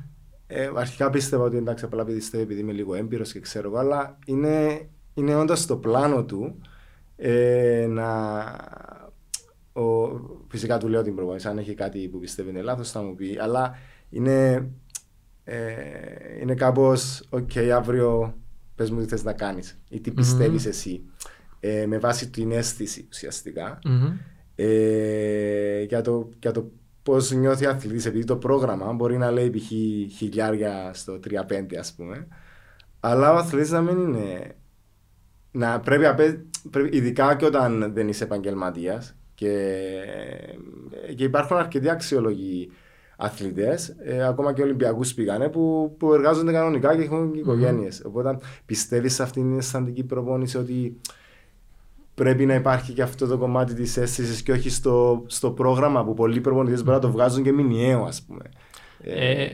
Ε, 0.47 0.71
αρχικά 0.75 1.09
πίστευα 1.09 1.43
ότι 1.43 1.57
εντάξει, 1.57 1.85
απλά 1.85 2.05
πιστεύω 2.05 2.43
επειδή 2.43 2.59
είμαι 2.59 2.71
λίγο 2.71 2.95
έμπειρος 2.95 3.31
και 3.31 3.39
ξέρω 3.39 3.67
εγώ, 3.67 3.77
αλλά 3.77 4.17
είναι, 4.25 4.87
είναι 5.13 5.35
όντας 5.35 5.59
στο 5.59 5.77
πλάνο 5.77 6.23
του 6.23 6.61
ε, 7.15 7.85
να. 7.89 8.07
Ο, 9.73 9.81
φυσικά 10.47 10.77
του 10.77 10.87
λέω 10.87 11.01
την 11.01 11.15
προπόνηση. 11.15 11.47
Αν 11.47 11.57
έχει 11.57 11.73
κάτι 11.73 12.07
που 12.07 12.19
πιστεύει 12.19 12.49
είναι 12.49 12.61
λάθος, 12.61 12.91
θα 12.91 13.01
μου 13.01 13.15
πει. 13.15 13.37
Αλλά 13.41 13.77
είναι, 14.09 14.69
ε, 15.43 15.57
είναι 16.41 16.53
κάπως, 16.53 17.29
OK, 17.29 17.57
αύριο 17.57 18.37
πες 18.75 18.91
μου 18.91 18.99
τι 18.99 19.07
θες 19.07 19.23
να 19.23 19.33
κάνεις 19.33 19.79
ή 19.89 19.99
τι 19.99 20.11
πιστεύεις 20.11 20.63
mm-hmm. 20.63 20.69
εσύ. 20.69 21.01
Ε, 21.59 21.85
με 21.85 21.97
βάση 21.97 22.29
την 22.29 22.51
αίσθηση 22.51 23.07
ουσιαστικά. 23.09 23.79
Mm-hmm 23.83 24.37
ε, 24.61 25.81
για 25.81 26.01
το, 26.01 26.29
για 26.41 26.51
το 26.51 26.71
πώς 27.03 27.31
νιώθει 27.31 27.65
ο 27.65 27.69
αθλητής, 27.69 28.05
επειδή 28.05 28.25
το 28.25 28.37
πρόγραμμα 28.37 28.93
μπορεί 28.93 29.17
να 29.17 29.31
λέει 29.31 29.49
π.χ. 29.49 29.67
χιλιάρια 30.17 30.91
στο 30.93 31.19
3-5, 31.29 31.75
ας 31.79 31.93
πούμε. 31.93 32.27
Αλλά 32.99 33.33
ο 33.33 33.35
αθλητής 33.35 33.71
να 33.71 33.81
μην 33.81 33.97
είναι. 33.97 34.55
Να 35.51 35.79
πρέπει, 35.79 36.47
πρέπει, 36.69 36.97
ειδικά 36.97 37.35
και 37.35 37.45
όταν 37.45 37.93
δεν 37.93 38.07
είσαι 38.07 38.23
επαγγελματίας 38.23 39.15
και, 39.39 41.13
και 41.15 41.23
υπάρχουν 41.23 41.57
αρκετοί 41.57 41.89
αξιολογοί 41.89 42.71
αθλητές, 43.17 43.95
ε, 44.03 44.27
ακόμα 44.27 44.53
και 44.53 44.61
Ολυμπιακούς 44.61 45.13
πήγανε, 45.13 45.49
που, 45.49 45.95
που 45.99 46.13
εργάζονται 46.13 46.51
κανονικά 46.51 46.95
και 46.95 47.03
έχουν 47.03 47.33
οικογένειες. 47.33 47.99
Mm-hmm. 48.01 48.07
Οπότε 48.07 48.37
πιστεύεις 48.65 49.13
σε 49.13 49.23
αυτήν 49.23 49.43
την 49.43 49.57
αισθαντική 49.57 50.03
προπόνηση 50.03 50.57
ότι 50.57 50.99
πρέπει 52.13 52.45
να 52.45 52.53
υπάρχει 52.53 52.93
και 52.93 53.01
αυτό 53.01 53.27
το 53.27 53.37
κομμάτι 53.37 53.73
της 53.73 53.97
αίσθησης 53.97 54.41
και 54.41 54.51
όχι 54.51 54.69
στο, 54.69 55.23
στο 55.27 55.51
πρόγραμμα 55.51 56.05
που 56.05 56.13
πολλοί 56.13 56.41
προπονητές 56.41 56.83
μπορεί 56.83 56.95
να 56.95 57.01
το 57.01 57.11
βγάζουν 57.11 57.43
και 57.43 57.51
μηνιαίο, 57.51 58.03
ας 58.03 58.23
πούμε. 58.23 58.43
Ε, 59.01 59.47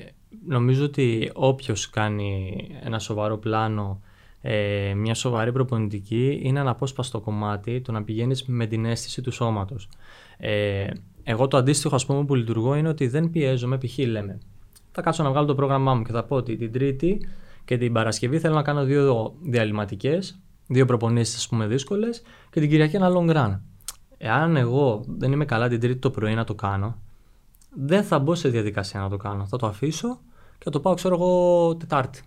νομίζω 0.48 0.84
ότι 0.84 1.32
όποιος 1.34 1.90
κάνει 1.90 2.58
ένα 2.84 3.00
σοβαρό 3.00 3.38
πλάνο, 3.38 4.02
ε, 4.48 4.94
μια 4.94 5.14
σοβαρή 5.14 5.52
προπονητική, 5.52 6.40
είναι 6.42 6.60
αναπόσπαστο 6.60 7.20
κομμάτι 7.20 7.82
το 7.82 7.92
να 7.92 8.04
πηγαίνεις 8.04 8.44
με 8.46 8.66
την 8.66 8.86
αίσθηση 8.86 9.22
του 9.22 9.32
σώματος. 9.32 9.90
Ε, 10.38 10.88
εγώ 11.24 11.48
το 11.48 11.58
αντίστοιχο 11.58 11.96
ας 11.96 12.06
πούμε, 12.06 12.26
που 12.26 12.36
λειτουργώ 12.36 12.76
είναι 12.76 12.88
ότι 12.88 13.08
δεν 13.08 13.30
πιέζομαι, 13.30 13.78
π.χ. 13.78 13.98
λέμε. 13.98 14.40
Θα 14.92 15.02
κάτσω 15.02 15.24
να 15.24 15.30
βγάλω 15.30 15.46
το 15.46 15.56
πρόγραμμά 15.56 15.94
μου 15.94 16.04
και 16.04 16.12
θα 16.12 16.24
πω 16.24 16.36
ότι 16.36 16.56
την 16.56 16.72
Τρίτη 16.72 17.28
και 17.66 17.78
την 17.78 17.94
Παρασκευή 17.94 18.40
θέλω 18.40 18.56
να 18.56 18.62
κάνω 18.62 18.84
δύο 18.84 19.34
διαλυματικές 19.42 20.40
δύο 20.68 20.86
προπονήσεις, 20.86 21.36
ας 21.36 21.48
πούμε, 21.48 21.68
δύσκολες 21.68 22.22
και 22.50 22.60
την 22.60 22.70
Κυριακή 22.70 22.96
ένα 22.96 23.12
long 23.16 23.36
run. 23.36 23.60
Εάν 24.18 24.56
εγώ 24.56 25.04
δεν 25.08 25.32
είμαι 25.32 25.46
καλά 25.46 25.68
την 25.68 25.80
Τρίτη 25.80 26.00
το 26.00 26.10
πρωί 26.10 26.34
να 26.34 26.44
το 26.44 26.56
κάνω, 26.56 26.98
δεν 27.76 28.04
θα 28.04 28.20
μπω 28.20 28.36
σε 28.36 28.50
διαδικασία 28.50 29.00
να 29.00 29.10
το 29.10 29.18
κάνω. 29.18 29.46
Θα 29.46 29.58
το 29.58 29.68
αφήσω 29.68 30.20
και 30.58 30.64
θα 30.64 30.70
το 30.70 30.80
πάω, 30.80 30.94
ξέρω 30.94 31.16
εγώ, 31.16 31.76
Τετάρτη. 31.76 32.22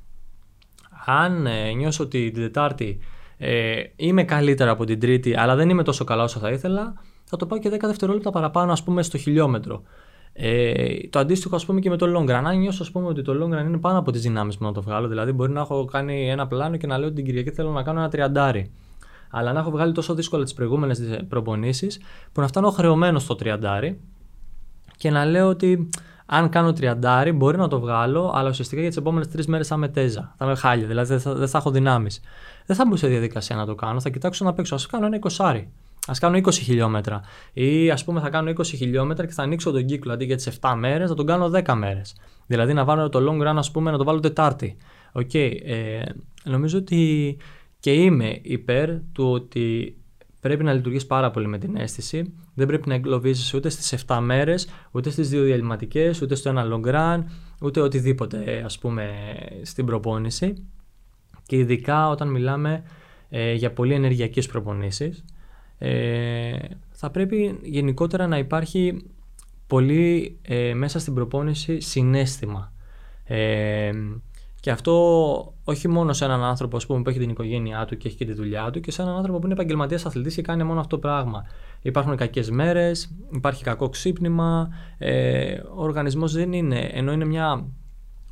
Αν 1.11 1.47
ε, 1.47 1.73
νιώσω 1.73 2.05
ότι 2.05 2.31
την 2.31 2.43
Τετάρτη 2.43 2.99
ε, 3.37 3.83
είμαι 3.97 4.25
καλύτερα 4.25 4.71
από 4.71 4.85
την 4.85 5.01
Τρίτη, 5.01 5.37
αλλά 5.37 5.57
δεν 5.57 5.69
είμαι 5.69 5.83
τόσο 5.83 6.05
καλά 6.05 6.23
όσο 6.23 6.39
θα 6.39 6.51
ήθελα, 6.51 6.95
θα 7.25 7.37
το 7.37 7.47
πάω 7.47 7.59
και 7.59 7.71
10 7.73 7.79
δευτερόλεπτα 7.81 8.31
παραπάνω, 8.31 8.73
ας 8.73 8.83
πούμε, 8.83 9.03
στο 9.03 9.19
χιλιόμετρο. 9.19 9.83
Ε, 10.33 11.09
το 11.11 11.19
αντίστοιχο 11.19 11.57
ας 11.57 11.65
πούμε 11.65 11.81
και 11.81 11.91
με 11.91 11.97
το 11.97 12.07
long 12.17 12.31
run. 12.31 12.43
Αν 12.45 12.59
νιώσω 12.59 12.83
ας 12.83 12.91
πούμε, 12.91 13.07
ότι 13.07 13.23
το 13.23 13.33
long 13.33 13.59
run 13.59 13.67
είναι 13.67 13.79
πάνω 13.79 13.99
από 13.99 14.11
τις 14.11 14.23
δυνάμεις 14.23 14.57
μου 14.57 14.67
να 14.67 14.73
το 14.73 14.83
βγάλω, 14.83 15.09
δηλαδή 15.09 15.33
μπορεί 15.33 15.53
να 15.53 15.61
έχω 15.61 15.85
κάνει 15.85 16.31
ένα 16.31 16.47
πλάνο 16.47 16.77
και 16.77 16.87
να 16.87 16.99
λέω 16.99 17.07
ότι 17.07 17.17
την 17.17 17.25
Κυριακή 17.25 17.51
θέλω 17.51 17.71
να 17.71 17.83
κάνω 17.83 17.99
ένα 17.99 18.09
τριαντάρι. 18.09 18.71
Αλλά 19.31 19.53
να 19.53 19.61
έχω 19.61 19.71
βγάλει 19.71 19.93
τόσο 19.93 20.15
δύσκολα 20.15 20.45
τις 20.45 20.55
προηγούμενες 20.55 21.21
προπονήσεις 21.29 22.01
που 22.33 22.41
να 22.41 22.47
φτάνω 22.47 22.71
χρεωμένο 22.71 23.19
στο 23.19 23.35
τριαντάρι 23.35 24.01
και 24.97 25.11
να 25.11 25.25
λέω 25.25 25.49
ότι 25.49 25.89
αν 26.31 26.49
κάνω 26.49 26.73
τριαντάρι 26.73 27.33
μπορεί 27.33 27.57
να 27.57 27.69
το 27.69 27.81
βγάλω, 27.81 28.33
αλλά 28.35 28.49
ουσιαστικά 28.49 28.81
για 28.81 28.91
τις 28.91 28.99
επόμενες 28.99 29.29
τρεις 29.29 29.47
μέρες 29.47 29.67
θα 29.67 29.75
είμαι 29.75 29.89
τέζα. 29.89 30.35
Θα 30.37 30.45
είμαι 30.45 30.55
χάλια, 30.55 30.87
δηλαδή 30.87 31.09
δεν 31.09 31.21
θα, 31.21 31.35
δεν 31.35 31.49
θα 31.49 31.59
έχω 31.59 31.71
δυνάμεις. 31.71 32.21
Δεν 32.67 32.77
θα 32.77 32.87
μπω 32.87 32.97
σε 32.97 33.07
διαδικασία 33.07 33.57
να 33.57 33.67
το 33.67 33.75
κάνω, 33.75 34.01
θα 34.01 34.09
κοιτάξω 34.09 34.45
να 34.45 34.53
παίξω. 34.53 34.75
Θα 34.75 34.79
κάνω 34.91 35.07
ένα 35.07 35.17
εικοσάρι. 35.17 35.71
Θα 36.07 36.13
κάνω 36.21 36.37
20 36.37 36.53
χιλιόμετρα. 36.53 37.21
Ή 37.53 37.91
ας 37.91 38.05
πούμε 38.05 38.21
θα 38.21 38.29
κάνω 38.29 38.51
20 38.51 38.65
χιλιόμετρα 38.65 39.27
και 39.27 39.33
θα 39.33 39.43
ανοίξω 39.43 39.71
τον 39.71 39.87
κύκλο 39.87 40.13
αντί 40.13 40.25
για 40.25 40.37
τις 40.37 40.59
7 40.61 40.75
μέρες, 40.77 41.09
θα 41.09 41.15
τον 41.15 41.27
κάνω 41.27 41.51
10 41.55 41.75
μέρες. 41.75 42.15
Δηλαδή 42.47 42.73
να 42.73 42.85
βάλω 42.85 43.09
το 43.09 43.19
long 43.29 43.49
run, 43.49 43.57
ας 43.57 43.71
πούμε, 43.71 43.91
να 43.91 43.99
το 43.99 44.05
βάλω 44.05 44.21
Τετάρτη. 44.21 44.77
Okay. 45.13 45.51
Ε, 45.65 46.03
νομίζω 46.45 46.79
ότι 46.79 47.37
και 47.81 47.93
είμαι 47.93 48.39
υπέρ 48.43 48.91
του 49.13 49.31
ότι 49.31 49.97
πρέπει 50.49 50.65
να 50.65 50.73
λειτουργείς 50.73 51.07
πάρα 51.07 51.31
πολύ 51.31 51.47
με 51.47 51.59
την 51.59 51.77
αίσθηση. 51.77 52.35
Δεν 52.55 52.67
πρέπει 52.67 52.89
να 52.89 52.95
εγκλωβίζει 52.95 53.57
ούτε 53.57 53.69
στις 53.69 54.05
7 54.07 54.19
μέρες, 54.23 54.69
ούτε 54.91 55.11
στις 55.11 55.29
δύο 55.29 55.43
διαλυματικές, 55.43 56.23
ούτε 56.23 56.35
στο 56.35 56.49
ένα 56.49 56.67
long 56.71 56.95
run, 56.95 57.25
ούτε 57.61 57.81
οτιδήποτε 57.81 58.63
ας 58.65 58.79
πούμε 58.79 59.11
στην 59.63 59.87
προπόνηση. 59.87 60.67
Και 61.47 61.57
ειδικά 61.57 62.09
όταν 62.09 62.29
μιλάμε 62.29 62.83
ε, 63.29 63.53
για 63.53 63.73
πολύ 63.73 63.95
ενεργειακές 63.95 64.47
προπονήσεις 64.47 65.25
ε, 65.79 66.57
θα 66.91 67.11
πρέπει 67.11 67.59
γενικότερα 67.63 68.27
να 68.27 68.39
υπάρχει 68.39 69.05
πολύ 69.67 70.39
ε, 70.43 70.75
μέσα 70.75 70.99
στην 70.99 71.15
προπόνηση 71.15 71.81
συνέστημα. 71.81 72.73
Ε, 74.59 74.61
και 74.61 74.71
αυτό 74.71 75.55
όχι 75.65 75.89
μόνο 75.89 76.13
σε 76.13 76.25
έναν 76.25 76.43
άνθρωπο 76.43 76.77
ας 76.77 76.87
πούμε, 76.87 77.03
που 77.03 77.11
έχει 77.11 77.19
την 77.19 77.31
οικογένειά 77.31 77.85
του 77.85 77.97
και 77.97 78.09
έχει 78.09 78.17
και 78.17 78.25
τη 78.25 78.33
δουλειά 78.33 78.71
του, 78.71 78.81
και 78.81 78.91
σε 78.91 79.03
έναν 79.03 79.17
άνθρωπο 79.17 79.39
που 79.39 79.45
είναι 79.45 79.55
επαγγελματίας 79.55 80.07
αθλητής 80.07 80.35
και 80.35 80.43
κάνει 80.43 80.65
μόνο 80.65 80.81
αυτό 80.81 80.97
το 80.97 81.09
πράγμα. 81.09 81.45
Υπάρχουν 81.83 82.17
κακές 82.17 82.51
μέρες, 82.51 83.15
υπάρχει 83.33 83.65
κακό 83.65 83.89
ξύπνημα. 83.89 84.69
Ε, 84.99 85.55
ο 85.55 85.83
οργανισμός 85.83 86.33
δεν 86.33 86.53
είναι, 86.53 86.91
ενώ 86.93 87.13
είναι 87.13 87.25
μια 87.25 87.65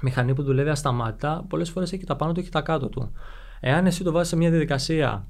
μηχανή 0.03 0.35
που 0.35 0.43
δουλεύει 0.43 0.69
ασταμάτητα, 0.69 1.45
πολλές 1.49 1.71
φορές 1.71 1.93
έχει 1.93 2.05
τα 2.05 2.17
πάνω 2.17 2.33
του 2.33 2.43
και 2.43 2.51
τα 2.51 2.61
κάτω 2.61 2.89
του. 2.89 3.11
Εάν 3.61 3.87
εσύ 3.87 4.05
το 4.05 4.13
βάζεις 4.13 4.29
σε 4.29 4.37
μια 4.37 4.51
διαδικασία 4.51 5.27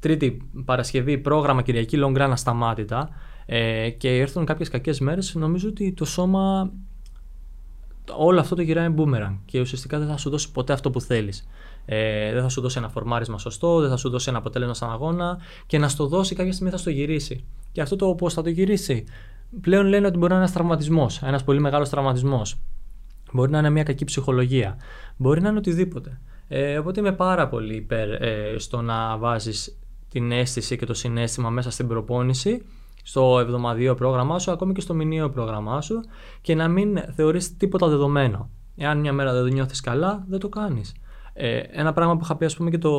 Τρίτη 0.00 0.50
Παρασκευή 0.64 1.18
πρόγραμμα 1.18 1.62
Κυριακή 1.62 1.98
long 2.00 2.16
run 2.16 2.28
ασταμάτητα, 2.30 3.08
Ε, 3.52 3.90
και 3.90 4.18
έρθουν 4.18 4.44
κάποιες 4.44 4.68
κακές 4.68 5.00
μέρες, 5.00 5.34
νομίζω 5.34 5.68
ότι 5.68 5.92
το 5.92 6.04
σώμα 6.04 6.72
όλο 8.16 8.40
αυτό 8.40 8.54
το 8.54 8.62
γυράει 8.62 8.94
boomerang 8.96 9.36
και 9.44 9.60
ουσιαστικά 9.60 9.98
δεν 9.98 10.08
θα 10.08 10.16
σου 10.16 10.30
δώσει 10.30 10.52
ποτέ 10.52 10.72
αυτό 10.72 10.90
που 10.90 11.00
θέλεις. 11.00 11.48
Ε, 11.84 12.32
δεν 12.32 12.42
θα 12.42 12.48
σου 12.48 12.60
δώσει 12.60 12.78
ένα 12.78 12.88
φορμάρισμα 12.88 13.38
σωστό, 13.38 13.80
δεν 13.80 13.90
θα 13.90 13.96
σου 13.96 14.10
δώσει 14.10 14.28
ένα 14.28 14.38
αποτέλεσμα 14.38 14.74
σαν 14.74 14.90
αγώνα 14.90 15.38
και 15.66 15.78
να 15.78 15.88
στο 15.88 16.06
δώσει 16.06 16.34
κάποια 16.34 16.52
στιγμή 16.52 16.70
θα 16.70 16.76
στο 16.76 16.90
γυρίσει. 16.90 17.44
Και 17.72 17.80
αυτό 17.80 17.96
το 17.96 18.14
πώ 18.14 18.30
θα 18.30 18.42
το 18.42 18.48
γυρίσει. 18.48 19.04
Πλέον 19.60 19.86
λένε 19.86 20.06
ότι 20.06 20.16
μπορεί 20.16 20.28
να 20.28 20.34
είναι 20.34 20.44
ένας 20.44 20.52
τραυματισμός, 20.52 21.22
ένας 21.22 21.44
πολύ 21.44 21.60
μεγάλος 21.60 21.88
τραυματισμός. 21.88 22.58
Μπορεί 23.32 23.50
να 23.50 23.58
είναι 23.58 23.70
μια 23.70 23.82
κακή 23.82 24.04
ψυχολογία. 24.04 24.76
Μπορεί 25.16 25.40
να 25.40 25.48
είναι 25.48 25.58
οτιδήποτε. 25.58 26.20
Ε, 26.48 26.78
οπότε 26.78 27.00
είμαι 27.00 27.12
πάρα 27.12 27.48
πολύ 27.48 27.76
υπέρ 27.76 28.22
ε, 28.22 28.54
στο 28.58 28.82
να 28.82 29.18
βάζεις 29.18 29.78
την 30.08 30.32
αίσθηση 30.32 30.76
και 30.76 30.86
το 30.86 30.94
συνέστημα 30.94 31.50
μέσα 31.50 31.70
στην 31.70 31.88
προπόνηση 31.88 32.62
στο 33.10 33.38
εβδομαδιαίο 33.38 33.94
πρόγραμμά 33.94 34.38
σου, 34.38 34.50
ακόμη 34.50 34.72
και 34.72 34.80
στο 34.80 34.94
μηνιαίο 34.94 35.30
πρόγραμμά 35.30 35.80
σου 35.80 36.00
και 36.40 36.54
να 36.54 36.68
μην 36.68 36.98
θεωρείς 37.14 37.56
τίποτα 37.56 37.88
δεδομένο. 37.88 38.50
Εάν 38.76 38.98
μια 38.98 39.12
μέρα 39.12 39.32
δεν 39.32 39.52
νιώθεις 39.52 39.80
καλά, 39.80 40.24
δεν 40.28 40.38
το 40.38 40.48
κάνεις. 40.48 40.94
Ε, 41.32 41.58
ένα 41.58 41.92
πράγμα 41.92 42.16
που 42.16 42.20
είχα 42.24 42.36
πει 42.36 42.44
ας 42.44 42.56
πούμε 42.56 42.70
και 42.70 42.78
το, 42.78 42.90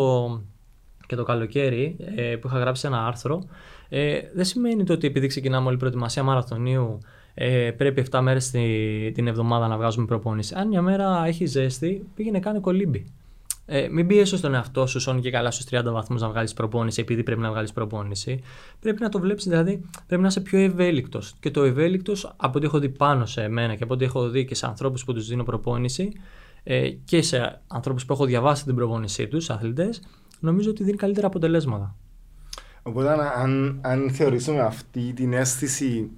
και 1.08 1.16
το 1.16 1.24
καλοκαίρι 1.24 1.98
ε, 2.16 2.36
που 2.36 2.48
είχα 2.48 2.60
γράψει 2.60 2.88
ένα 2.88 3.06
άρθρο 3.06 3.44
ε, 3.90 4.20
δεν 4.34 4.46
σημαίνει 4.46 4.84
το 4.84 4.94
ότι 4.94 5.08
επειδή 5.08 5.28
ξεκινάμε 5.28 5.66
όλη 5.66 5.76
η 5.76 5.80
προετοιμασία 5.80 6.24
μαραθωνίου 6.24 6.98
ε, 7.34 7.72
πρέπει 7.72 8.06
7 8.12 8.20
μέρες 8.22 8.52
την 9.14 9.28
εβδομάδα 9.28 9.68
να 9.68 9.78
βγάζουμε 9.78 10.06
προπόνηση. 10.06 10.54
Αν 10.58 10.68
μια 10.68 10.82
μέρα 10.82 11.24
έχει 11.26 11.46
ζέστη, 11.46 12.08
πήγαινε 12.16 12.40
κάνει 12.40 12.60
κολύμπι. 12.60 13.06
Ε, 13.74 13.88
μην 13.92 14.08
πιέσει 14.08 14.38
στον 14.38 14.54
εαυτό 14.54 14.88
σου, 14.88 15.02
όν 15.08 15.22
και 15.22 15.32
καλά 15.32 15.52
στους 15.52 15.66
30 15.72 15.82
βαθμούς 15.92 16.22
να 16.22 16.30
βγάλεις 16.30 16.54
προπόνηση, 16.54 17.02
επειδή 17.02 17.24
πρέπει 17.24 17.42
να 17.42 17.50
βγάλεις 17.50 17.72
προπόνηση. 17.74 18.42
Πρέπει 18.80 19.02
να 19.02 19.10
το 19.10 19.20
βλέπεις, 19.20 19.44
δηλαδή 19.44 19.82
πρέπει 20.08 20.22
να 20.22 20.28
είσαι 20.28 20.42
πιο 20.42 20.60
ευέλικτος. 20.60 21.36
Και 21.40 21.52
το 21.52 21.64
ευέλικτος, 21.64 22.34
από 22.38 22.58
ό,τι 22.58 22.66
έχω 22.66 22.80
δει 22.80 22.90
πάνω 22.90 23.26
σε 23.26 23.44
εμένα 23.44 23.76
και 23.76 23.84
από 23.84 23.94
ό,τι 23.94 24.06
έχω 24.06 24.30
δει 24.30 24.46
και 24.46 24.56
σε 24.56 24.66
ανθρώπους 24.66 25.04
που 25.04 25.14
τους 25.14 25.28
δίνω 25.28 25.44
προπόνηση 25.44 26.12
ε, 26.64 26.90
και 26.90 27.22
σε 27.22 27.62
ανθρώπους 27.68 28.06
που 28.06 28.14
έχω 28.14 28.26
διαβάσει 28.26 28.66
την 28.66 28.76
προπόνησή 28.76 29.28
τους, 29.28 29.50
αθλητές, 29.50 30.02
νομίζω 30.40 30.70
ότι 30.70 30.84
δίνει 30.84 30.98
καλύτερα 30.98 31.28
αποτελέσματα. 31.28 31.96
Οπότε, 32.84 33.10
αν, 33.36 33.80
αν 33.82 34.12
θεωρήσουμε 34.12 34.60
αυτή 34.60 35.14
την 35.14 35.34
αίσθηση, 35.34 36.10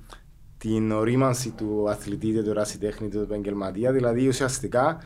την 0.58 0.92
ορίμανση 0.92 1.52
του 1.52 1.90
αθλητή, 1.90 2.44
του 2.44 2.50
ερασιτέχνη, 2.50 3.10
του 3.10 3.20
επαγγελματία, 3.20 3.92
δηλαδή 3.92 4.28
ουσιαστικά 4.28 4.98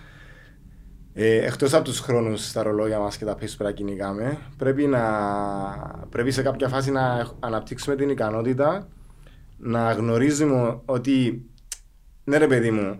ε, 1.19 1.45
εκτός 1.45 1.73
από 1.73 1.83
τους 1.83 1.99
χρόνους 1.99 2.47
στα 2.47 2.63
ρολόγια 2.63 2.99
μας 2.99 3.17
και 3.17 3.25
τα 3.25 3.35
πίσω 3.35 3.57
που 3.57 3.63
να 3.63 3.71
κυνηγάμε, 3.71 4.37
πρέπει, 4.57 4.87
να, 4.87 5.01
πρέπει 6.09 6.31
σε 6.31 6.41
κάποια 6.41 6.67
φάση 6.67 6.91
να 6.91 7.31
αναπτύξουμε 7.39 7.95
την 7.95 8.09
ικανότητα 8.09 8.87
να 9.57 9.91
γνωρίζουμε 9.91 10.81
ότι 10.85 11.45
ναι 12.23 12.37
ρε 12.37 12.47
παιδί 12.47 12.71
μου, 12.71 12.99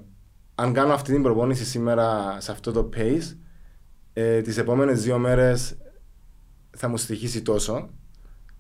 αν 0.55 0.73
κάνω 0.73 0.93
αυτή 0.93 1.13
την 1.13 1.23
προπόνηση 1.23 1.65
σήμερα 1.65 2.37
σε 2.39 2.51
αυτό 2.51 2.71
το 2.71 2.89
pace, 2.95 3.37
ε, 4.13 4.41
τις 4.41 4.57
επόμενες 4.57 5.03
δύο 5.03 5.17
μέρες 5.17 5.77
θα 6.77 6.87
μου 6.87 6.97
στοιχήσει 6.97 7.41
τόσο. 7.41 7.89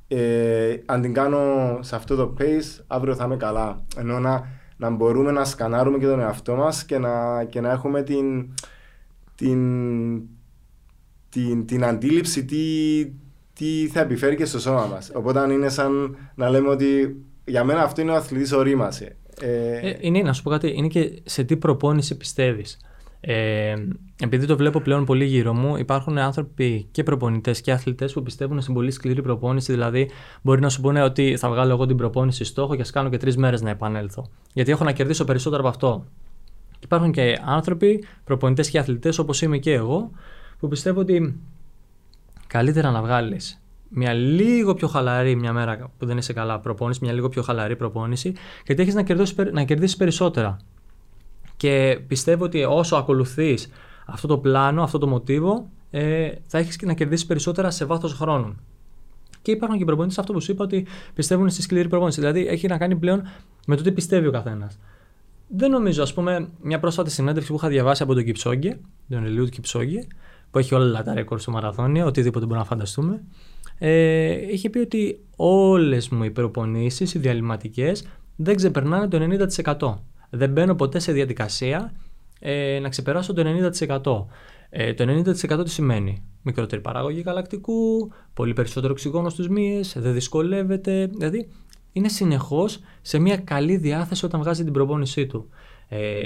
Ε, 0.07 0.75
αν 0.85 1.01
την 1.01 1.13
κάνω 1.13 1.77
σε 1.81 1.95
αυτό 1.95 2.15
το 2.15 2.33
pace, 2.39 2.83
αύριο 2.87 3.15
θα 3.15 3.25
είμαι 3.25 3.37
καλά. 3.37 3.85
Ενώ 3.97 4.19
να, 4.19 4.47
να 4.77 4.89
μπορούμε 4.89 5.31
να 5.31 5.45
σκανάρουμε 5.45 5.97
και 5.97 6.05
τον 6.05 6.19
εαυτό 6.19 6.55
μας 6.55 6.85
και 6.85 6.97
να, 6.97 7.43
και 7.43 7.61
να 7.61 7.71
έχουμε 7.71 8.03
την, 8.03 8.49
την, 9.37 10.21
την, 11.29 11.65
την 11.65 11.85
αντίληψη 11.85 12.45
τι, 12.45 12.57
τι 13.53 13.87
θα 13.87 13.99
επιφέρει 13.99 14.35
και 14.35 14.45
στο 14.45 14.59
σώμα 14.59 14.85
μας. 14.85 15.11
Οπότε 15.13 15.53
είναι 15.53 15.69
σαν 15.69 16.17
να 16.35 16.49
λέμε 16.49 16.69
ότι 16.69 17.15
για 17.45 17.63
μένα 17.63 17.83
αυτό 17.83 18.01
είναι 18.01 18.11
ο 18.11 18.15
αθλητής 18.15 18.51
ορίμαση. 18.51 19.15
Ε, 19.41 19.89
ε, 19.89 19.97
είναι, 19.99 20.21
να 20.21 20.33
σου 20.33 20.43
πω 20.43 20.49
κάτι, 20.49 20.73
είναι 20.75 20.87
και 20.87 21.21
σε 21.23 21.43
τι 21.43 21.57
προπόνηση 21.57 22.17
πιστεύεις. 22.17 22.77
Ε, 23.19 23.75
επειδή 24.23 24.45
το 24.45 24.57
βλέπω 24.57 24.79
πλέον 24.79 25.05
πολύ 25.05 25.25
γύρω 25.25 25.53
μου, 25.53 25.77
υπάρχουν 25.77 26.17
άνθρωποι 26.17 26.87
και 26.91 27.03
προπονητές 27.03 27.61
και 27.61 27.71
αθλητές 27.71 28.13
που 28.13 28.23
πιστεύουν 28.23 28.61
στην 28.61 28.73
πολύ 28.73 28.91
σκληρή 28.91 29.21
προπόνηση. 29.21 29.71
Δηλαδή, 29.71 30.09
μπορεί 30.41 30.61
να 30.61 30.69
σου 30.69 30.81
πούνε 30.81 31.01
ότι 31.01 31.37
θα 31.37 31.49
βγάλω 31.49 31.71
εγώ 31.71 31.85
την 31.85 31.97
προπόνηση 31.97 32.43
στόχο 32.43 32.75
και 32.75 32.81
ας 32.81 32.91
κάνω 32.91 33.09
και 33.09 33.17
τρεις 33.17 33.37
μέρες 33.37 33.61
να 33.61 33.69
επανέλθω. 33.69 34.29
Γιατί 34.53 34.71
έχω 34.71 34.83
να 34.83 34.91
κερδίσω 34.91 35.23
περισσότερο 35.23 35.59
από 35.61 35.69
αυτό. 35.69 36.05
Υπάρχουν 36.87 37.11
και 37.11 37.41
άνθρωποι, 37.45 38.03
προπονητές 38.23 38.69
και 38.69 38.79
αθλητές 38.79 39.17
όπως 39.17 39.41
είμαι 39.41 39.57
και 39.57 39.73
εγώ, 39.73 40.11
που 40.59 40.67
πιστεύω 40.67 40.99
ότι 40.99 41.39
καλύτερα 42.47 42.91
να 42.91 43.01
βγάλεις 43.01 43.61
μια 43.89 44.13
λίγο 44.13 44.73
πιο 44.73 44.87
χαλαρή 44.87 45.35
μια 45.35 45.53
μέρα 45.53 45.91
που 45.97 46.05
δεν 46.05 46.17
είσαι 46.17 46.33
καλά 46.33 46.59
προπόνηση, 46.59 46.99
μια 47.03 47.13
λίγο 47.13 47.29
πιο 47.29 47.41
χαλαρή 47.41 47.75
προπόνηση, 47.75 48.33
γιατί 48.65 48.81
έχεις 48.81 48.93
να 48.93 49.03
κερδίσει 49.03 49.35
να 49.51 49.63
κερδίσεις 49.63 49.97
περισσότερα. 49.97 50.57
Και 51.57 51.99
πιστεύω 52.07 52.45
ότι 52.45 52.63
όσο 52.63 52.95
ακολουθείς 52.95 53.69
αυτό 54.05 54.27
το 54.27 54.37
πλάνο, 54.37 54.83
αυτό 54.83 54.97
το 54.97 55.07
μοτίβο, 55.07 55.69
ε, 55.91 56.29
θα 56.47 56.57
έχεις 56.57 56.77
να 56.81 56.93
κερδίσεις 56.93 57.25
περισσότερα 57.25 57.71
σε 57.71 57.85
βάθος 57.85 58.13
χρόνου. 58.13 58.55
Και 59.41 59.51
υπάρχουν 59.51 59.77
και 59.77 59.85
προπονητές 59.85 60.17
αυτό 60.17 60.33
που 60.33 60.41
σου 60.41 60.51
είπα 60.51 60.63
ότι 60.63 60.87
πιστεύουν 61.13 61.49
στη 61.49 61.61
σκληρή 61.61 61.87
προπόνηση. 61.87 62.19
Δηλαδή 62.19 62.47
έχει 62.47 62.67
να 62.67 62.77
κάνει 62.77 62.95
πλέον 62.95 63.21
με 63.67 63.75
το 63.75 63.83
τι 63.83 63.91
πιστεύει 63.91 64.27
ο 64.27 64.31
καθένας. 64.31 64.79
Δεν 65.47 65.71
νομίζω, 65.71 66.03
ας 66.03 66.13
πούμε, 66.13 66.49
μια 66.61 66.79
πρόσφατη 66.79 67.11
συνέντευξη 67.11 67.51
που 67.51 67.57
είχα 67.57 67.67
διαβάσει 67.67 68.03
από 68.03 68.13
τον 68.13 68.23
Κυψόγκε, 68.23 68.79
τον 69.09 69.25
Ελιούτ 69.25 69.49
Κυψόγκε, 69.49 70.07
που 70.51 70.59
έχει 70.59 70.75
όλα 70.75 71.03
τα 71.03 71.13
ρεκόρ 71.13 71.39
στο 71.39 71.51
μαραθώνιο, 71.51 72.05
οτιδήποτε 72.05 72.45
μπορούμε 72.45 72.61
να 72.61 72.69
φανταστούμε. 72.69 73.23
Ε, 73.77 74.51
είχε 74.51 74.69
πει 74.69 74.79
ότι 74.79 75.19
όλες 75.35 76.09
μου 76.09 76.23
οι 76.23 76.31
προπονήσεις, 76.31 77.13
οι 77.13 77.19
διαλυματικές, 77.19 78.07
δεν 78.35 78.55
ξεπερνάνε 78.55 79.07
το 79.07 79.17
90%. 79.63 79.93
Δεν 80.29 80.49
μπαίνω 80.49 80.75
ποτέ 80.75 80.99
σε 80.99 81.11
διαδικασία 81.11 81.93
ε, 82.39 82.79
να 82.81 82.89
ξεπεράσω 82.89 83.33
το 83.33 83.43
90%. 83.87 84.25
Ε, 84.69 84.93
το 84.93 85.23
90% 85.59 85.63
τι 85.63 85.69
σημαίνει; 85.69 86.23
Μικρότερη 86.41 86.81
παραγωγή 86.81 87.21
galακτικού, 87.21 88.11
πολύ 88.33 88.53
περισσότερο 88.53 88.93
οξυγόνο 88.93 89.29
στους 89.29 89.47
μύες, 89.47 89.95
δεν 89.97 90.13
δυσκολεύεται. 90.13 91.05
Δηλαδή 91.05 91.47
είναι 91.97 92.09
συνεχώς 92.09 92.79
σε 93.01 93.19
μια 93.19 93.37
καλή 93.37 93.77
διάθεση 93.77 94.25
όταν 94.25 94.39
βγάζει 94.41 94.63
την 94.63 94.73
προπόνησή 94.73 95.25
του. 95.25 95.49
Ε, 95.87 96.21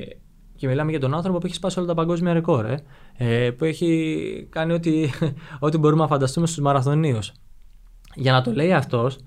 και 0.56 0.68
μιλάμε 0.68 0.92
για 0.92 1.00
τον 1.00 1.14
άνθρωπο 1.14 1.38
που 1.38 1.46
έχει 1.46 1.56
σπάσει 1.56 1.80
όλα 1.80 1.88
τα 1.88 1.94
παγκόσμια 1.94 2.34
ρεκόρ, 2.34 2.66
ε, 2.66 2.84
ε 3.18 3.52
που 3.52 3.66
έχει 3.66 4.48
κάνει 4.50 4.74
ό,τι, 4.74 5.10
ό,τι 5.60 5.78
μπορούμε 5.78 6.02
να 6.02 6.08
φανταστούμε 6.08 6.48
στους 6.48 6.64
μαραθωνίους. 6.64 7.32
Για 8.16 8.32
να 8.32 8.42
το 8.42 8.52
λέει 8.52 8.74
αυτός, 8.74 9.18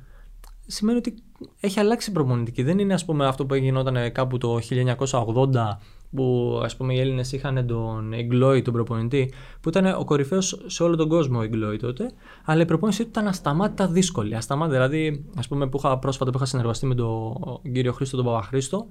σημαίνει 0.66 0.98
ότι 0.98 1.14
έχει 1.60 1.80
αλλάξει 1.80 2.10
η 2.10 2.12
προπονητική. 2.12 2.62
Δεν 2.62 2.78
είναι 2.78 2.94
ας 2.94 3.04
πούμε, 3.04 3.26
αυτό 3.26 3.46
που 3.46 3.54
γινόταν 3.54 4.12
κάπου 4.12 4.38
το 4.38 4.58
1980 4.70 5.78
που 6.14 6.60
ας 6.64 6.76
πούμε 6.76 6.94
οι 6.94 7.00
Έλληνες 7.00 7.32
είχαν 7.32 7.66
τον 7.66 8.12
Εγκλόη, 8.12 8.62
τον 8.62 8.72
προπονητή, 8.72 9.32
που 9.60 9.68
ήταν 9.68 9.86
ο 9.98 10.04
κορυφαίος 10.04 10.62
σε 10.66 10.82
όλο 10.82 10.96
τον 10.96 11.08
κόσμο 11.08 11.38
ο 11.38 11.42
Εγκλόη 11.42 11.76
τότε, 11.76 12.10
αλλά 12.44 12.62
η 12.62 12.64
προπόνησή 12.64 13.02
του 13.02 13.08
ήταν 13.08 13.26
ασταμάτητα 13.26 13.86
δύσκολη. 13.86 14.34
Ασταμάτητα, 14.34 14.76
δηλαδή, 14.76 15.24
ας 15.36 15.48
πούμε, 15.48 15.68
που 15.68 15.76
είχα 15.76 15.98
πρόσφατα 15.98 16.30
που 16.30 16.36
είχα 16.36 16.46
συνεργαστεί 16.46 16.86
με 16.86 16.94
τον 16.94 17.60
κύριο 17.72 17.92
Χρήστο, 17.92 18.16
τον 18.16 18.24
Παπαχρήστο, 18.26 18.86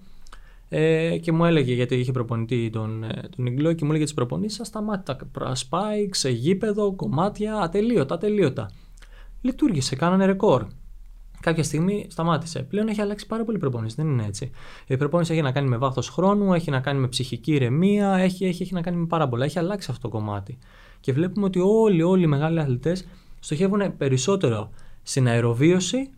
ε, 0.69 1.17
και 1.17 1.32
μου 1.32 1.45
έλεγε 1.45 1.74
γιατί 1.74 1.95
είχε 1.95 2.11
προπονητή 2.11 2.69
τον, 2.69 3.03
ε, 3.03 3.21
τον 3.36 3.47
Εγκλόη 3.47 3.76
και 3.76 3.84
μου 3.84 3.89
έλεγε 3.89 4.05
τις 4.05 4.13
προπονήσεις 4.13 4.59
ασταμάτητα. 4.59 5.17
Σπάιξ, 5.53 6.24
γήπεδο, 6.24 6.93
κομμάτια, 6.93 7.55
ατελείωτα, 7.55 8.13
ατελείωτα. 8.13 8.71
Λειτουργήσε, 9.41 9.95
κάνανε 9.95 10.26
ρεκόρ 10.26 10.67
κάποια 11.43 11.63
στιγμή 11.63 12.07
σταμάτησε. 12.09 12.59
Πλέον 12.59 12.87
έχει 12.87 13.01
αλλάξει 13.01 13.27
πάρα 13.27 13.43
πολύ 13.43 13.57
η 13.57 13.59
προπόνηση. 13.59 13.95
Δεν 13.95 14.07
είναι 14.07 14.25
έτσι. 14.25 14.51
Η 14.87 14.97
προπόνηση 14.97 15.31
έχει 15.33 15.41
να 15.41 15.51
κάνει 15.51 15.67
με 15.67 15.77
βάθος 15.77 16.09
χρόνου, 16.09 16.53
έχει 16.53 16.71
να 16.71 16.79
κάνει 16.79 16.99
με 16.99 17.07
ψυχική 17.07 17.53
ηρεμία, 17.53 18.13
έχει, 18.13 18.45
έχει, 18.45 18.63
έχει 18.63 18.73
να 18.73 18.81
κάνει 18.81 18.97
με 18.97 19.05
πάρα 19.05 19.27
πολλά. 19.27 19.45
Έχει 19.45 19.59
αλλάξει 19.59 19.87
αυτό 19.91 20.09
το 20.09 20.17
κομμάτι. 20.17 20.57
Και 20.99 21.13
βλέπουμε 21.13 21.45
ότι 21.45 21.59
όλοι, 21.59 22.03
όλοι 22.03 22.23
οι 22.23 22.27
μεγάλοι 22.27 22.59
αθλητές 22.59 23.07
στοχεύουν 23.39 23.97
περισσότερο 23.97 24.69
στην 25.03 25.27
αεροβίωση 25.27 26.09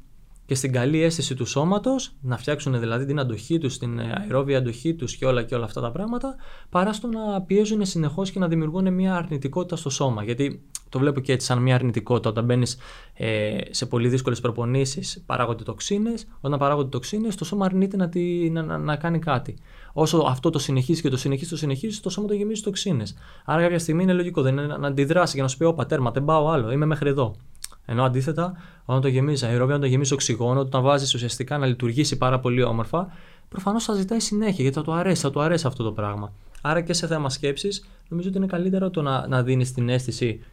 και 0.46 0.56
στην 0.56 0.72
καλή 0.72 1.02
αίσθηση 1.02 1.36
του 1.36 1.46
σώματος, 1.46 2.16
να 2.22 2.38
φτιάξουν 2.38 2.80
δηλαδή 2.80 3.06
την 3.06 3.20
αντοχή 3.20 3.58
τους, 3.58 3.78
την 3.78 4.00
αερόβια 4.00 4.58
αντοχή 4.58 4.94
τους 4.94 5.16
και 5.16 5.26
όλα 5.26 5.44
και 5.44 5.56
όλα 5.56 5.66
αυτά 5.66 5.82
τα 5.82 5.92
πράγματα, 5.92 6.36
παρά 6.70 6.94
στο 6.94 7.08
να 7.08 7.42
πιέζουν 7.42 7.86
συνεχώς 7.86 8.32
και 8.32 8.40
να 8.40 8.48
δημιουργούν 8.48 8.94
μια 8.94 9.16
αρνητικότητα 9.16 9.76
στο 9.76 9.90
σώμα. 9.90 10.24
Γιατί 10.24 10.62
το 10.96 11.02
βλέπω 11.02 11.20
και 11.20 11.32
έτσι 11.32 11.48
σαν 11.48 11.58
μια 11.58 11.76
αρνητικότητα. 11.76 12.30
Όταν 12.30 12.46
μπαίνεις 12.46 12.78
ε, 13.14 13.58
σε 13.70 13.86
πολύ 13.86 14.08
δύσκολες 14.10 14.40
προπονήσεις, 14.40 15.24
παράγονται 15.26 15.64
τοξίνες. 15.64 16.28
Όταν 16.42 16.60
παράγονται 16.60 16.90
τοξίνες, 16.90 17.36
το 17.36 17.46
σώμα 17.46 17.66
αρνείται 17.66 17.98
να, 17.98 18.10
τη, 18.10 18.50
να, 18.50 18.62
να, 18.62 18.78
να, 18.78 18.96
κάνει 18.96 19.20
κάτι. 19.20 19.58
Όσο 19.94 20.18
αυτό 20.18 20.50
το 20.50 20.60
συνεχίζει 20.60 21.02
και 21.02 21.10
το 21.10 21.18
συνεχίζει, 21.18 21.50
το 21.50 21.58
συνεχίζει, 21.58 22.00
το 22.00 22.10
σώμα 22.10 22.28
το 22.28 22.34
γεμίζει 22.34 22.62
τοξίνες. 22.62 23.16
Άρα 23.46 23.62
κάποια 23.62 23.80
στιγμή 23.80 24.04
είναι 24.04 24.14
λογικό 24.14 24.42
δεν 24.42 24.58
είναι 24.58 24.78
να 24.78 24.88
αντιδράσει 24.88 25.36
και 25.36 25.42
να 25.42 25.48
σου 25.48 25.58
πει: 25.58 25.66
Ω 25.66 25.74
πατέρμα, 25.74 26.12
δεν 26.12 26.26
πάω 26.26 26.50
άλλο, 26.50 26.72
είμαι 26.72 26.86
μέχρι 26.86 27.10
εδώ. 27.10 27.36
Ενώ 27.86 28.04
αντίθετα, 28.04 28.58
όταν 28.86 29.02
το 29.02 29.08
γεμίζει 29.08 29.46
αερόβια, 29.46 29.66
όταν 29.66 29.82
το 29.82 29.88
γεμίζει 29.88 30.14
οξυγόνο, 30.14 30.60
όταν 30.60 30.82
βάζεις 30.82 31.14
ουσιαστικά 31.14 31.58
να 31.58 31.66
λειτουργήσει 31.66 32.18
πάρα 32.18 32.40
πολύ 32.40 32.64
όμορφα, 32.64 33.12
προφανώς 33.50 33.84
θα 33.84 33.94
ζητάει 33.94 34.20
συνέχεια 34.20 34.64
γιατί 34.64 34.78
θα 34.78 34.84
του 34.84 34.94
αρέσει, 34.94 35.22
θα 35.22 35.30
του 35.30 35.42
αρέσει 35.42 35.68
αυτό 35.68 35.84
το 35.84 35.92
πράγμα. 35.92 36.34
Άρα 36.62 36.82
και 36.82 36.94
σε 36.94 37.08
θέμα 37.08 37.30
σκέψης, 37.30 37.86
νομίζω 38.08 38.30
ότι 38.30 38.38
είναι 38.38 38.48
καλύτερο 38.48 38.90
το 38.90 39.02
να, 39.02 39.28
να 39.28 39.44
δίνεις 39.44 39.74
την 39.74 39.90
αίσθηση 39.90 40.44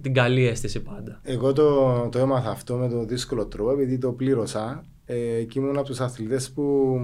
την 0.00 0.14
καλή 0.14 0.46
αίσθηση 0.46 0.80
πάντα. 0.80 1.20
Εγώ 1.22 1.52
το, 1.52 2.08
το 2.08 2.18
έμαθα 2.18 2.50
αυτό 2.50 2.76
με 2.76 2.88
τον 2.88 3.08
δύσκολο 3.08 3.46
τρόπο 3.46 3.70
επειδή 3.70 3.98
το 3.98 4.12
πλήρωσα 4.12 4.84
ε, 5.04 5.42
και 5.42 5.58
ήμουν 5.58 5.78
από 5.78 5.86
τους 5.86 6.00
αθλητές 6.00 6.50
που, 6.50 6.98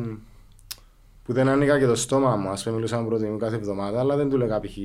που 1.22 1.32
δεν 1.32 1.48
άνοιγα 1.48 1.78
και 1.78 1.86
το 1.86 1.94
στόμα 1.94 2.36
μου. 2.36 2.48
Α 2.48 2.56
πούμε, 2.62 2.74
μιλούσαμε 2.74 3.06
πρώτη 3.06 3.24
μου 3.24 3.36
κάθε 3.36 3.56
εβδομάδα, 3.56 4.00
αλλά 4.00 4.16
δεν 4.16 4.28
του 4.28 4.36
λέγα 4.36 4.60
π.χ. 4.60 4.76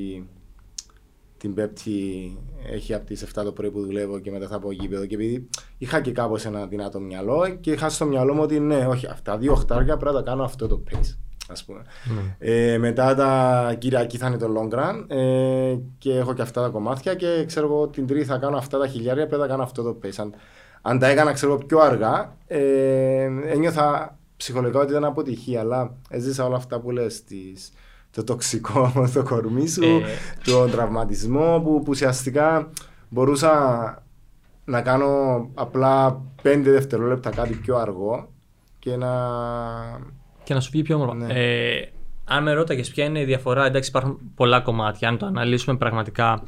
την 1.36 1.54
Πέμπτη 1.54 2.36
έχει 2.70 2.94
από 2.94 3.06
τις 3.06 3.24
7 3.24 3.42
το 3.44 3.52
πρωί 3.52 3.70
που 3.70 3.80
δουλεύω 3.80 4.18
και 4.18 4.30
μετά 4.30 4.46
θα 4.46 4.58
πω 4.58 4.70
γήπεδο. 4.70 5.06
Και 5.06 5.14
επειδή 5.14 5.48
είχα 5.78 6.00
και 6.00 6.12
κάπως 6.12 6.44
ένα 6.44 6.66
δυνατό 6.66 7.00
μυαλό 7.00 7.56
και 7.60 7.70
είχα 7.72 7.88
στο 7.88 8.04
μυαλό 8.04 8.34
μου 8.34 8.42
ότι 8.42 8.60
ναι, 8.60 8.86
όχι, 8.86 9.06
αυτά 9.06 9.38
δύο 9.38 9.52
οχτάρια 9.52 9.96
πρέπει 9.96 10.14
να 10.14 10.22
τα 10.22 10.30
κάνω 10.30 10.42
αυτό 10.44 10.66
το 10.66 10.82
pace. 10.90 11.25
Ας 11.48 11.64
πούμε. 11.64 11.82
Ναι. 12.04 12.36
Ε, 12.38 12.78
μετά 12.78 13.14
τα 13.14 13.74
Κυριακή 13.78 14.18
θα 14.18 14.26
είναι 14.26 14.36
το 14.36 14.46
long 14.56 14.74
run 14.78 15.04
ε, 15.08 15.76
και 15.98 16.16
έχω 16.16 16.34
και 16.34 16.42
αυτά 16.42 16.62
τα 16.62 16.68
κομμάτια 16.68 17.14
και 17.14 17.44
ξέρω 17.46 17.66
εγώ 17.66 17.88
την 17.88 18.06
Τρίτη 18.06 18.24
θα 18.24 18.38
κάνω 18.38 18.56
αυτά 18.56 18.78
τα 18.78 18.86
χιλιάρια 18.86 19.26
πρέπει 19.26 19.42
να 19.42 19.48
κάνω 19.48 19.62
αυτό 19.62 19.82
το 19.82 19.98
pace. 20.02 20.14
Αν, 20.16 20.34
αν 20.82 20.98
τα 20.98 21.06
έκανα 21.06 21.32
ξέρω 21.32 21.52
εγώ 21.52 21.64
πιο 21.64 21.78
αργά 21.78 22.36
ε, 22.46 23.28
ένιωθα 23.46 24.18
ψυχολογικά 24.36 24.78
ότι 24.78 24.90
ήταν 24.90 25.04
αποτυχία 25.04 25.60
αλλά 25.60 25.94
έζησα 26.08 26.44
όλα 26.44 26.56
αυτά 26.56 26.80
που 26.80 26.90
λες 26.90 27.24
τις, 27.24 27.72
το 28.10 28.24
τοξικό 28.24 28.92
στο 29.10 29.22
κορμί 29.22 29.68
σου, 29.68 29.82
Ε. 29.82 30.02
τον 30.44 30.70
τραυματισμό 30.70 31.60
που, 31.64 31.78
που 31.78 31.84
ουσιαστικά 31.88 32.70
μπορούσα 33.08 34.02
να 34.64 34.82
κάνω 34.82 35.48
απλά 35.54 36.22
5 36.42 36.60
δευτερόλεπτα 36.64 37.30
κάτι 37.30 37.54
πιο 37.54 37.76
αργό 37.76 38.28
και 38.78 38.96
να 38.96 39.10
Και 40.46 40.54
να 40.54 40.60
σου 40.60 40.70
βγει 40.72 40.82
πιο 40.82 40.94
όμορφα. 40.94 41.14
Ναι. 41.14 41.26
Ε, 41.34 41.88
αν 42.24 42.42
με 42.42 42.52
ρώταγες 42.52 42.90
ποια 42.90 43.04
είναι 43.04 43.20
η 43.20 43.24
διαφορά, 43.24 43.66
εντάξει, 43.66 43.88
υπάρχουν 43.88 44.18
πολλά 44.34 44.60
κομμάτια. 44.60 45.08
Αν 45.08 45.18
το 45.18 45.26
αναλύσουμε 45.26 45.76
πραγματικά 45.76 46.42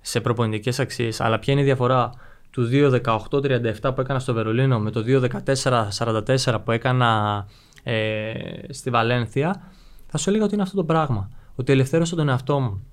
σε 0.00 0.20
προπονητικές 0.20 0.80
αξίες, 0.80 1.20
αλλά 1.20 1.38
ποια 1.38 1.52
είναι 1.52 1.62
η 1.62 1.64
διαφορά 1.64 2.10
του 2.50 2.68
2.18.37 2.72 3.94
που 3.94 4.00
έκανα 4.00 4.18
στο 4.18 4.32
Βερολίνο 4.32 4.78
με 4.78 4.90
το 4.90 5.04
2.14.44 5.06 6.56
που 6.64 6.70
έκανα 6.70 7.46
ε, 7.82 8.32
στη 8.68 8.90
Βαλένθια, 8.90 9.62
θα 10.06 10.18
σου 10.18 10.28
έλεγα 10.28 10.44
ότι 10.44 10.54
είναι 10.54 10.62
αυτό 10.62 10.76
το 10.76 10.84
πράγμα. 10.84 11.30
Ότι 11.54 11.72
ελευθέρωσα 11.72 12.16
τον 12.16 12.28
εαυτό 12.28 12.60
μου. 12.60 12.86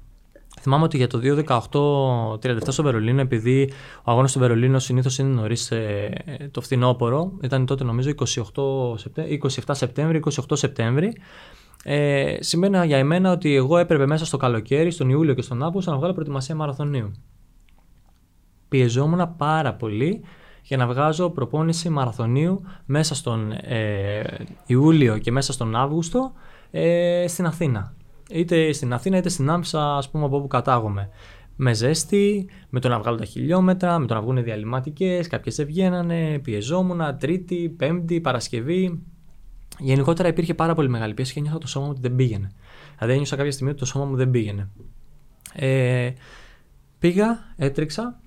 Θυμάμαι 0.62 0.84
ότι 0.84 0.98
για 0.98 1.08
το 1.08 1.20
2.18.37 1.24 2.58
στο 2.68 2.84
Βερολίνο, 2.84 3.22
επειδή 3.22 3.72
ο 3.98 4.12
αγώνας 4.12 4.30
στο 4.30 4.40
Βερολίνο 4.40 4.80
συνήθως 4.80 5.18
είναι 5.18 5.30
νωρίς 5.30 5.72
το 6.52 6.62
φθινόπωρο, 6.62 7.32
ήταν 7.42 7.66
τότε 7.66 7.84
νομίζω 7.84 8.10
28 8.10 8.98
Σεπτέ- 8.98 9.28
27 9.28 9.72
Σεπτέμβρη, 9.72 10.18
28 10.18 10.32
Σεπτέμβρη. 10.52 11.14
Ε, 11.84 12.36
σημαίνει 12.40 12.86
για 12.86 12.98
εμένα 12.98 13.32
ότι 13.32 13.56
εγώ 13.56 13.78
έπρεπε 13.78 14.06
μέσα 14.06 14.26
στο 14.26 14.38
καλοκαίρι, 14.38 14.92
στον 14.92 15.10
Ιούλιο 15.10 15.34
και 15.34 15.42
στον 15.42 15.64
Αύγουστο 15.64 15.92
να 15.92 15.98
βγάλω 15.98 16.14
προετοιμασία 16.14 16.56
μαραθωνίου. 16.56 17.12
Πιεζόμουν 18.70 19.36
πάρα 19.38 19.74
πολύ 19.74 20.24
για 20.64 20.78
να 20.78 20.88
βγάζω 20.88 21.30
προπόνηση 21.30 21.90
μαραθωνίου 21.90 22.62
μέσα 22.86 23.16
στον 23.16 23.52
ε, 23.52 24.24
Ιούλιο 24.66 25.18
και 25.18 25.32
μέσα 25.32 25.54
στον 25.54 25.76
Αύγουστο 25.76 26.32
ε, 26.72 27.26
στην 27.28 27.46
Αθήνα. 27.46 27.94
Είτε 28.34 28.72
στην 28.72 28.94
Αθήνα 28.94 29.18
είτε 29.18 29.30
στην 29.30 29.50
Άμψα, 29.50 29.96
ας 29.98 30.10
πούμε, 30.10 30.26
από 30.26 30.38
όπου 30.38 30.48
κατάγομαι. 30.48 31.10
Με 31.56 31.74
ζέστη, 31.74 32.50
με 32.70 32.80
το 32.80 32.90
να 32.90 33.00
βγάλω 33.00 33.18
τα 33.18 33.26
χιλιόμετρα, 33.26 34.00
με 34.00 34.06
το 34.06 34.14
να 34.14 34.22
βγουν 34.22 34.44
διαλυματικές, 34.44 35.28
κάποιες 35.28 35.56
δεν 35.56 35.66
βγαίνανε, 35.66 36.40
πιεζόμουν, 36.40 37.02
Τρίτη, 37.20 37.70
Πέμπτη, 37.78 38.22
Παρασκευή. 38.22 39.04
Γενικότερα 39.80 40.30
υπήρχε 40.30 40.54
πάρα 40.54 40.76
πολύ 40.76 40.90
μεγάλη 40.90 41.14
πίεση 41.14 41.34
και 41.34 41.40
νιώθω 41.40 41.58
το 41.58 41.68
σώμα 41.68 41.86
μου 41.86 41.92
ότι 41.92 42.02
δεν 42.02 42.16
πήγαινε. 42.16 42.52
Δηλαδή 42.98 43.14
ένιωσα 43.14 43.36
κάποια 43.36 43.52
στιγμή 43.52 43.72
ότι 43.72 43.80
το 43.80 43.86
σώμα 43.86 44.06
μου 44.06 44.16
δεν 44.16 44.32
πήγαινε. 44.32 44.70
Ε, 45.54 46.12
πήγα, 47.00 47.54
έτρεξα. 47.56 48.20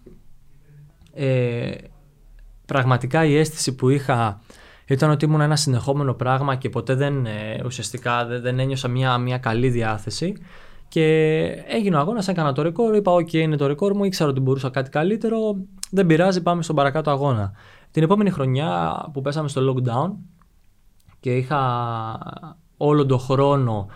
Ε, 1.13 1.71
πραγματικά 2.67 3.25
η 3.25 3.37
αίσθηση 3.37 3.75
που 3.75 3.89
είχα 3.89 4.41
ήταν 4.87 5.11
ότι 5.11 5.25
ήμουν 5.25 5.41
ένα 5.41 5.57
συνεχόμενο 5.57 6.15
πράγμα 6.15 6.55
και 6.55 6.69
ποτέ 6.69 6.95
δεν 6.95 7.27
ε, 7.27 7.61
ουσιαστικά 7.65 8.27
δεν, 8.27 8.43
δεν 8.43 8.59
ένιωσα 8.59 8.89
μια, 8.89 9.19
μια 9.19 9.39
καλή 9.39 9.69
διάθεση. 9.69 10.35
Και 10.89 11.39
έγινε 11.69 11.97
ο 11.97 11.99
αγώνας, 11.99 12.29
έκανα 12.29 12.53
το 12.53 12.63
ρεκόρ. 12.63 12.95
Είπα: 12.95 13.13
OK, 13.15 13.33
είναι 13.33 13.57
το 13.57 13.67
ρεκόρ 13.67 13.95
μου. 13.95 14.05
Ήξερα 14.05 14.31
ότι 14.31 14.41
μπορούσα 14.41 14.71
κάτι 14.71 14.91
καλύτερο. 14.91 15.39
Δεν 15.91 16.07
πειράζει, 16.07 16.43
πάμε 16.43 16.63
στον 16.63 16.77
παρακάτω 16.77 17.11
αγώνα. 17.11 17.53
Την 17.91 18.03
επόμενη 18.03 18.31
χρονιά 18.31 19.01
που 19.13 19.21
πέσαμε 19.21 19.49
στο 19.49 19.75
lockdown 19.75 20.13
και 21.21 21.37
είχα 21.37 21.61
όλο 22.77 23.07
τον 23.07 23.19
χρόνο 23.19 23.87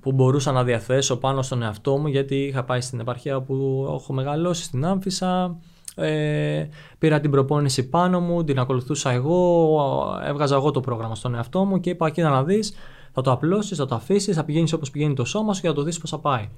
που 0.00 0.12
μπορούσα 0.12 0.52
να 0.52 0.64
διαθέσω 0.64 1.16
πάνω 1.16 1.42
στον 1.42 1.62
εαυτό 1.62 1.96
μου 1.98 2.06
γιατί 2.06 2.36
είχα 2.36 2.64
πάει 2.64 2.80
στην 2.80 3.00
επαρχία 3.00 3.40
που 3.40 3.86
έχω 3.94 4.12
μεγαλώσει 4.12 4.62
στην 4.62 4.84
Άμφισα 4.84 5.56
ε, 5.94 6.68
πήρα 6.98 7.20
την 7.20 7.30
προπόνηση 7.30 7.88
πάνω 7.88 8.20
μου, 8.20 8.44
την 8.44 8.58
ακολουθούσα 8.58 9.10
εγώ, 9.10 10.20
έβγαζα 10.24 10.54
εγώ 10.56 10.70
το 10.70 10.80
πρόγραμμα 10.80 11.14
στον 11.14 11.34
εαυτό 11.34 11.64
μου 11.64 11.80
και 11.80 11.90
είπα 11.90 12.10
κοίτα 12.10 12.28
να 12.28 12.44
δεις, 12.44 12.74
θα 13.12 13.22
το 13.22 13.32
απλώσεις, 13.32 13.78
θα 13.78 13.86
το 13.86 13.94
αφήσεις, 13.94 14.36
θα 14.36 14.44
πηγαίνεις 14.44 14.72
όπως 14.72 14.90
πηγαίνει 14.90 15.14
το 15.14 15.24
σώμα 15.24 15.54
σου 15.54 15.60
και 15.60 15.68
θα 15.68 15.74
το 15.74 15.82
δεις 15.82 15.98
πώς 15.98 16.10
θα 16.10 16.18
πάει. 16.18 16.48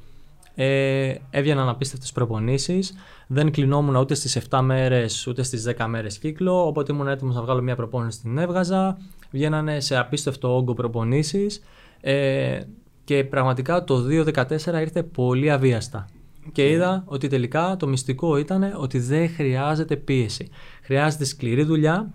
Ε, 0.55 1.15
έβγαιναν 1.31 1.69
απίστευτες 1.69 2.13
προπονήσεις, 2.13 2.95
δεν 3.27 3.51
κλεινόμουν 3.51 3.97
ούτε 3.97 4.15
στις 4.15 4.37
7 4.51 4.61
μέρες 4.63 5.27
ούτε 5.27 5.43
στις 5.43 5.63
10 5.63 5.87
μέρες 5.87 6.19
κύκλο, 6.19 6.67
οπότε 6.67 6.93
ήμουν 6.93 7.09
έτοιμος 7.09 7.35
να 7.35 7.43
βγάλω 7.43 7.63
μια 7.63 7.77
προπόνηση 7.77 8.21
την 8.21 8.39
έβγαζα, 8.39 8.99
βγαίνανε 9.31 9.81
σε 9.81 9.97
απίστευτο 9.97 10.57
όγκο 10.57 10.75
προπονήσεις 10.75 11.63
ε, 12.01 12.61
και 13.05 13.25
πραγματικά 13.25 13.85
το 13.85 14.05
2014 14.11 14.81
ήρθε 14.81 15.03
πολύ 15.03 15.51
αβίαστα. 15.51 16.09
Και 16.53 16.69
είδα 16.69 17.03
ότι 17.07 17.29
τελικά 17.29 17.77
το 17.77 17.87
μυστικό 17.87 18.37
ήταν 18.37 18.73
ότι 18.77 18.99
δεν 18.99 19.29
χρειάζεται 19.29 19.97
πίεση. 19.97 20.51
Χρειάζεται 20.83 21.25
σκληρή 21.25 21.63
δουλειά, 21.63 22.15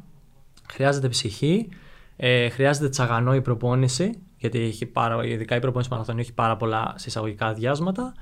χρειάζεται 0.70 1.10
ψυχή, 1.10 1.70
ε, 2.16 2.50
χρειάζεται 2.50 2.90
τσαγανό 2.90 3.36
η 3.36 3.42
προπόνηση, 3.42 4.22
γιατί 4.38 4.60
έχει 4.60 4.86
πάρα, 4.86 5.26
ειδικά 5.26 5.56
η 5.56 5.60
προπόνηση 5.60 5.90
μαραθωνίου 5.92 6.22
έχει 6.22 6.34
πάρα 6.34 6.58
πολλά 6.58 6.94
συσσαγωγικά 6.98 7.54
διάσματα, 7.54 8.14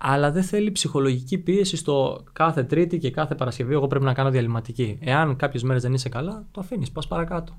αλλά 0.00 0.30
δεν 0.30 0.42
θέλει 0.42 0.72
ψυχολογική 0.72 1.38
πίεση 1.38 1.76
στο 1.76 2.24
κάθε 2.32 2.62
Τρίτη 2.64 2.98
και 2.98 3.10
κάθε 3.10 3.34
Παρασκευή. 3.34 3.72
Εγώ 3.72 3.86
πρέπει 3.86 4.04
να 4.04 4.14
κάνω 4.14 4.30
διαλυματική. 4.30 4.98
Εάν 5.00 5.36
κάποιες 5.36 5.62
μέρες 5.62 5.82
δεν 5.82 5.94
είσαι 5.94 6.08
καλά, 6.08 6.46
το 6.50 6.60
αφήνεις, 6.60 6.90
πας 6.90 7.06
παρακάτω. 7.06 7.58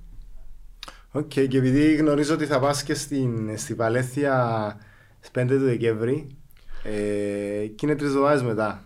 Οκ, 1.12 1.28
και 1.28 1.58
επειδή 1.58 1.95
γνωρίζω 1.95 2.34
ότι 2.34 2.45
θα 2.45 2.60
πας 2.60 2.84
και 2.84 2.93
στην, 2.93 3.58
στη 3.58 3.74
Βαλένθια 3.73 4.76
στις 5.20 5.43
5 5.43 5.47
του 5.47 5.64
Δεκέμβρη 5.64 6.38
ε, 6.86 7.65
και 7.67 7.86
είναι 7.86 7.95
τρεις 7.95 8.09
εβδομάδες 8.09 8.41
μετά. 8.43 8.83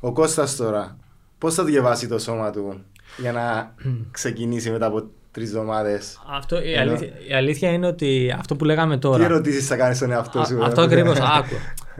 Ο 0.00 0.12
Κώστας 0.12 0.56
τώρα, 0.56 0.96
πώς 1.38 1.54
θα 1.54 1.64
διαβάσει 1.64 2.08
το 2.08 2.18
σώμα 2.18 2.50
του 2.50 2.84
για 3.16 3.32
να 3.32 3.74
ξεκινήσει 4.10 4.70
μετά 4.70 4.86
από 4.86 5.08
τρεις 5.30 5.48
εβδομάδες. 5.48 6.20
Αυτό, 6.30 6.62
η, 6.62 6.72
Ενώ- 6.72 6.80
αλήθεια, 6.90 7.12
η 7.28 7.34
αλήθεια 7.34 7.70
είναι 7.72 7.86
ότι 7.86 8.34
αυτό 8.38 8.56
που 8.56 8.64
λέγαμε 8.64 8.94
Τι 8.94 9.00
τώρα. 9.00 9.24
ερωτήσεις 9.24 9.66
θα 9.66 9.76
κάνεις 9.76 9.96
στον 9.96 10.10
εαυτό 10.10 10.40
Α, 10.40 10.44
σου. 10.44 10.64
αυτό 10.64 10.80
ε; 10.80 10.84
ακριβώς. 10.84 11.18
Άκου. 11.38 11.54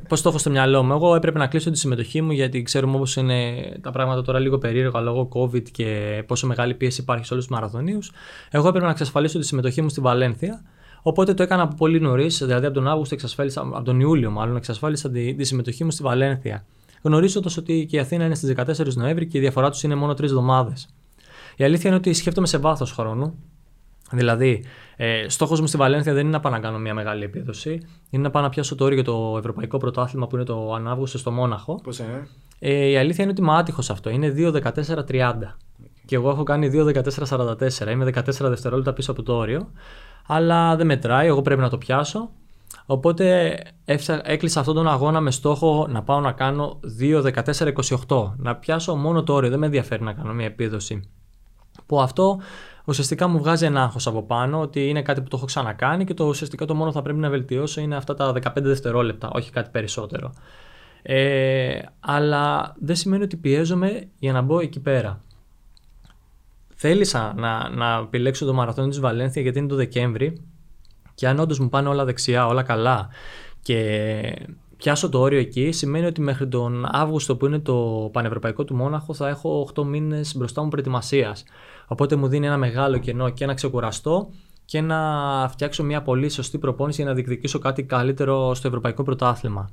Πώς 0.08 0.22
το 0.22 0.28
έχω 0.28 0.38
στο 0.38 0.50
μυαλό 0.50 0.82
μου. 0.82 0.92
Εγώ 0.92 1.14
έπρεπε 1.14 1.38
να 1.38 1.46
κλείσω 1.46 1.70
τη 1.70 1.78
συμμετοχή 1.78 2.22
μου 2.22 2.32
γιατί 2.32 2.62
ξέρουμε 2.62 2.94
όπως 2.96 3.16
είναι 3.16 3.52
τα 3.80 3.90
πράγματα 3.90 4.22
τώρα 4.22 4.38
λίγο 4.38 4.58
περίεργα 4.58 5.00
λόγω 5.00 5.28
COVID 5.34 5.62
και 5.70 6.22
πόσο 6.26 6.46
μεγάλη 6.46 6.74
πίεση 6.74 7.00
υπάρχει 7.00 7.24
σε 7.26 7.32
όλους 7.32 7.46
τους 7.46 7.54
μαραθωνίους. 7.54 8.12
Εγώ 8.50 8.68
έπρεπε 8.68 8.84
να 8.86 8.90
εξασφαλίσω 8.92 9.38
τη 9.38 9.46
συμμετοχή 9.46 9.82
μου 9.82 9.88
στη 9.88 10.00
Βαλένθια. 10.00 10.62
Οπότε 11.02 11.34
το 11.34 11.42
έκανα 11.42 11.62
από 11.62 11.74
πολύ 11.74 12.00
νωρίς, 12.00 12.38
δηλαδή 12.38 12.66
από 12.66 12.74
τον 12.74 12.88
Αύγουστο 12.88 13.14
εξασφάλισα, 13.14 13.60
από 13.60 13.82
τον 13.82 14.00
Ιούλιο 14.00 14.30
μάλλον, 14.30 14.56
εξασφάλισα 14.56 15.10
τη, 15.10 15.34
τη 15.34 15.44
συμμετοχή 15.44 15.84
μου 15.84 15.90
στη 15.90 16.02
Βαλένθια. 16.02 16.64
Γνωρίζοντας 17.02 17.56
ότι 17.56 17.86
και 17.88 17.96
η 17.96 17.98
Αθήνα 17.98 18.24
είναι 18.24 18.34
στις 18.34 18.54
14 18.56 18.94
Νοέμβρη 18.94 19.26
και 19.26 19.38
η 19.38 19.40
διαφορά 19.40 19.70
τους 19.70 19.82
είναι 19.82 19.94
μόνο 19.94 20.14
τρεις 20.14 20.30
εβδομάδες. 20.30 20.88
Η 21.56 21.64
αλήθεια 21.64 21.90
είναι 21.90 21.98
ότι 21.98 22.12
σκέφτομαι 22.12 22.46
σε 22.46 22.58
βάθος 22.58 22.92
χρόνου. 22.92 23.34
Δηλαδή, 24.10 24.64
ε, 24.96 25.28
στόχος 25.28 25.60
μου 25.60 25.66
στη 25.66 25.76
Βαλένθια 25.76 26.12
δεν 26.12 26.22
είναι 26.22 26.30
να 26.30 26.40
πάω 26.40 26.52
να 26.52 26.58
κάνω 26.58 26.78
μια 26.78 26.94
μεγάλη 26.94 27.24
επίδοση. 27.24 27.80
Είναι 28.10 28.22
να 28.22 28.30
πάω 28.30 28.42
να 28.42 28.48
πιάσω 28.48 28.74
το 28.74 28.84
όριο 28.84 28.94
για 28.94 29.04
το 29.04 29.34
Ευρωπαϊκό 29.38 29.78
Πρωτάθλημα 29.78 30.26
που 30.26 30.36
είναι 30.36 30.44
το 30.44 30.72
Ανάβγουστο 30.74 31.18
στο 31.18 31.30
Μόναχο. 31.30 31.74
Πώς 31.82 31.98
είναι; 31.98 32.28
Ε, 32.58 32.86
η 32.86 32.96
αλήθεια 32.96 33.24
είναι 33.24 33.32
ότι 33.32 33.42
είμαι 33.42 33.56
άτυχος 33.56 33.90
αυτό. 33.90 34.10
Είναι 34.10 34.34
2.14.30. 34.36 35.56
Και 36.04 36.14
εγώ 36.14 36.30
έχω 36.30 36.42
κάνει 36.42 36.70
2.14.44. 36.72 37.90
Είμαι 37.90 38.04
14 38.04 38.22
δευτερόλεπτα 38.40 38.92
πίσω 38.92 39.10
από 39.10 39.22
το 39.22 39.34
όριο. 39.34 39.70
Αλλά 40.26 40.76
δεν 40.76 40.86
μετράει, 40.86 41.26
εγώ 41.26 41.42
πρέπει 41.42 41.60
να 41.60 41.68
το 41.68 41.78
πιάσω. 41.78 42.30
Οπότε 42.86 43.56
έφτια- 43.84 44.20
έκλεισα 44.24 44.60
αυτόν 44.60 44.74
τον 44.74 44.88
αγώνα 44.88 45.20
με 45.20 45.30
στόχο 45.30 45.86
να 45.90 46.02
πάω 46.02 46.20
να 46.20 46.32
κάνω 46.32 46.80
2.14.28. 46.98 48.34
Να 48.36 48.56
πιάσω 48.56 48.94
μόνο 48.94 49.22
το 49.22 49.32
όριο. 49.32 49.50
Δεν 49.50 49.58
με 49.58 49.66
ενδιαφέρει 49.66 50.02
να 50.02 50.12
κάνω 50.12 50.32
μια 50.32 50.46
επίδοση. 50.46 51.10
Που 51.86 52.00
αυτό 52.00 52.40
ουσιαστικά 52.84 53.28
μου 53.28 53.38
βγάζει 53.38 53.64
ένα 53.64 53.82
άγχος 53.82 54.06
από 54.06 54.22
πάνω 54.22 54.60
ότι 54.60 54.88
είναι 54.88 55.02
κάτι 55.02 55.20
που 55.20 55.28
το 55.28 55.36
έχω 55.36 55.46
ξανακάνει 55.46 56.04
και 56.04 56.14
το 56.14 56.24
ουσιαστικά 56.24 56.64
το 56.64 56.74
μόνο 56.74 56.90
που 56.90 56.96
θα 56.96 57.02
πρέπει 57.02 57.18
να 57.18 57.28
βελτιώσω 57.28 57.80
είναι 57.80 57.96
αυτά 57.96 58.14
τα 58.14 58.32
15 58.32 58.62
δευτερόλεπτα, 58.62 59.30
όχι 59.32 59.50
κάτι 59.50 59.70
περισσότερο. 59.70 60.32
Ε, 61.02 61.78
αλλά 62.00 62.74
δεν 62.80 62.96
σημαίνει 62.96 63.22
ότι 63.22 63.36
πιέζομαι 63.36 64.08
για 64.18 64.32
να 64.32 64.40
μπω 64.40 64.60
εκεί 64.60 64.80
πέρα. 64.80 65.20
Θέλησα 66.84 67.34
να, 67.36 67.68
να 67.68 67.98
επιλέξω 67.98 68.44
το 68.44 68.52
μαραθώνιο 68.52 68.90
της 68.90 69.00
Βαλένθια 69.00 69.42
γιατί 69.42 69.58
είναι 69.58 69.68
το 69.68 69.74
Δεκέμβρη 69.74 70.42
και 71.14 71.28
αν 71.28 71.38
όντως 71.38 71.58
μου 71.58 71.68
πάνε 71.68 71.88
όλα 71.88 72.04
δεξιά, 72.04 72.46
όλα 72.46 72.62
καλά 72.62 73.08
και, 73.62 74.46
πιάσω 74.76 75.08
το 75.08 75.20
όριο 75.20 75.38
εκεί, 75.38 75.72
σημαίνει 75.72 76.06
ότι 76.06 76.20
μέχρι 76.20 76.48
τον 76.48 76.86
Αύγουστο 76.88 77.36
που 77.36 77.46
είναι 77.46 77.58
το 77.58 78.08
πανευρωπαϊκό 78.12 78.64
του 78.64 78.74
Μόναχο 78.74 79.14
θα 79.14 79.28
έχω 79.28 79.68
8 79.74 79.84
μήνες 79.84 80.36
μπροστά 80.36 80.62
μου 80.62 80.68
προετοιμασίας. 80.68 81.44
Οπότε 81.86 82.16
μου 82.16 82.28
δίνει 82.28 82.46
ένα 82.46 82.56
μεγάλο 82.56 82.98
κενό 82.98 83.30
και 83.30 83.46
να 83.46 83.54
ξεκουραστώ 83.54 84.28
και 84.64 84.80
να 84.80 84.98
φτιάξω 85.48 85.84
μια 85.84 86.02
πολύ 86.02 86.28
σωστή 86.28 86.58
προπόνηση 86.58 87.00
για 87.00 87.10
να 87.10 87.16
διεκδικήσω 87.16 87.58
κάτι 87.58 87.82
καλύτερο 87.82 88.54
στο 88.54 88.68
ευρωπαϊκό 88.68 89.02
πρωτάθλημα. 89.02 89.70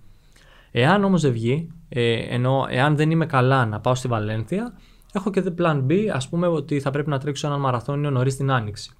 Εάν 0.71 1.03
όμως 1.03 1.21
δεν 1.21 1.31
βγει, 1.31 1.71
ε, 1.89 2.13
ενώ 2.13 2.65
εάν 2.69 2.95
δεν 2.95 3.11
είμαι 3.11 3.25
καλά 3.25 3.65
να 3.65 3.79
πάω 3.79 3.95
στη 3.95 4.07
Βαλένθια, 4.07 4.73
έχω 5.13 5.29
και 5.29 5.43
plan 5.57 5.85
B, 5.87 5.93
ας 6.13 6.29
πούμε 6.29 6.47
ότι 6.47 6.79
θα 6.79 6.91
πρέπει 6.91 7.09
να 7.09 7.19
τρέξω 7.19 7.47
ένα 7.47 7.57
μαραθώνιο 7.57 8.09
νωρίς 8.09 8.35
την 8.35 8.51
άνοιξη. 8.51 8.91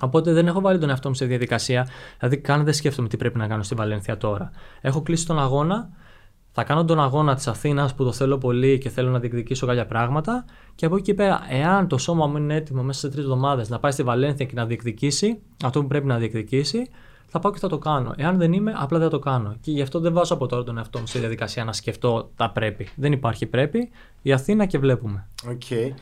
Οπότε 0.00 0.32
δεν 0.32 0.46
έχω 0.46 0.60
βάλει 0.60 0.78
τον 0.78 0.88
εαυτό 0.88 1.08
μου 1.08 1.14
σε 1.14 1.24
διαδικασία, 1.24 1.88
δηλαδή 2.18 2.36
καν 2.36 2.64
δεν 2.64 2.72
σκέφτομαι 2.72 3.08
τι 3.08 3.16
πρέπει 3.16 3.38
να 3.38 3.46
κάνω 3.46 3.62
στη 3.62 3.74
Βαλένθια 3.74 4.16
τώρα. 4.16 4.50
Έχω 4.80 5.02
κλείσει 5.02 5.26
τον 5.26 5.38
αγώνα, 5.38 5.88
θα 6.52 6.64
κάνω 6.64 6.84
τον 6.84 7.00
αγώνα 7.00 7.34
της 7.34 7.46
Αθήνας 7.46 7.94
που 7.94 8.04
το 8.04 8.12
θέλω 8.12 8.38
πολύ 8.38 8.78
και 8.78 8.88
θέλω 8.88 9.10
να 9.10 9.18
διεκδικήσω 9.18 9.66
κάποια 9.66 9.86
πράγματα. 9.86 10.44
Και 10.74 10.86
από 10.86 10.94
εκεί 10.94 11.04
και 11.04 11.14
πέρα, 11.14 11.40
εάν 11.48 11.88
το 11.88 11.98
σώμα 11.98 12.26
μου 12.26 12.36
είναι 12.36 12.54
έτοιμο 12.54 12.82
μέσα 12.82 13.00
σε 13.00 13.08
τρεις 13.08 13.24
εβδομάδες 13.24 13.68
να 13.68 13.78
πάει 13.78 13.92
στη 13.92 14.02
Βαλένθια 14.02 14.46
και 14.46 14.54
να 14.54 14.66
διεκδικήσει 14.66 15.40
αυτό 15.64 15.80
που 15.80 15.86
πρέπει 15.86 16.06
να 16.06 16.18
διεκδικήσει, 16.18 16.90
θα 17.30 17.38
πάω 17.38 17.52
και 17.52 17.58
θα 17.58 17.68
το 17.68 17.78
κάνω. 17.78 18.14
Εάν 18.16 18.38
δεν 18.38 18.52
είμαι, 18.52 18.72
απλά 18.76 18.98
δεν 18.98 19.10
θα 19.10 19.16
το 19.16 19.22
κάνω. 19.22 19.56
Και 19.60 19.70
γι' 19.70 19.82
αυτό 19.82 20.00
δεν 20.00 20.12
βάζω 20.12 20.34
από 20.34 20.46
τώρα 20.46 20.64
τον 20.64 20.78
εαυτό 20.78 20.98
μου 20.98 21.06
στη 21.06 21.18
διαδικασία 21.18 21.64
να 21.64 21.72
σκεφτώ 21.72 22.30
τα 22.36 22.50
πρέπει. 22.50 22.88
Δεν 22.96 23.12
υπάρχει 23.12 23.46
πρέπει. 23.46 23.90
Η 24.22 24.32
Αθήνα 24.32 24.66
και 24.66 24.78
βλέπουμε. 24.78 25.26
Okay. 25.48 25.92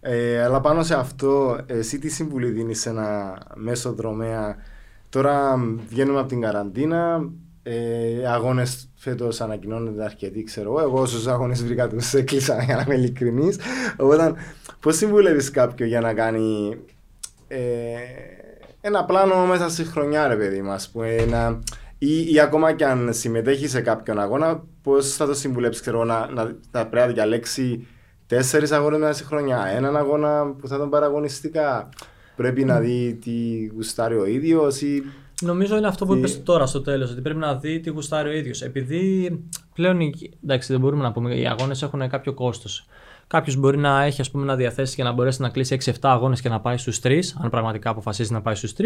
Ε, 0.00 0.42
αλλά 0.42 0.60
πάνω 0.60 0.82
σε 0.82 0.94
αυτό, 0.94 1.60
εσύ 1.66 1.98
τι 1.98 2.08
συμβουλή 2.08 2.50
δίνεις 2.50 2.80
σε 2.80 2.88
ένα 2.88 3.38
μέσο 3.54 3.92
δρομέα; 3.92 4.56
Τώρα 5.08 5.58
βγαίνουμε 5.88 6.18
από 6.18 6.28
την 6.28 6.40
καραντίνα. 6.40 7.30
Ε, 7.62 8.26
αγώνες 8.26 8.88
φέτος 8.94 9.40
ανακοινώνονται 9.40 10.04
αρκετοί, 10.04 10.42
ξέρω 10.42 10.70
εγώ. 10.70 10.80
Εγώ 10.80 11.00
όσους 11.00 11.26
αγώνες 11.26 11.64
βρήκα 11.64 11.88
τους 11.88 12.14
έκλεισα 12.14 12.62
για 12.62 12.76
να 12.76 12.82
είμαι 12.82 12.94
ειλικρινής. 12.94 13.58
Οπότε, 13.96 14.34
πώς 14.80 14.96
συμβουλεύεις 14.96 15.50
κάποιον 15.50 15.88
για 15.88 16.00
να 16.00 16.14
κάνει 16.14 16.76
ε, 17.48 17.58
ένα 18.80 19.04
πλάνο 19.04 19.46
μέσα 19.46 19.68
στη 19.68 19.84
χρονιά, 19.84 20.26
ρε 20.26 20.36
παιδί 20.36 20.62
μας, 20.62 20.92
ή, 21.98 22.32
ή, 22.32 22.40
ακόμα 22.40 22.72
και 22.72 22.84
αν 22.84 23.14
συμμετέχει 23.14 23.68
σε 23.68 23.80
κάποιον 23.80 24.20
αγώνα, 24.20 24.62
πώς 24.82 25.14
θα 25.14 25.26
το 25.26 25.34
συμβουλέψεις, 25.34 25.80
ξέρω 25.80 26.04
να, 26.04 26.30
να, 26.30 26.56
να 26.70 26.86
πρέπει 26.86 27.06
να 27.06 27.12
διαλέξει 27.12 27.86
τέσσερις 28.26 28.72
αγώνες 28.72 28.98
μέσα 28.98 29.12
στη 29.12 29.24
χρονιά. 29.24 29.66
Έναν 29.66 29.96
αγώνα 29.96 30.54
που 30.60 30.68
θα 30.68 30.78
τον 30.78 30.90
παραγωνιστικά; 30.90 31.88
Πρέπει 32.40 32.64
να 32.64 32.80
δει 32.80 33.18
τι 33.24 33.66
γουστάρει 33.74 34.16
ο 34.16 34.26
ίδιος 34.26 34.80
ή. 34.80 35.02
Νομίζω 35.40 35.76
είναι 35.76 35.86
αυτό 35.86 36.06
που 36.06 36.14
είπες 36.14 36.42
τώρα 36.42 36.66
στο 36.66 36.80
τέλος, 36.80 37.10
ότι 37.10 37.20
πρέπει 37.20 37.38
να 37.38 37.54
δει 37.54 37.80
τι 37.80 37.90
γουστάρει 37.90 38.28
ο 38.28 38.32
ίδιος. 38.32 38.62
Επειδή 38.62 39.30
πλέον. 39.74 39.98
Εντάξει, 40.44 40.72
δεν 40.72 40.80
μπορούμε 40.80 41.02
να 41.02 41.12
πούμε, 41.12 41.34
οι 41.34 41.46
αγώνες 41.46 41.82
έχουν 41.82 42.08
κάποιο 42.08 42.34
κόστος. 42.34 42.86
Κάποιος 43.30 43.56
μπορεί 43.56 43.78
να 43.78 44.02
έχει 44.02 44.20
ας 44.20 44.30
πούμε, 44.30 44.44
να 44.44 44.56
διαθέσει 44.56 44.96
και 44.96 45.02
να 45.02 45.12
μπορέσει 45.12 45.42
να 45.42 45.48
κλείσει 45.48 45.78
6-7 45.84 45.92
αγώνες 46.00 46.40
και 46.40 46.48
να 46.48 46.60
πάει 46.60 46.76
στους 46.76 47.00
3, 47.02 47.20
αν 47.42 47.50
πραγματικά 47.50 47.90
αποφασίσει 47.90 48.32
να 48.32 48.42
πάει 48.42 48.54
στους 48.54 48.72
3. 48.72 48.82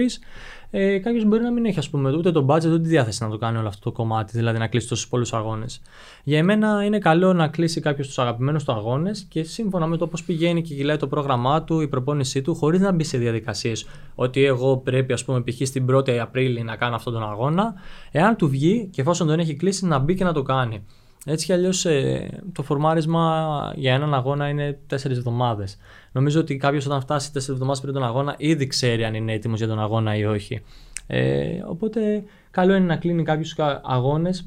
Ε, 0.71 0.99
Κάποιος 0.99 1.25
μπορεί 1.25 1.43
να 1.43 1.53
μην 1.53 1.65
έχει 1.65 1.79
ας 1.79 1.91
πούμε, 1.91 2.17
ούτε 2.17 2.31
το 2.33 2.47
budget 2.49 2.65
ούτε 2.65 2.81
τη 2.81 2.89
διάθεση 2.89 3.23
να 3.23 3.29
το 3.31 3.39
κάνει 3.39 3.59
όλο 3.59 3.69
αυτό 3.69 3.91
το 3.91 3.93
κομμάτι, 3.93 4.37
δηλαδή 4.37 4.59
να 4.59 4.67
κλείσει 4.67 4.89
τόσους 4.89 5.09
πολλούς 5.09 5.33
αγώνες. 5.33 5.81
Για 6.25 6.39
εμένα 6.39 6.85
είναι 6.85 6.99
καλό 6.99 7.33
να 7.33 7.49
κλείσει 7.49 7.81
κάποιος 7.81 8.07
τους 8.07 8.19
αγαπημένους 8.19 8.65
του 8.65 8.73
αγώνες 8.73 9.27
και 9.29 9.43
σύμφωνα 9.43 9.87
με 9.87 9.97
το 9.97 10.07
πώς 10.07 10.23
πηγαίνει 10.23 10.63
και 10.63 10.75
κυλάει 10.75 10.97
το 10.97 11.07
πρόγραμμά 11.07 11.63
του, 11.63 11.81
η 11.81 11.89
προπόνησή 11.89 12.43
του, 12.43 12.55
χωρίς 12.55 12.81
να 12.81 12.93
μπει 12.93 13.05
σε 13.05 13.19
διαδικασίες 13.19 13.87
ότι 14.15 14.45
εγώ 14.45 14.77
πρέπει, 14.77 15.13
ας 15.13 15.25
πούμε, 15.25 15.43
π.χ. 15.43 15.67
στην 15.67 15.87
1η 15.91 16.11
Απρίλη 16.11 16.63
να 16.63 16.77
κάνω 16.77 16.95
αυτόν 16.95 17.13
τον 17.13 17.23
αγώνα. 17.23 17.75
Εάν 18.11 18.37
του 18.37 18.49
βγει 18.49 18.89
και 18.93 19.01
εφόσον 19.01 19.27
τον 19.27 19.39
έχει 19.39 19.55
κλείσει, 19.55 19.87
να 19.87 19.99
μπει 19.99 20.15
και 20.15 20.25
να 20.25 20.33
το 20.33 20.43
κάνει. 20.43 20.85
Έτσι 21.25 21.47
κι 21.47 21.53
αλλιώς 21.53 21.85
ε, 21.85 22.29
το 22.53 22.63
φορμάρισμα 22.63 23.73
για 23.77 23.95
έναν 23.95 24.15
αγώνα 24.15 24.49
είναι 24.49 24.79
4 24.91 24.95
εβδομάδες. 25.05 25.77
Νομίζω 26.13 26.41
ότι 26.41 26.57
κάποιος 26.57 26.87
όταν 26.87 27.01
φτάσει 27.01 27.31
4 27.33 27.37
εβδομάδες 27.37 27.81
πριν 27.81 27.95
τον 27.95 28.05
αγώνα 28.05 28.35
ήδη 28.39 28.67
ξέρει 28.67 29.05
αν 29.05 29.15
είναι 29.15 29.33
έτοιμος 29.33 29.59
για 29.59 29.69
τον 29.69 29.81
αγώνα 29.81 30.17
ή 30.17 30.25
όχι. 30.25 30.63
Ε, 31.07 31.63
οπότε 31.67 32.25
καλό 32.51 32.75
είναι 32.75 32.87
να 32.87 32.97
κλείνει 32.97 33.23
κάποιου 33.23 33.51
αγώνες, 33.83 34.45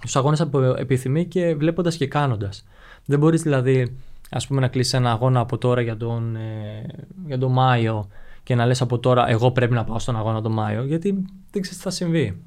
τους 0.00 0.16
αγώνες 0.16 0.46
που 0.50 0.58
επιθυμεί 0.58 1.24
και 1.24 1.54
βλέποντας 1.54 1.96
και 1.96 2.06
κάνοντας. 2.06 2.64
Δεν 3.04 3.18
μπορείς 3.18 3.42
δηλαδή 3.42 3.96
ας 4.30 4.46
πούμε, 4.46 4.60
να 4.60 4.68
κλείσεις 4.68 4.92
ένα 4.92 5.10
αγώνα 5.10 5.40
από 5.40 5.58
τώρα 5.58 5.80
για 5.80 5.96
τον, 5.96 6.36
ε, 6.36 6.86
για 7.26 7.38
τον 7.38 7.52
Μάιο 7.52 8.08
και 8.42 8.54
να 8.54 8.66
λες 8.66 8.80
από 8.80 8.98
τώρα 8.98 9.28
εγώ 9.28 9.50
πρέπει 9.50 9.74
να 9.74 9.84
πάω 9.84 9.98
στον 9.98 10.16
αγώνα 10.16 10.42
τον 10.42 10.52
Μάιο 10.52 10.84
γιατί 10.84 11.12
δεν 11.50 11.62
ξέρεις 11.62 11.78
τι 11.78 11.82
θα 11.84 11.90
συμβεί. 11.90 12.42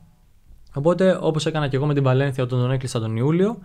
Οπότε, 0.74 1.18
όπως 1.22 1.46
έκανα 1.46 1.68
και 1.68 1.76
εγώ 1.76 1.86
με 1.86 1.94
την 1.94 2.04
Παλένθια 2.04 2.44
όταν 2.44 2.60
τον 2.60 2.72
έκλεισα 2.72 3.00
τον 3.00 3.16
Ιούλιο, 3.18 3.58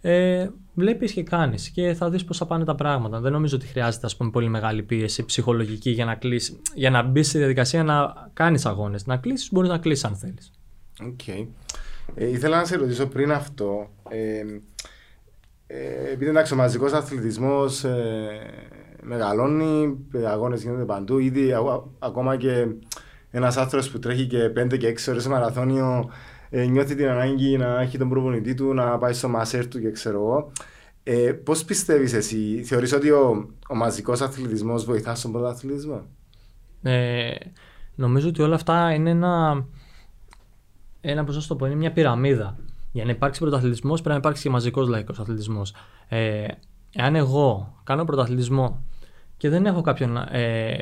ε, 0.00 0.48
βλέπεις 0.74 1.12
και 1.12 1.22
κάνεις 1.22 1.68
και 1.68 1.94
θα 1.94 2.10
δεις 2.10 2.24
πώς 2.24 2.36
θα 2.36 2.46
πάνε 2.46 2.64
τα 2.64 2.74
πράγματα. 2.74 3.20
Δεν 3.20 3.32
νομίζω 3.32 3.56
ότι 3.56 3.66
χρειάζεται 3.66 4.06
ας 4.06 4.16
πούμε, 4.16 4.30
πολύ 4.30 4.48
μεγάλη 4.48 4.82
πίεση 4.82 5.24
ψυχολογική 5.24 5.90
για 5.90 6.04
να, 6.04 6.14
κλείσει, 6.14 6.60
για 6.74 6.90
να 6.90 7.02
μπεις 7.02 7.28
στη 7.28 7.38
διαδικασία 7.38 7.84
να 7.84 8.14
κάνεις 8.32 8.66
αγώνες. 8.66 9.06
Να 9.06 9.16
κλείσεις, 9.16 9.52
μπορείς 9.52 9.70
να 9.70 9.78
κλείσεις 9.78 10.04
αν 10.04 10.16
θέλεις. 10.16 10.50
Okay. 11.02 11.46
Ε, 12.14 12.28
ήθελα 12.28 12.56
να 12.56 12.64
σε 12.64 12.76
ρωτήσω 12.76 13.06
πριν 13.06 13.32
αυτό. 13.32 13.90
Ε, 14.08 14.42
ε, 15.66 16.12
επειδή 16.12 16.30
εντάξει, 16.30 16.52
ο 16.52 16.56
μαζικός 16.56 16.92
αθλητισμός 16.92 17.84
ε, 17.84 18.26
μεγαλώνει, 19.02 19.96
αγώνες 20.26 20.62
γίνονται 20.62 20.84
παντού. 20.84 21.18
Ήδη 21.18 21.52
ακόμα 21.98 22.36
και 22.36 22.66
ένας 23.30 23.56
άνθρωπος 23.56 23.90
που 23.90 23.98
τρέχει 23.98 24.26
και 24.26 24.52
5 24.56 24.76
και 24.78 24.88
6 24.88 25.08
ώρες 25.08 25.26
μαραθώνιο 25.26 26.10
ε, 26.10 26.10
νιώθει 26.50 26.94
την 26.94 27.08
ανάγκη 27.08 27.56
να 27.56 27.80
έχει 27.80 27.98
τον 27.98 28.08
προπονητή 28.08 28.54
του, 28.54 28.74
να 28.74 28.98
πάει 28.98 29.12
στο 29.12 29.28
μασέρ 29.28 29.68
του 29.68 29.80
και 29.80 29.90
ξέρω 29.90 30.18
εγώ. 30.18 30.52
Ε, 31.02 31.32
Πώς 31.32 31.64
πιστεύεις 31.64 32.12
εσύ, 32.12 32.62
θεωρείς 32.64 32.92
ότι 32.92 33.10
ο, 33.10 33.50
ο 33.68 33.74
μαζικός 33.74 34.20
αθλητισμός 34.20 34.84
βοηθά 34.84 35.14
στον 35.14 35.32
πρωταθλητισμό, 35.32 36.06
ε, 36.82 37.34
Νομίζω 37.94 38.28
ότι 38.28 38.42
όλα 38.42 38.54
αυτά 38.54 38.92
είναι 38.94 39.10
ένα. 39.10 39.64
Ένα, 41.00 41.24
πώς 41.24 41.36
να 41.36 41.42
το 41.42 41.56
πω, 41.56 41.66
είναι 41.66 41.74
μια 41.74 41.92
πυραμίδα. 41.92 42.58
Για 42.92 43.04
να 43.04 43.10
υπάρξει 43.10 43.40
πρωταθλητισμός 43.40 44.00
πρέπει 44.00 44.14
να 44.14 44.20
υπάρξει 44.20 44.42
και 44.42 44.50
μαζικός 44.50 44.88
λαϊκός 44.88 45.18
αθλητισμός. 45.18 45.74
Ε, 46.08 46.46
εάν 46.92 47.14
εγώ 47.14 47.74
κάνω 47.84 48.04
πρωταθλητισμό 48.04 48.84
και 49.36 49.48
δεν 49.48 49.66
έχω 49.66 49.80
κάποιον 49.80 50.16
ε, 50.16 50.76